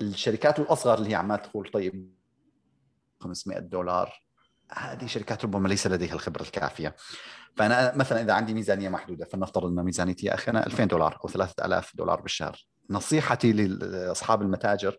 الشركات 0.00 0.58
الأصغر 0.58 0.98
اللي 0.98 1.10
هي 1.10 1.14
عمال 1.14 1.42
تقول 1.42 1.70
طيب 1.70 2.14
500 3.20 3.58
دولار 3.58 4.22
هذه 4.72 5.06
شركات 5.06 5.44
ربما 5.44 5.68
ليس 5.68 5.86
لديها 5.86 6.14
الخبرة 6.14 6.42
الكافية. 6.42 6.96
فأنا 7.56 7.96
مثلا 7.96 8.20
إذا 8.20 8.32
عندي 8.32 8.54
ميزانية 8.54 8.88
محدودة 8.88 9.24
فلنفترض 9.24 9.64
أن 9.64 9.84
ميزانيتي 9.84 10.26
يا 10.26 10.34
أخي 10.34 10.50
أنا 10.50 10.66
2000 10.66 10.84
دولار 10.84 11.18
أو 11.24 11.28
3000 11.28 11.96
دولار 11.96 12.20
بالشهر. 12.20 12.66
نصيحتي 12.90 13.52
لأصحاب 13.52 14.42
المتاجر. 14.42 14.98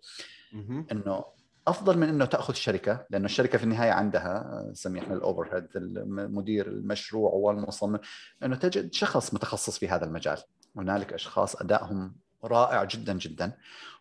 إنه 0.91 1.25
أفضل 1.69 1.97
من 1.97 2.09
إنه 2.09 2.25
تأخذ 2.25 2.53
شركة 2.53 3.05
لأنه 3.09 3.25
الشركة 3.25 3.57
في 3.57 3.63
النهاية 3.63 3.91
عندها 3.91 4.65
نسميه 4.71 5.01
إحنا 5.01 5.13
الاوفر 5.13 5.55
هيد 5.55 5.67
مدير 6.07 6.67
المشروع 6.67 7.31
والمصمم 7.31 7.99
إنه 8.43 8.55
تجد 8.55 8.93
شخص 8.93 9.33
متخصص 9.33 9.77
في 9.79 9.87
هذا 9.87 10.05
المجال. 10.05 10.37
هنالك 10.77 11.13
أشخاص 11.13 11.55
أدائهم 11.55 12.15
رائع 12.43 12.83
جدا 12.83 13.13
جدا. 13.13 13.51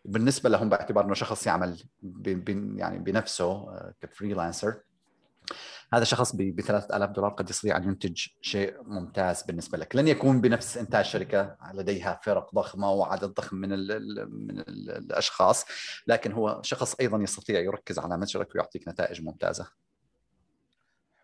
وبالنسبة 0.05 0.49
لهم 0.49 0.69
باعتبار 0.69 1.05
إنه 1.05 1.13
شخص 1.13 1.47
يعمل 1.47 1.83
ب 2.01 2.29
ب 2.29 2.77
يعني 2.77 2.99
بنفسه 2.99 3.51
آه، 3.51 3.93
ك 4.01 4.07
freelancer. 4.07 4.75
هذا 5.93 6.03
شخص 6.03 6.35
ب 6.35 6.61
3000 6.61 7.09
دولار 7.09 7.31
قد 7.31 7.49
يستطيع 7.49 7.77
أن 7.77 7.83
ينتج 7.83 8.27
شيء 8.41 8.73
ممتاز 8.83 9.43
بالنسبة 9.43 9.77
لك، 9.77 9.95
لن 9.95 10.07
يكون 10.07 10.41
بنفس 10.41 10.77
إنتاج 10.77 11.05
شركة 11.05 11.55
لديها 11.73 12.19
فرق 12.23 12.55
ضخمة 12.55 12.91
وعدد 12.91 13.25
ضخم 13.25 13.57
من 13.57 13.73
ال 13.73 13.91
ال 13.91 14.29
من 14.47 14.59
ال 14.59 14.91
الأشخاص، 14.91 15.65
لكن 16.07 16.31
هو 16.31 16.61
شخص 16.63 16.95
أيضا 17.01 17.17
يستطيع 17.17 17.59
يركز 17.59 17.99
على 17.99 18.17
متجرك 18.17 18.55
ويعطيك 18.55 18.87
نتائج 18.87 19.21
ممتازة. 19.21 19.67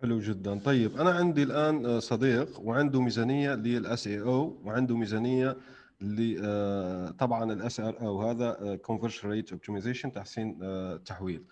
حلو 0.01 0.20
جدا. 0.20 0.59
طيب 0.59 0.97
أنا 0.97 1.09
عندي 1.09 1.43
الآن 1.43 1.86
آه، 1.86 1.99
صديق 1.99 2.59
وعنده 2.59 3.01
ميزانية 3.01 3.55
لل 3.56 4.08
SEO 4.08 4.62
وعنده 4.63 4.97
ميزانية 4.97 5.57
ل 6.01 6.41
آه، 6.43 7.09
طبعا 7.09 7.53
ال 7.53 7.80
CRO 7.80 8.30
هذا 8.30 8.76
conversion 8.76 9.30
rate 9.30 9.51
optimization 9.51 10.12
تحسين 10.11 10.59
آه، 10.63 10.97
تحويل. 10.97 11.43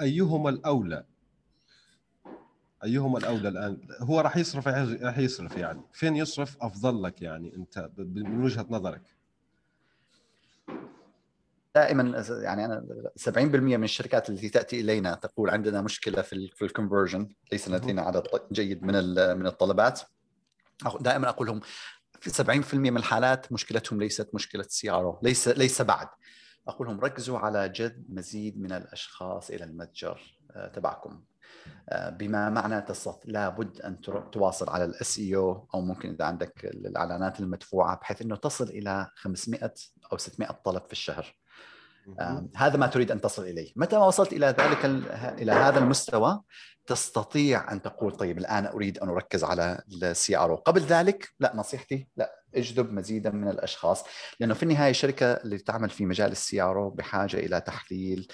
أيهما 0.00 0.50
الأولى؟ 0.50 1.04
أيهما 2.84 3.18
الأولى 3.18 3.48
الآن؟ 3.48 3.88
هو 4.00 4.20
راح 4.20 4.36
يصرف 4.36 4.68
راح 5.02 5.18
يصرف 5.18 5.56
يعني. 5.56 5.80
فين 5.92 6.16
يصرف؟ 6.16 6.56
افضل 6.60 7.02
لك 7.02 7.22
يعني 7.22 7.56
أنت 7.56 7.90
من 7.98 8.44
وجهة 8.44 8.66
نظرك. 8.70 9.02
دائما 11.74 12.24
يعني 12.42 12.64
أنا 12.64 12.86
70% 13.16 13.36
من 13.38 13.84
الشركات 13.84 14.30
التي 14.30 14.48
تأتي 14.48 14.80
إلينا 14.80 15.14
تقول 15.14 15.50
عندنا 15.50 15.80
مشكلة 15.80 16.22
في 16.22 16.50
في 16.54 16.64
ال 16.64 16.70
conversion 16.70 17.28
ليس 17.52 17.68
لدينا 17.68 18.02
عدد 18.02 18.26
جيد 18.52 18.82
من 18.82 18.94
من 19.38 19.46
الطلبات. 19.46 20.00
دائما 21.00 21.28
أقول 21.28 21.46
لهم 21.46 21.60
في 22.20 22.30
70% 22.30 22.74
من 22.74 22.96
الحالات 22.96 23.52
مشكلتهم 23.52 24.00
ليست 24.00 24.34
مشكلة 24.34 24.64
CRO 24.68 25.18
ليس 25.22 25.48
ليس 25.48 25.82
بعد. 25.82 26.08
أقول 26.68 26.86
لهم 26.86 27.00
ركزوا 27.00 27.38
على 27.38 27.68
جذب 27.68 28.04
مزيد 28.08 28.60
من 28.60 28.72
الأشخاص 28.72 29.50
إلى 29.50 29.64
المتجر 29.64 30.38
آه، 30.50 30.68
تبعكم. 30.68 31.22
بما 31.92 32.50
معنى 32.50 32.80
تستط... 32.82 33.22
لابد 33.24 33.80
أن 33.80 34.00
تواصل 34.32 34.68
على 34.70 34.84
ال 34.84 35.18
SEO 35.18 35.66
ممكن 35.74 36.10
إذا 36.10 36.24
عندك 36.24 36.64
الإعلانات 36.64 37.40
المدفوعة 37.40 37.96
بحيث 38.00 38.22
إنه 38.22 38.36
تصل 38.36 38.64
إلى 38.64 39.10
500 39.16 39.72
أو 40.12 40.16
600 40.16 40.50
طلب 40.64 40.82
في 40.86 40.92
الشهر. 40.92 41.36
آم، 42.20 42.50
هذا 42.56 42.76
ما 42.76 42.86
تريد 42.86 43.10
أن 43.10 43.20
تصل 43.20 43.42
إليه، 43.42 43.72
متى 43.76 43.96
ما 43.96 44.06
وصلت 44.06 44.32
إلى 44.32 44.46
ذلك 44.46 44.84
ال- 44.84 45.08
إلى 45.12 45.52
هذا 45.52 45.78
المستوى؟ 45.78 46.40
تستطيع 46.86 47.72
أن 47.72 47.82
تقول 47.82 48.12
طيب 48.12 48.38
الآن 48.38 48.66
أريد 48.66 48.98
أن 48.98 49.08
أركز 49.08 49.44
على 49.44 49.82
ال 50.02 50.36
CRO 50.36 50.54
قبل 50.54 50.80
ذلك 50.80 51.28
لا 51.40 51.52
نصيحتي 51.56 52.08
لا 52.16 52.32
اجذب 52.54 52.92
مزيدا 52.92 53.30
من 53.30 53.48
الأشخاص 53.48 54.04
لأنه 54.40 54.54
في 54.54 54.62
النهاية 54.62 54.90
الشركة 54.90 55.26
اللي 55.32 55.58
تعمل 55.58 55.90
في 55.90 56.06
مجال 56.06 56.32
ال 56.32 56.62
CRO 56.62 56.88
بحاجة 56.88 57.36
إلى 57.36 57.60
تحليل 57.60 58.28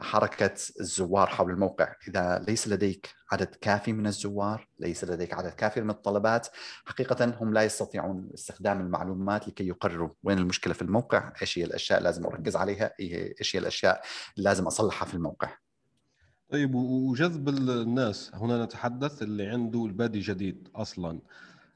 حركة 0.00 0.54
الزوار 0.80 1.26
حول 1.26 1.50
الموقع، 1.50 1.94
إذا 2.08 2.44
ليس 2.48 2.68
لديك 2.68 3.10
عدد 3.32 3.46
كافي 3.46 3.92
من 3.92 4.06
الزوار، 4.06 4.68
ليس 4.78 5.04
لديك 5.04 5.34
عدد 5.34 5.50
كافي 5.50 5.80
من 5.80 5.90
الطلبات، 5.90 6.48
حقيقة 6.84 7.34
هم 7.40 7.54
لا 7.54 7.62
يستطيعون 7.62 8.30
استخدام 8.34 8.80
المعلومات 8.80 9.48
لكي 9.48 9.66
يقرروا 9.66 10.10
وين 10.22 10.38
المشكلة 10.38 10.74
في 10.74 10.82
الموقع، 10.82 11.32
إيش 11.42 11.58
هي 11.58 11.64
الأشياء 11.64 11.98
اللي 11.98 12.08
لازم 12.08 12.26
أركز 12.26 12.56
عليها، 12.56 12.88
إيه- 12.88 13.34
إيش 13.40 13.56
هي 13.56 13.60
الأشياء 13.60 14.02
اللي 14.38 14.48
لازم 14.48 14.66
أصلحها 14.66 15.06
في 15.06 15.14
الموقع. 15.14 15.56
طيب 16.50 16.74
وجذب 16.74 17.48
الناس. 17.48 18.30
هنا 18.34 18.64
نتحدث 18.64 19.22
اللي 19.22 19.46
عنده 19.46 19.86
البادي 19.86 20.20
جديد 20.20 20.68
أصلا. 20.74 21.20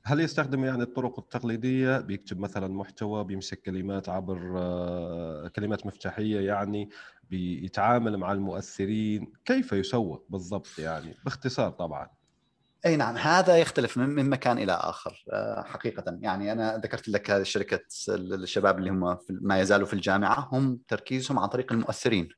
هل 0.07 0.21
يستخدم 0.21 0.65
يعني 0.65 0.83
الطرق 0.83 1.19
التقليدية؟ 1.19 1.99
بيكتب 1.99 2.41
مثلا 2.41 2.69
محتوى 2.69 3.25
بيمسك 3.25 3.63
كلمات 3.63 4.09
عبر 4.09 4.55
آه، 4.57 5.49
كلمات 5.49 5.87
مفتاحية 5.87 6.41
يعني 6.41 6.91
بيتعامل 7.31 8.17
مع 8.17 8.33
المؤثرين. 8.33 9.33
كيف 9.45 9.73
يسوق 9.73 10.27
بالضبط 10.29 10.79
يعني؟ 10.79 11.15
باختصار 11.25 11.71
طبعا. 11.71 12.09
أي 12.87 12.97
نعم 12.97 13.17
هذا 13.17 13.57
يختلف 13.57 13.97
من 13.99 14.31
مكان 14.31 14.59
إلى 14.59 14.73
آخر 14.73 15.25
آه، 15.33 15.63
حقيقة. 15.63 16.19
يعني 16.21 16.53
أنا 16.53 16.77
ذكرت 16.77 17.09
لك 17.09 17.31
هذه 17.31 17.43
شركه 17.43 17.81
الشباب 18.09 18.79
اللي 18.79 18.91
هم 18.91 19.19
ما 19.31 19.61
يزالوا 19.61 19.87
في 19.87 19.95
الجامعة 19.95 20.49
هم 20.53 20.81
تركيزهم 20.89 21.39
عن 21.39 21.49
طريق 21.49 21.73
المؤثرين. 21.73 22.29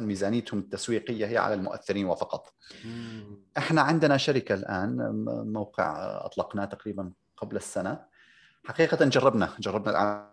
ميزانيتهم 0.00 0.60
التسويقية 0.60 1.26
هي 1.26 1.38
على 1.38 1.54
المؤثرين 1.54 2.06
وفقط. 2.06 2.54
إحنا 3.58 3.80
عندنا 3.80 4.16
شركة 4.16 4.54
الآن 4.54 4.96
موقع 5.52 5.96
آه، 5.96 6.26
أطلقناه 6.26 6.64
تقريبا 6.64 7.12
قبل 7.36 7.56
السنة. 7.56 8.04
حقيقة 8.64 9.04
جربنا 9.06 9.48
جربنا 9.58 10.32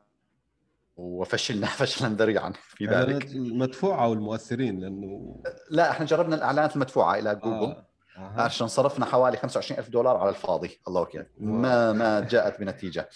وفشلنا 0.98 1.68
فشلا 1.80 2.08
ذريعا 2.10 2.54
في 2.58 2.86
ذلك. 2.86 2.94
اعلانات 2.94 3.36
مدفوعه 3.36 4.08
والمؤثرين 4.08 4.80
لأنه 4.80 5.44
لا 5.72 5.92
إحنا 5.92 6.06
جربنا 6.06 6.36
الإعلانات 6.36 6.76
المدفوعة 6.76 7.16
إلى 7.20 7.36
جوجل. 7.36 7.72
آه. 7.72 7.89
أها. 8.20 8.42
عشان 8.42 8.68
صرفنا 8.68 9.06
حوالي 9.06 9.38
25 9.38 9.80
ألف 9.80 9.90
دولار 9.90 10.18
على 10.18 10.30
الفاضي. 10.30 10.80
الله 10.88 11.02
أكبر 11.02 11.26
ما 11.38 11.94
ما 11.94 12.20
جاءت 12.20 12.60
بنتيجة. 12.60 13.10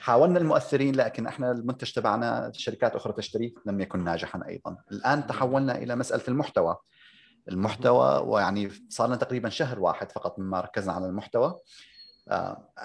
حاولنا 0.00 0.38
المؤثرين 0.38 0.94
لكن 0.96 1.26
إحنا 1.26 1.50
المنتج 1.50 1.92
تبعنا 1.92 2.50
شركات 2.54 2.96
أخرى 2.96 3.12
تشتريه 3.12 3.50
لم 3.66 3.80
يكن 3.80 4.04
ناجحا 4.04 4.40
أيضا. 4.48 4.76
الآن 4.92 5.26
تحولنا 5.26 5.78
إلى 5.78 5.96
مسألة 5.96 6.22
المحتوى. 6.28 6.76
المحتوى 7.48 8.22
ويعني 8.26 8.70
صار 8.88 9.06
لنا 9.06 9.16
تقريبا 9.16 9.48
شهر 9.48 9.80
واحد 9.80 10.12
فقط 10.12 10.38
مما 10.38 10.60
ركزنا 10.60 10.92
على 10.92 11.06
المحتوى. 11.06 11.58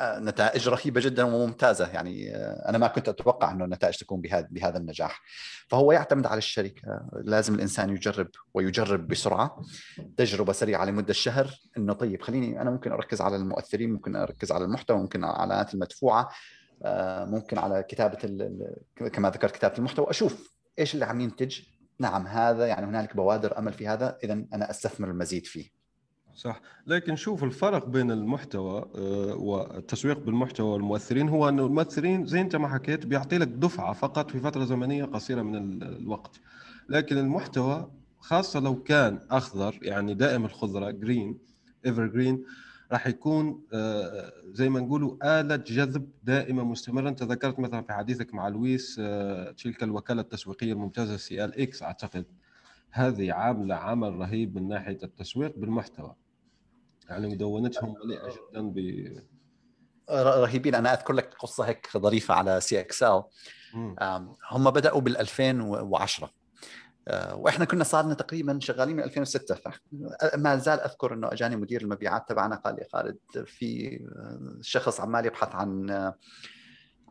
نتائج 0.04 0.70
رهيبة 0.70 1.02
جدا 1.02 1.24
وممتازة. 1.24 1.88
يعني 1.88 2.36
آه، 2.36 2.70
أنا 2.70 2.78
ما 2.78 2.88
كنت 2.88 3.10
أتوقع 3.10 3.52
إنه 3.52 3.66
النتائج 3.66 3.96
تكون 3.96 4.22
بهذا 4.22 4.48
بهذا 4.52 4.78
النجاح. 4.78 5.22
فهو 5.68 5.92
يعتمد 5.92 6.26
على 6.26 6.38
الشركة. 6.38 7.10
لازم 7.24 7.56
الإنسان 7.56 7.90
يجرب 7.90 8.28
ويجرب 8.54 9.08
بسرعة. 9.08 9.62
تجربة 10.18 10.54
سريعة 10.54 10.86
لمدة 10.86 11.14
شهر 11.14 11.60
إنه 11.78 11.94
طيب 11.94 12.22
خليني 12.22 12.62
أنا 12.62 12.70
ممكن 12.70 12.92
أركز 12.92 13.22
على 13.22 13.36
المؤثرين 13.36 13.94
ممكن 13.94 14.16
أركز 14.16 14.52
على 14.52 14.66
المحتوى 14.66 14.98
ممكن 14.98 15.24
على 15.24 15.34
الاعلانات 15.34 15.74
المدفوعة. 15.74 16.30
ممكن 17.26 17.58
على 17.58 17.84
كتابة 17.84 18.18
كما 19.14 19.30
ذكرت 19.30 19.52
كتابة 19.52 19.78
المحتوى. 19.78 20.10
أشوف 20.10 20.54
إيش 20.80 20.94
اللي 20.94 21.06
عم 21.06 21.22
ينتج. 21.22 21.60
نعم 22.00 22.28
هذا 22.28 22.66
يعني 22.66 22.86
هنالك 22.86 23.16
بوادر 23.16 23.58
أمل 23.58 23.74
في 23.74 23.88
هذا. 23.88 24.18
اذا 24.24 24.34
أنا 24.34 24.70
أستثمر 24.70 25.08
المزيد 25.08 25.46
فيه. 25.46 25.77
صح. 26.38 26.62
لكن 26.88 27.16
شوف 27.16 27.44
الفرق 27.44 27.88
بين 27.88 28.12
المحتوى 28.12 28.86
آه، 28.96 29.36
والتسويق 29.36 30.20
بالمحتوى 30.20 30.68
والمؤثرين. 30.70 31.30
هو 31.30 31.50
انه 31.50 31.66
المؤثرين 31.66 32.26
زي 32.26 32.42
أنت 32.42 32.56
ما 32.56 32.68
حكيت 32.68 33.06
بيعطي 33.06 33.38
لك 33.38 33.48
دفعة 33.48 33.94
فقط 33.94 34.32
في 34.32 34.40
فترة 34.40 34.66
زمنية 34.66 35.06
قصيرة 35.06 35.42
من 35.42 35.84
الوقت. 35.84 36.40
لكن 36.90 37.18
المحتوى 37.18 37.92
خاصة 38.20 38.60
لو 38.60 38.84
كان 38.84 39.20
أخضر 39.32 39.80
يعني 39.82 40.14
دائم 40.14 40.46
الخضرة 40.46 40.92
green 40.92 41.38
evergreen 41.86 42.44
راح 42.92 43.08
يكون 43.08 43.62
آه، 43.74 44.32
زي 44.52 44.70
ما 44.70 44.80
نقولوا 44.80 45.40
آلة 45.42 45.56
جذب 45.56 46.10
دائمة 46.24 46.64
مستمرة. 46.64 47.10
أنت 47.10 47.24
ذكرت 47.24 47.60
مثلا 47.60 47.82
في 47.82 47.94
حديثك 47.94 48.34
مع 48.34 48.48
لويس 48.48 48.98
آه، 49.00 49.52
تلك 49.52 49.84
الوكالة 49.84 50.22
التسويقية 50.22 50.74
الممتازة 50.74 51.18
CLX 51.18 51.84
أعتقد 51.84 52.26
هذه 52.92 53.34
عاملة 53.34 53.76
عمل 53.76 54.14
رهيب 54.16 54.56
من 54.56 54.68
ناحية 54.68 54.98
التسويق 55.04 55.58
بالمحتوى. 55.58 56.16
يعني 57.10 57.28
مدونتهم 57.28 57.96
مليئه 58.06 58.30
جدا 58.30 58.62
ب 58.70 58.78
رهيبين. 60.10 60.76
أنا 60.76 60.94
أذكر 60.94 61.14
لك 61.14 61.34
قصة 61.34 61.64
هيك 61.64 61.90
ظريفة 61.98 62.34
على 62.34 62.62
CXL. 62.62 63.24
هم 64.52 64.72
بدأوا 64.72 65.02
بال 65.02 65.18
2010 65.18 66.32
آه، 67.08 67.36
وإحنا 67.36 67.66
كنا 67.66 67.84
صار 67.84 68.06
لنا 68.06 68.14
تقريبا 68.14 68.60
شغالين 68.62 68.96
من 68.96 69.04
2006 69.04 69.56
ما 70.36 70.56
زال 70.58 70.80
أذكر 70.80 71.14
إنه 71.14 71.32
أجاني 71.32 71.56
مدير 71.56 71.82
المبيعات 71.82 72.30
تبعنا 72.30 72.56
قال 72.56 72.76
لي 72.76 72.86
خالد 72.94 73.18
في 73.46 74.00
شخص 74.62 75.00
عمال 75.00 75.26
يبحث 75.26 75.56
عن 75.56 75.90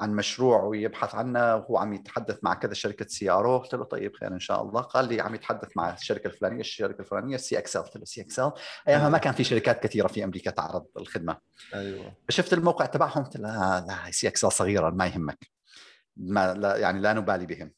عن 0.00 0.14
مشروع 0.14 0.62
ويبحث 0.62 1.14
عنه 1.14 1.56
وهو 1.56 1.78
عم 1.78 1.92
يتحدث 1.92 2.38
مع 2.42 2.54
كذا 2.54 2.74
شركة 2.74 3.06
CRO 3.08 3.58
قلت 3.58 3.74
له 3.74 3.84
طيب 3.84 4.16
خير 4.16 4.32
إن 4.32 4.40
شاء 4.40 4.62
الله. 4.62 4.80
قال 4.80 5.08
لي 5.08 5.20
عم 5.20 5.34
يتحدث 5.34 5.68
مع 5.76 5.92
الشركة 5.92 6.26
الفلانية 6.26 6.60
الشركة 6.60 7.00
الفلانية 7.00 7.36
CXL 7.36 7.80
قلت 7.80 7.96
له 7.96 8.04
CXL 8.04 8.52
ايامها 8.88 9.08
ما 9.08 9.18
كان 9.18 9.32
في 9.32 9.44
شركات 9.44 9.82
كثيرة 9.82 10.08
في 10.08 10.24
أمريكا 10.24 10.50
تعرض 10.50 10.86
الخدمة. 10.96 11.36
أيوه. 11.74 12.12
شفت 12.28 12.52
الموقع 12.52 12.86
تبعهم 12.86 13.24
قلت 13.24 13.36
له 13.36 13.42
لا 13.42 13.86
لا 13.86 14.10
CXL 14.10 14.52
صغيرة 14.52 14.90
ما 14.90 15.06
يهمك. 15.06 15.50
ما 16.16 16.54
لا 16.54 16.76
يعني 16.76 17.00
لا 17.00 17.12
نبالي 17.12 17.46
بهم. 17.46 17.72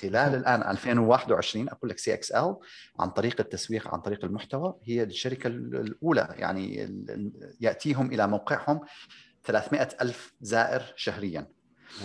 خلال 0.00 0.34
الآن 0.34 0.62
2021 0.62 1.68
أقول 1.68 1.90
لك 1.90 1.98
CXL 1.98 2.56
عن 3.00 3.10
طريق 3.10 3.40
التسويق 3.40 3.94
عن 3.94 4.00
طريق 4.00 4.24
المحتوى 4.24 4.74
هي 4.82 5.02
الشركة 5.02 5.46
الأولى 5.46 6.34
يعني 6.38 6.88
يأتيهم 7.60 8.12
إلى 8.12 8.26
موقعهم 8.26 8.80
300 9.44 9.88
ألف 10.00 10.34
زائر 10.40 10.92
شهريا 10.96 11.46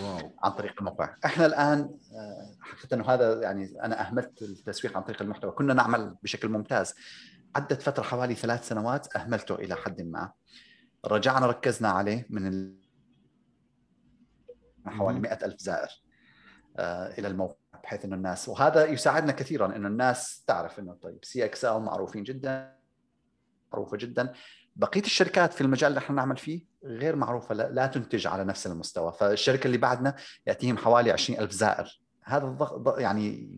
wow. 0.00 0.32
عن 0.42 0.50
طريق 0.50 0.74
الموقع. 0.78 1.16
إحنا 1.24 1.46
الآن 1.46 1.78
آه، 1.78 2.56
حقيقة 2.60 2.94
إنه 2.94 3.10
هذا 3.10 3.42
يعني 3.42 3.84
أنا 3.84 4.08
أهملت 4.08 4.42
التسويق 4.42 4.96
عن 4.96 5.02
طريق 5.02 5.22
المحتوى. 5.22 5.52
كنا 5.52 5.74
نعمل 5.74 6.14
بشكل 6.22 6.48
ممتاز. 6.48 6.94
عدت 7.56 7.82
فترة 7.82 8.02
حوالي 8.02 8.34
ثلاث 8.34 8.68
سنوات 8.68 9.16
أهملته 9.16 9.54
إلى 9.54 9.76
حد 9.76 10.02
ما. 10.02 10.32
رجعنا 11.04 11.46
ركزنا 11.46 11.88
عليه 11.88 12.26
من 12.30 12.46
ال... 12.46 12.80
حوالي 14.86 15.20
مئة 15.20 15.46
ألف 15.46 15.60
زائر 15.60 15.88
آه، 16.78 17.18
إلى 17.18 17.28
الموقع 17.28 17.56
بحيث 17.82 18.04
إنه 18.04 18.16
الناس 18.16 18.48
وهذا 18.48 18.84
يساعدنا 18.84 19.32
كثيرا 19.32 19.76
إنه 19.76 19.88
الناس 19.88 20.44
تعرف 20.46 20.78
إنه 20.78 20.94
طيب 20.94 21.24
CXL 21.24 21.80
معروفين 21.80 22.22
جدا 22.22 22.76
معروفة 23.72 23.96
جدا. 23.96 24.32
بقية 24.80 25.02
الشركات 25.02 25.52
في 25.52 25.60
المجال 25.60 25.88
اللي 25.88 25.98
إحنا 25.98 26.16
نعمل 26.16 26.36
فيه 26.36 26.60
غير 26.84 27.16
معروفة 27.16 27.54
لا, 27.54 27.70
لا 27.70 27.86
تنتج 27.86 28.26
على 28.26 28.44
نفس 28.44 28.66
المستوى. 28.66 29.12
فالشركة 29.12 29.66
اللي 29.66 29.78
بعدنا 29.78 30.14
ياتيهم 30.46 30.76
حوالي 30.76 31.10
20000 31.10 31.50
زائر. 31.50 32.00
هذا 32.24 32.46
الضغط 32.46 32.98
يعني 32.98 33.48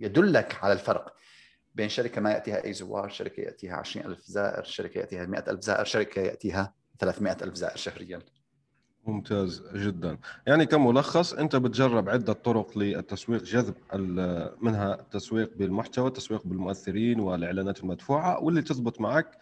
يدلك 0.00 0.58
على 0.64 0.72
الفرق 0.72 1.14
بين 1.74 1.88
شركة 1.88 2.20
ما 2.20 2.30
يأتيها 2.30 2.64
أي 2.64 2.72
زوار 2.72 3.08
شركة 3.08 3.40
يأتيها 3.40 3.74
20000 3.76 4.18
زائر 4.24 4.64
شركة 4.64 4.98
يأتيها 4.98 5.26
100000 5.26 5.60
زائر 5.60 5.84
شركة 5.84 6.20
يأتيها 6.20 6.74
300000 6.98 7.54
زائر 7.54 7.76
شهريا. 7.76 8.20
ممتاز 9.06 9.62
جدا. 9.74 10.18
يعني 10.46 10.66
كملخص 10.66 11.32
أنت 11.32 11.56
بتجرب 11.56 12.08
عدة 12.08 12.32
طرق 12.32 12.78
للتسويق 12.78 13.42
جذب 13.42 13.74
منها 14.60 14.94
التسويق 15.00 15.56
بالمحتوى 15.56 16.08
التسويق 16.08 16.46
بالمؤثرين 16.46 17.20
والإعلانات 17.20 17.80
المدفوعة 17.80 18.42
واللي 18.42 18.62
تزبط 18.62 19.00
معك 19.00 19.38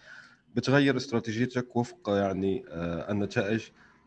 بتغير 0.57 0.97
استراتيجيتك 0.97 1.77
وفق 1.77 2.09
يعني 2.09 2.65
آه، 2.69 3.13
النتائج 3.13 3.63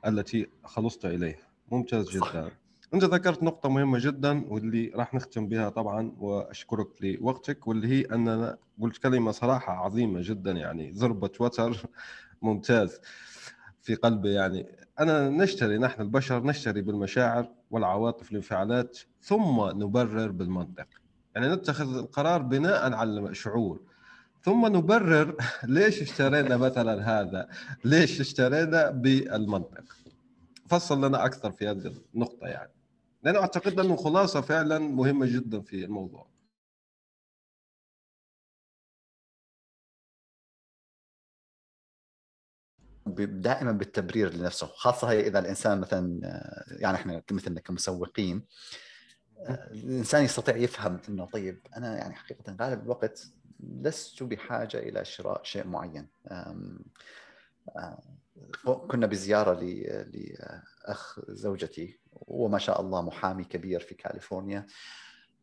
التي 0.08 0.48
خلصت 0.64 1.06
إليها. 1.06 1.48
ممتاز 1.72 2.10
جدا. 2.10 2.20
صح. 2.20 2.46
أنت 2.94 3.04
ذكرت 3.04 3.44
نقطة 3.44 3.70
مهمة 3.70 4.00
جدا 4.02 4.46
واللي 4.50 4.92
راح 4.96 5.14
نختم 5.14 5.48
بها 5.48 5.70
طبعا 5.70 6.12
وأشكرك 6.20 6.88
لوقتك 7.02 7.68
واللي 7.68 7.88
هي 7.88 8.02
اننا 8.02 8.58
قلت 8.82 8.98
كلمة 8.98 9.32
صراحة 9.32 9.74
عظيمة 9.74 10.20
جدا 10.24 10.52
يعني 10.52 10.92
ضربة 10.92 11.32
وتر. 11.40 11.84
ممتاز. 12.42 13.00
في 13.82 13.96
قلبي 13.96 14.34
يعني 14.34 14.66
أنا 15.00 15.30
نشتري 15.30 15.78
نحن 15.78 16.02
البشر 16.02 16.44
نشتري 16.44 16.82
بالمشاعر 16.82 17.48
والعواطف 17.72 18.28
والانفعالات 18.28 19.00
ثم 19.22 19.62
نبرر 19.70 20.32
بالمنطق. 20.32 20.88
يعني 21.36 21.48
نتخذ 21.54 21.98
القرار 21.98 22.42
بناء 22.42 22.94
على 22.94 23.20
الشعور 23.20 23.82
ثم 24.44 24.66
نبرر 24.66 25.36
ليش 25.64 26.02
اشترينا 26.02 26.58
مثلا 26.58 27.22
هذا؟ 27.22 27.50
ليش 27.86 28.22
اشترينا 28.22 28.90
بالمنطق؟ 28.90 29.84
فصل 30.70 31.06
لنا 31.06 31.26
أكثر 31.26 31.52
في 31.52 31.68
هذه 31.68 31.94
النقطة 32.16 32.48
يعني. 32.48 32.72
لأنه 33.24 33.40
أعتقد 33.40 33.80
أنه 33.80 33.96
خلاصة 33.96 34.42
فعلا 34.42 34.80
مهمة 34.80 35.26
جدا 35.26 35.62
في 35.62 35.86
الموضوع. 35.86 36.28
دائما 43.18 43.72
بالتبرير 43.72 44.34
لنفسه 44.34 44.68
خاصة 44.68 45.12
هي 45.12 45.28
إذا 45.28 45.40
الإنسان 45.40 45.80
مثلا 45.80 46.20
يعني 46.80 46.98
إحنا 46.98 47.24
مثلنا 47.32 47.60
كمسوقين 47.60 48.46
الإنسان 49.50 50.24
يستطيع 50.24 50.58
يفهم 50.58 51.00
إنه 51.10 51.26
طيب 51.26 51.68
أنا 51.78 51.98
يعني 51.98 52.16
حقيقه 52.16 52.56
غالب 52.62 52.84
الوقت 52.84 53.28
لست 53.82 54.24
بحاجة 54.24 54.80
إلى 54.80 55.06
شراء 55.06 55.44
شيء 55.44 55.68
معين. 55.68 56.08
كنا 58.88 59.06
بزيارة 59.08 59.60
لأخ 59.64 61.20
زوجتي 61.28 62.00
وما 62.12 62.58
شاء 62.58 62.82
الله 62.82 63.02
محامي 63.02 63.44
كبير 63.44 63.80
في 63.80 63.96
كاليفورنيا. 63.96 64.68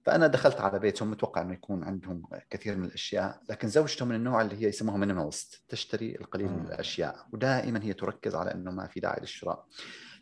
فأنا 0.05 0.27
دخلت 0.27 0.61
على 0.61 0.79
بيتهم 0.79 1.11
متوقع 1.11 1.43
إنه 1.43 1.53
يكون 1.53 1.85
عندهم 1.85 2.23
كثير 2.51 2.77
من 2.77 2.85
الأشياء 2.85 3.41
لكن 3.51 3.69
زوجته 3.69 4.05
من 4.05 4.15
النوع 4.15 4.43
اللي 4.43 4.57
هي 4.57 4.69
يسموها 4.69 4.97
مينيمالست 4.97 5.63
تشتري 5.69 6.17
القليل 6.21 6.49
من 6.49 6.67
الأشياء 6.67 7.27
ودائما 7.33 7.83
هي 7.83 7.93
تركز 7.93 8.35
على 8.35 8.55
إنه 8.55 8.71
ما 8.71 8.87
في 8.87 9.01
داعي 9.01 9.21
للشراء. 9.21 9.67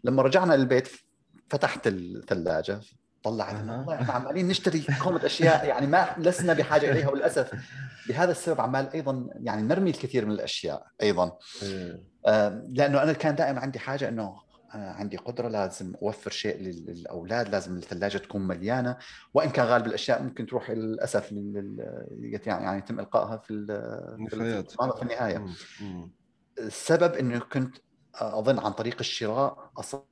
لما 0.05 0.23
رجعنا 0.23 0.55
للبيت 0.55 0.89
فتحت 1.51 1.87
الثلاجة 1.87 2.81
والله 3.29 3.45
إحنا 3.45 4.13
عمالين 4.13 4.49
نشتري 4.49 4.87
كومة 5.03 5.27
أشياء 5.27 5.67
يعني 5.67 5.87
ما 5.87 6.09
لسنا 6.19 6.53
بحاجة 6.53 6.91
إليها 6.91 7.09
وللأسف 7.09 7.51
بهذا 8.09 8.31
السبب 8.31 8.61
عمال 8.61 8.93
أيضا 8.93 9.29
يعني 9.35 9.63
نرمي 9.63 9.91
الكثير 9.91 10.27
من 10.27 10.33
الأشياء 10.33 10.87
أيضا. 11.03 11.39
إيه. 11.63 12.03
لأنه 12.69 13.03
أنا 13.03 13.13
كان 13.13 13.35
دائما 13.35 13.61
عندي 13.61 13.79
حاجة 13.79 14.09
إنه 14.09 14.49
عندي 14.71 15.17
قدرة 15.17 15.49
لازم 15.49 15.95
أوفر 16.03 16.31
شيء 16.31 16.57
للأولاد 16.61 17.49
لازم 17.49 17.77
الثلاجة 17.77 18.19
تكون 18.19 18.47
مليانة. 18.47 18.97
وإن 19.35 19.51
كان 19.51 19.67
غالب 19.67 19.87
الأشياء 19.87 20.23
ممكن 20.23 20.47
تروح 20.47 20.71
للاسف 20.71 21.33
يعني 22.47 22.79
يتم 22.79 23.01
إلقائها 23.01 23.37
في 23.37 23.67
في 24.97 25.03
النهاية. 25.03 25.47
السبب 26.59 27.15
إنه 27.15 27.39
كنت 27.39 27.77
أظن 28.15 28.59
عن 28.59 28.73
طريق 28.73 28.97
الشراء 29.01 29.71
أصلا 29.79 30.03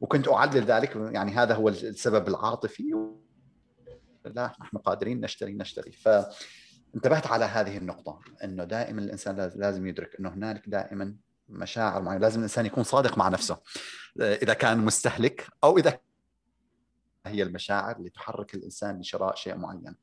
وكنت 0.00 0.28
اعلل 0.28 0.64
ذلك 0.64 0.96
يعني 0.96 1.32
هذا 1.32 1.54
هو 1.54 1.68
السبب 1.68 2.28
العاطفي. 2.28 2.94
لا 4.24 4.52
نحن 4.60 4.76
قادرين 4.76 5.20
نشتري 5.20 5.52
نشتري. 5.52 5.92
فانتبهت 5.92 7.26
على 7.26 7.44
هذه 7.44 7.76
النقطة 7.78 8.20
إنه 8.44 8.64
دائما 8.64 9.00
الإنسان 9.00 9.50
لازم 9.54 9.86
يدرك 9.86 10.16
إنه 10.20 10.28
هنالك 10.28 10.68
دائما 10.68 11.16
مشاعر 11.48 12.02
معينة. 12.02 12.20
لازم 12.20 12.38
الإنسان 12.38 12.66
يكون 12.66 12.84
صادق 12.84 13.18
مع 13.18 13.28
نفسه. 13.28 13.58
إذا 14.20 14.54
كان 14.54 14.78
مستهلك 14.78 15.46
أو 15.64 15.78
إذا 15.78 15.98
هي 17.26 17.42
المشاعر 17.42 17.96
اللي 17.96 18.10
تحرك 18.10 18.54
الإنسان 18.54 19.00
لشراء 19.00 19.34
شيء 19.34 19.56
معين. 19.56 19.96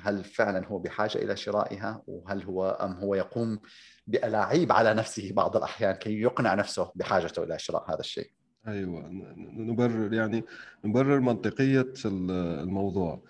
هل 0.00 0.24
فعلا 0.24 0.66
هو 0.66 0.78
بحاجة 0.78 1.18
إلى 1.18 1.36
شرائها؟ 1.36 2.02
وهل 2.06 2.44
هو 2.44 2.70
أم 2.70 2.92
هو 2.92 3.14
يقوم 3.14 3.60
بألاعيب 4.06 4.72
على 4.72 4.94
نفسه 4.94 5.32
بعض 5.32 5.56
الأحيان 5.56 5.92
كي 5.92 6.20
يقنع 6.20 6.54
نفسه 6.54 6.92
بحاجته 6.94 7.42
إلى 7.42 7.58
شراء 7.58 7.90
هذا 7.90 8.00
الشيء؟ 8.00 8.32
أيوه 8.68 9.08
نبرر 9.56 10.12
يعني 10.12 10.44
نبرر 10.84 11.20
منطقية 11.20 11.92
الموضوع. 12.04 13.20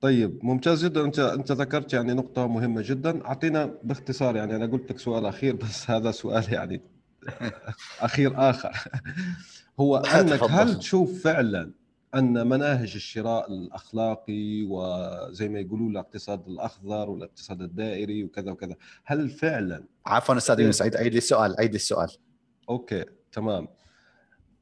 طيب 0.00 0.44
ممتاز 0.44 0.84
جدا. 0.84 1.04
أنت 1.04 1.18
أنت 1.18 1.52
ذكرت 1.52 1.92
يعني 1.92 2.14
نقطة 2.14 2.46
مهمة 2.46 2.82
جدا. 2.84 3.24
أعطينا 3.26 3.74
باختصار 3.82 4.36
يعني 4.36 4.56
أنا 4.56 4.66
قلت 4.66 4.90
لك 4.90 4.98
سؤال 4.98 5.26
أخير 5.26 5.56
بس 5.62 5.90
هذا 5.90 6.10
سؤال 6.10 6.52
يعني 6.52 6.80
أخير 8.00 8.50
آخر. 8.50 8.72
هو 9.80 9.96
أنك 9.96 10.42
هل 10.42 10.78
تشوف 10.78 11.22
فعلا 11.22 11.72
أن 12.14 12.46
مناهج 12.46 12.94
الشراء 12.94 13.52
الأخلاقي 13.52 14.62
وزي 14.62 15.48
ما 15.48 15.60
يقولوا 15.60 15.90
الاقتصاد 15.90 16.48
الأخضر 16.48 17.10
والاقتصاد 17.10 17.62
الدائري 17.62 18.24
وكذا 18.24 18.50
وكذا 18.50 18.74
هل 19.04 19.30
فعلا 19.30 19.84
عفوا 20.06 20.36
أستاذ 20.36 20.60
يونس 20.60 20.82
عيد 20.82 20.96
عيد 20.96 21.14
السؤال 21.14 21.56
عيد 21.58 21.74
السؤال 21.74 22.08
أوكي 22.68 23.04
تمام. 23.32 23.68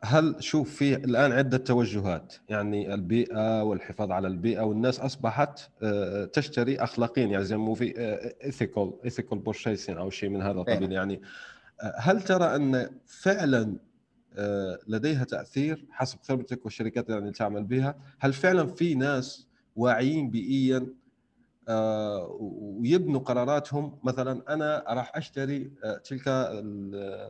هل 0.04 0.36
شوف 0.40 0.74
في 0.74 0.94
الآن 0.94 1.32
عدة 1.32 1.58
توجهات 1.58 2.34
يعني 2.48 2.94
البيئة 2.94 3.62
والحفاظ 3.62 4.10
على 4.10 4.28
البيئة 4.28 4.60
والناس 4.60 5.00
أصبحت 5.00 5.70
آه، 5.82 6.24
تشتري 6.24 6.78
اخلاقيا 6.78 7.26
يعني 7.26 7.44
زي 7.44 7.74
في 7.74 7.94
ethical 8.44 8.92
ethical 9.04 9.38
purchasing 9.38 9.96
أو 9.96 10.10
شيء 10.10 10.28
من 10.28 10.42
هذا 10.42 10.60
القبيل. 10.60 10.92
يعني. 10.92 11.22
آه، 11.82 11.94
هل 11.98 12.22
ترى 12.22 12.56
أن 12.56 12.90
فعلا 13.06 13.76
آه، 14.34 14.78
لديها 14.88 15.24
تأثير 15.24 15.86
حسب 15.90 16.18
خبرتك 16.22 16.64
والشركات 16.64 17.10
اللي 17.10 17.32
تعمل 17.32 17.64
بها؟ 17.64 17.98
هل 18.20 18.32
فعلا 18.32 18.66
في 18.66 18.94
ناس 18.94 19.48
واعيين 19.76 20.30
بيئيا 20.30 20.86
ويبنوا 22.38 23.20
قراراتهم؟ 23.20 23.98
مثلا 24.04 24.54
أنا 24.54 24.84
راح 24.88 25.16
أشتري 25.16 25.70
تلك 26.04 26.22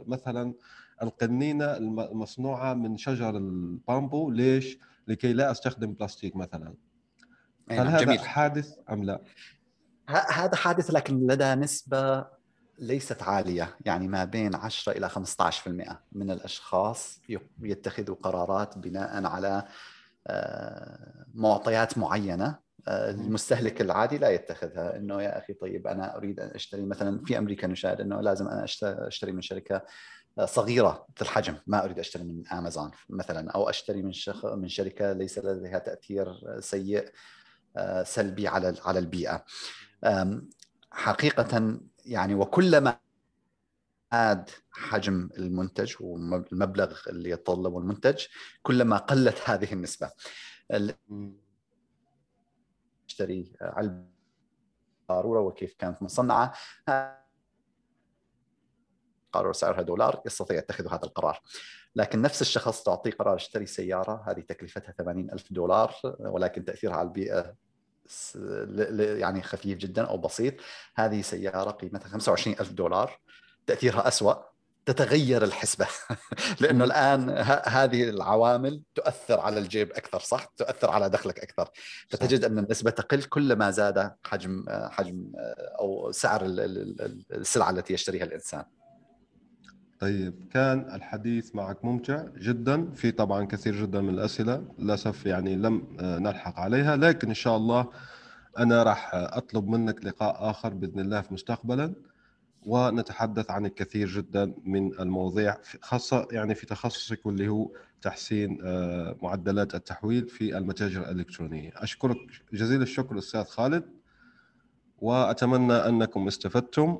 مثلا 0.06 0.54
القنينة 1.02 1.76
المصنوعة 1.76 2.74
من 2.74 2.96
شجر 2.96 3.36
البامبو. 3.36 4.30
ليش؟ 4.30 4.78
لكي 5.08 5.32
لا 5.32 5.50
أستخدم 5.50 5.92
بلاستيك 5.92 6.36
مثلا. 6.36 6.74
هل 7.70 7.76
نعم، 7.76 7.86
هذا 7.86 8.04
جميل. 8.04 8.18
حادث 8.20 8.74
أم 8.90 9.04
لا؟ 9.04 9.20
هذا 10.08 10.56
حادث 10.56 10.90
لكن 10.90 11.26
لدى 11.26 11.54
نسبة 11.54 12.26
ليست 12.78 13.22
عالية. 13.22 13.76
يعني 13.84 14.08
ما 14.08 14.24
بين 14.24 14.54
10 14.54 14.92
إلى 14.92 15.08
15% 15.08 16.02
من 16.12 16.30
الأشخاص 16.30 17.20
يتخذوا 17.62 18.16
قرارات 18.16 18.78
بناء 18.78 19.24
على 19.24 19.64
آه، 20.26 21.26
معطيات 21.34 21.98
معينة. 21.98 22.66
آه، 22.88 23.10
المستهلك 23.10 23.80
العادي 23.80 24.18
لا 24.18 24.28
يتخذها. 24.28 24.96
إنه 24.96 25.22
يا 25.22 25.38
أخي 25.38 25.52
طيب 25.52 25.86
أنا 25.86 26.16
أريد 26.16 26.40
أن 26.40 26.48
أشتري. 26.48 26.86
مثلا 26.86 27.24
في 27.24 27.38
أمريكا 27.38 27.66
نشاهد 27.66 28.00
إنه 28.00 28.20
لازم 28.20 28.48
أنا 28.48 28.64
أشتري 28.82 29.32
من 29.32 29.42
شركة 29.42 29.82
صغيرة 30.44 31.06
في 31.14 31.22
الحجم 31.22 31.56
ما 31.66 31.84
أريد 31.84 31.98
أشتري 31.98 32.24
من 32.24 32.48
امازون 32.48 32.90
مثلا 33.08 33.50
أو 33.50 33.70
أشتري 33.70 34.02
من 34.02 34.12
شخ 34.12 34.46
من 34.46 34.68
شركة 34.68 35.12
ليس 35.12 35.38
لديها 35.38 35.78
تأثير 35.78 36.60
سيء 36.60 37.10
آه، 37.76 38.02
سلبي 38.02 38.48
على 38.48 38.74
على 38.84 38.98
البيئة. 38.98 39.44
حقيقه 40.92 41.80
يعني 42.04 42.34
وكلما 42.34 42.98
عاد 44.12 44.50
حجم 44.70 45.28
المنتج 45.38 45.94
والمبلغ 46.00 46.98
اللي 47.08 47.30
يتطلبه 47.30 47.78
المنتج 47.78 48.24
كلما 48.62 48.96
قلت 48.96 49.36
هذه 49.44 49.72
النسبة. 49.72 50.10
أشتري 53.08 53.52
علبه 53.60 54.04
قاروره 55.08 55.40
وكيف 55.40 55.74
كانت 55.78 56.02
مصنعة. 56.02 56.52
قرر 59.36 59.52
سعرها 59.52 59.82
دولار 59.82 60.22
يستطيع 60.26 60.58
اتخاذ 60.58 60.86
هذا 60.88 61.04
القرار. 61.04 61.40
لكن 61.96 62.22
نفس 62.22 62.42
الشخص 62.42 62.82
تعطيه 62.82 63.10
قرار 63.10 63.34
اشتري 63.34 63.66
سيارة 63.66 64.24
هذه 64.26 64.40
تكلفتها 64.40 64.92
80 64.92 65.30
ألف 65.30 65.52
دولار 65.52 65.94
ولكن 66.18 66.64
تأثيرها 66.64 66.96
على 66.96 67.08
البيئة 67.08 67.54
يعني 69.20 69.42
خفيف 69.42 69.78
جدا 69.78 70.04
أو 70.04 70.18
بسيط. 70.18 70.54
هذه 70.94 71.22
سيارة 71.22 71.70
قيمتها 71.70 72.08
25 72.08 72.56
ألف 72.60 72.72
دولار 72.72 73.20
تأثيرها 73.66 74.08
أسوأ. 74.08 74.34
تتغير 74.86 75.44
الحسبة. 75.44 75.86
لأنه 76.60 76.84
الآن 76.84 77.30
هذه 77.66 78.08
العوامل 78.08 78.82
تؤثر 78.94 79.40
على 79.40 79.58
الجيب 79.58 79.92
أكثر 79.92 80.20
صح؟ 80.20 80.44
تؤثر 80.44 80.90
على 80.90 81.08
دخلك 81.08 81.38
أكثر. 81.40 81.70
فتجد 82.08 82.44
أن 82.44 82.58
النسبة 82.58 82.90
تقل 82.90 83.22
كلما 83.22 83.70
زاد 83.70 84.12
حجم 84.24 84.64
حجم 84.68 85.32
أو 85.80 86.12
سعر 86.12 86.42
السلعة 86.44 87.70
التي 87.70 87.94
يشتريها 87.94 88.24
الإنسان. 88.24 88.64
طيب 89.98 90.34
كان 90.50 90.94
الحديث 90.94 91.54
معك 91.54 91.84
ممتع 91.84 92.24
جدا. 92.38 92.90
في 92.90 93.10
طبعا 93.10 93.44
كثير 93.44 93.82
جدا 93.82 94.00
من 94.00 94.08
الأسئلة 94.14 94.64
للأسف 94.78 95.26
يعني 95.26 95.56
لم 95.56 95.82
آه، 96.00 96.18
نلحق 96.18 96.58
عليها. 96.58 96.96
لكن 96.96 97.28
إن 97.28 97.34
شاء 97.34 97.56
الله 97.56 97.86
أنا 98.58 98.82
راح 98.82 99.10
أطلب 99.14 99.68
منك 99.68 100.04
لقاء 100.04 100.50
آخر 100.50 100.74
بإذن 100.74 101.00
الله 101.00 101.20
في 101.20 101.34
مستقبلا 101.34 101.94
ونتحدث 102.66 103.50
عن 103.50 103.66
الكثير 103.66 104.08
جدا 104.08 104.54
من 104.64 105.00
المواضيع 105.00 105.56
خاصة 105.82 106.28
يعني 106.30 106.54
في 106.54 106.66
تخصصك 106.66 107.26
واللي 107.26 107.48
هو 107.48 107.70
تحسين 108.02 108.58
آه، 108.64 109.16
معدلات 109.22 109.74
التحويل 109.74 110.28
في 110.28 110.58
المتاجر 110.58 111.00
الإلكترونية. 111.02 111.70
أشكرك 111.76 112.16
جزيل 112.52 112.82
الشكر 112.82 113.18
أستاذ 113.18 113.44
خالد 113.44 113.84
وأتمنى 114.98 115.72
أنكم 115.72 116.26
استفدتم. 116.26 116.98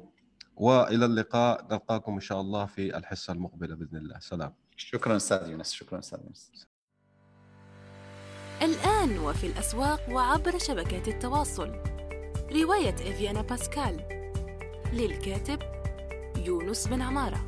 وإلى 0.57 1.05
اللقاء. 1.05 1.67
نلقاكم 1.71 2.13
إن 2.13 2.21
شاء 2.21 2.41
الله 2.41 2.67
في 2.67 2.97
الحصة 2.97 3.33
المقبلة 3.33 3.75
بإذن 3.75 3.97
الله. 3.97 4.19
سلام. 4.21 4.55
شكرا 4.77 5.17
أستاذ 5.17 5.49
يونس. 5.51 5.73
شكرا 5.73 5.99
أستاذ 5.99 6.19
يونس. 6.25 6.51
الآن 8.63 9.19
وفي 9.19 9.47
الأسواق 9.47 10.01
وعبر 10.11 10.59
شبكات 10.59 11.09
التواصل. 11.09 11.73
رواية 12.53 12.95
إفيانا 12.95 13.43
باسكال. 13.43 14.17
للكاتب 14.93 15.59
يونس 16.37 16.89
بن 16.89 17.03
عمارة. 17.03 17.47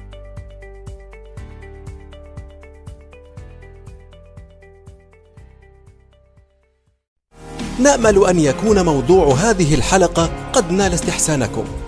نأمل 7.80 8.24
أن 8.28 8.38
يكون 8.38 8.84
موضوع 8.84 9.26
هذه 9.34 9.74
الحلقة 9.74 10.50
قد 10.52 10.72
نال 10.72 10.92
استحسانكم. 10.92 11.87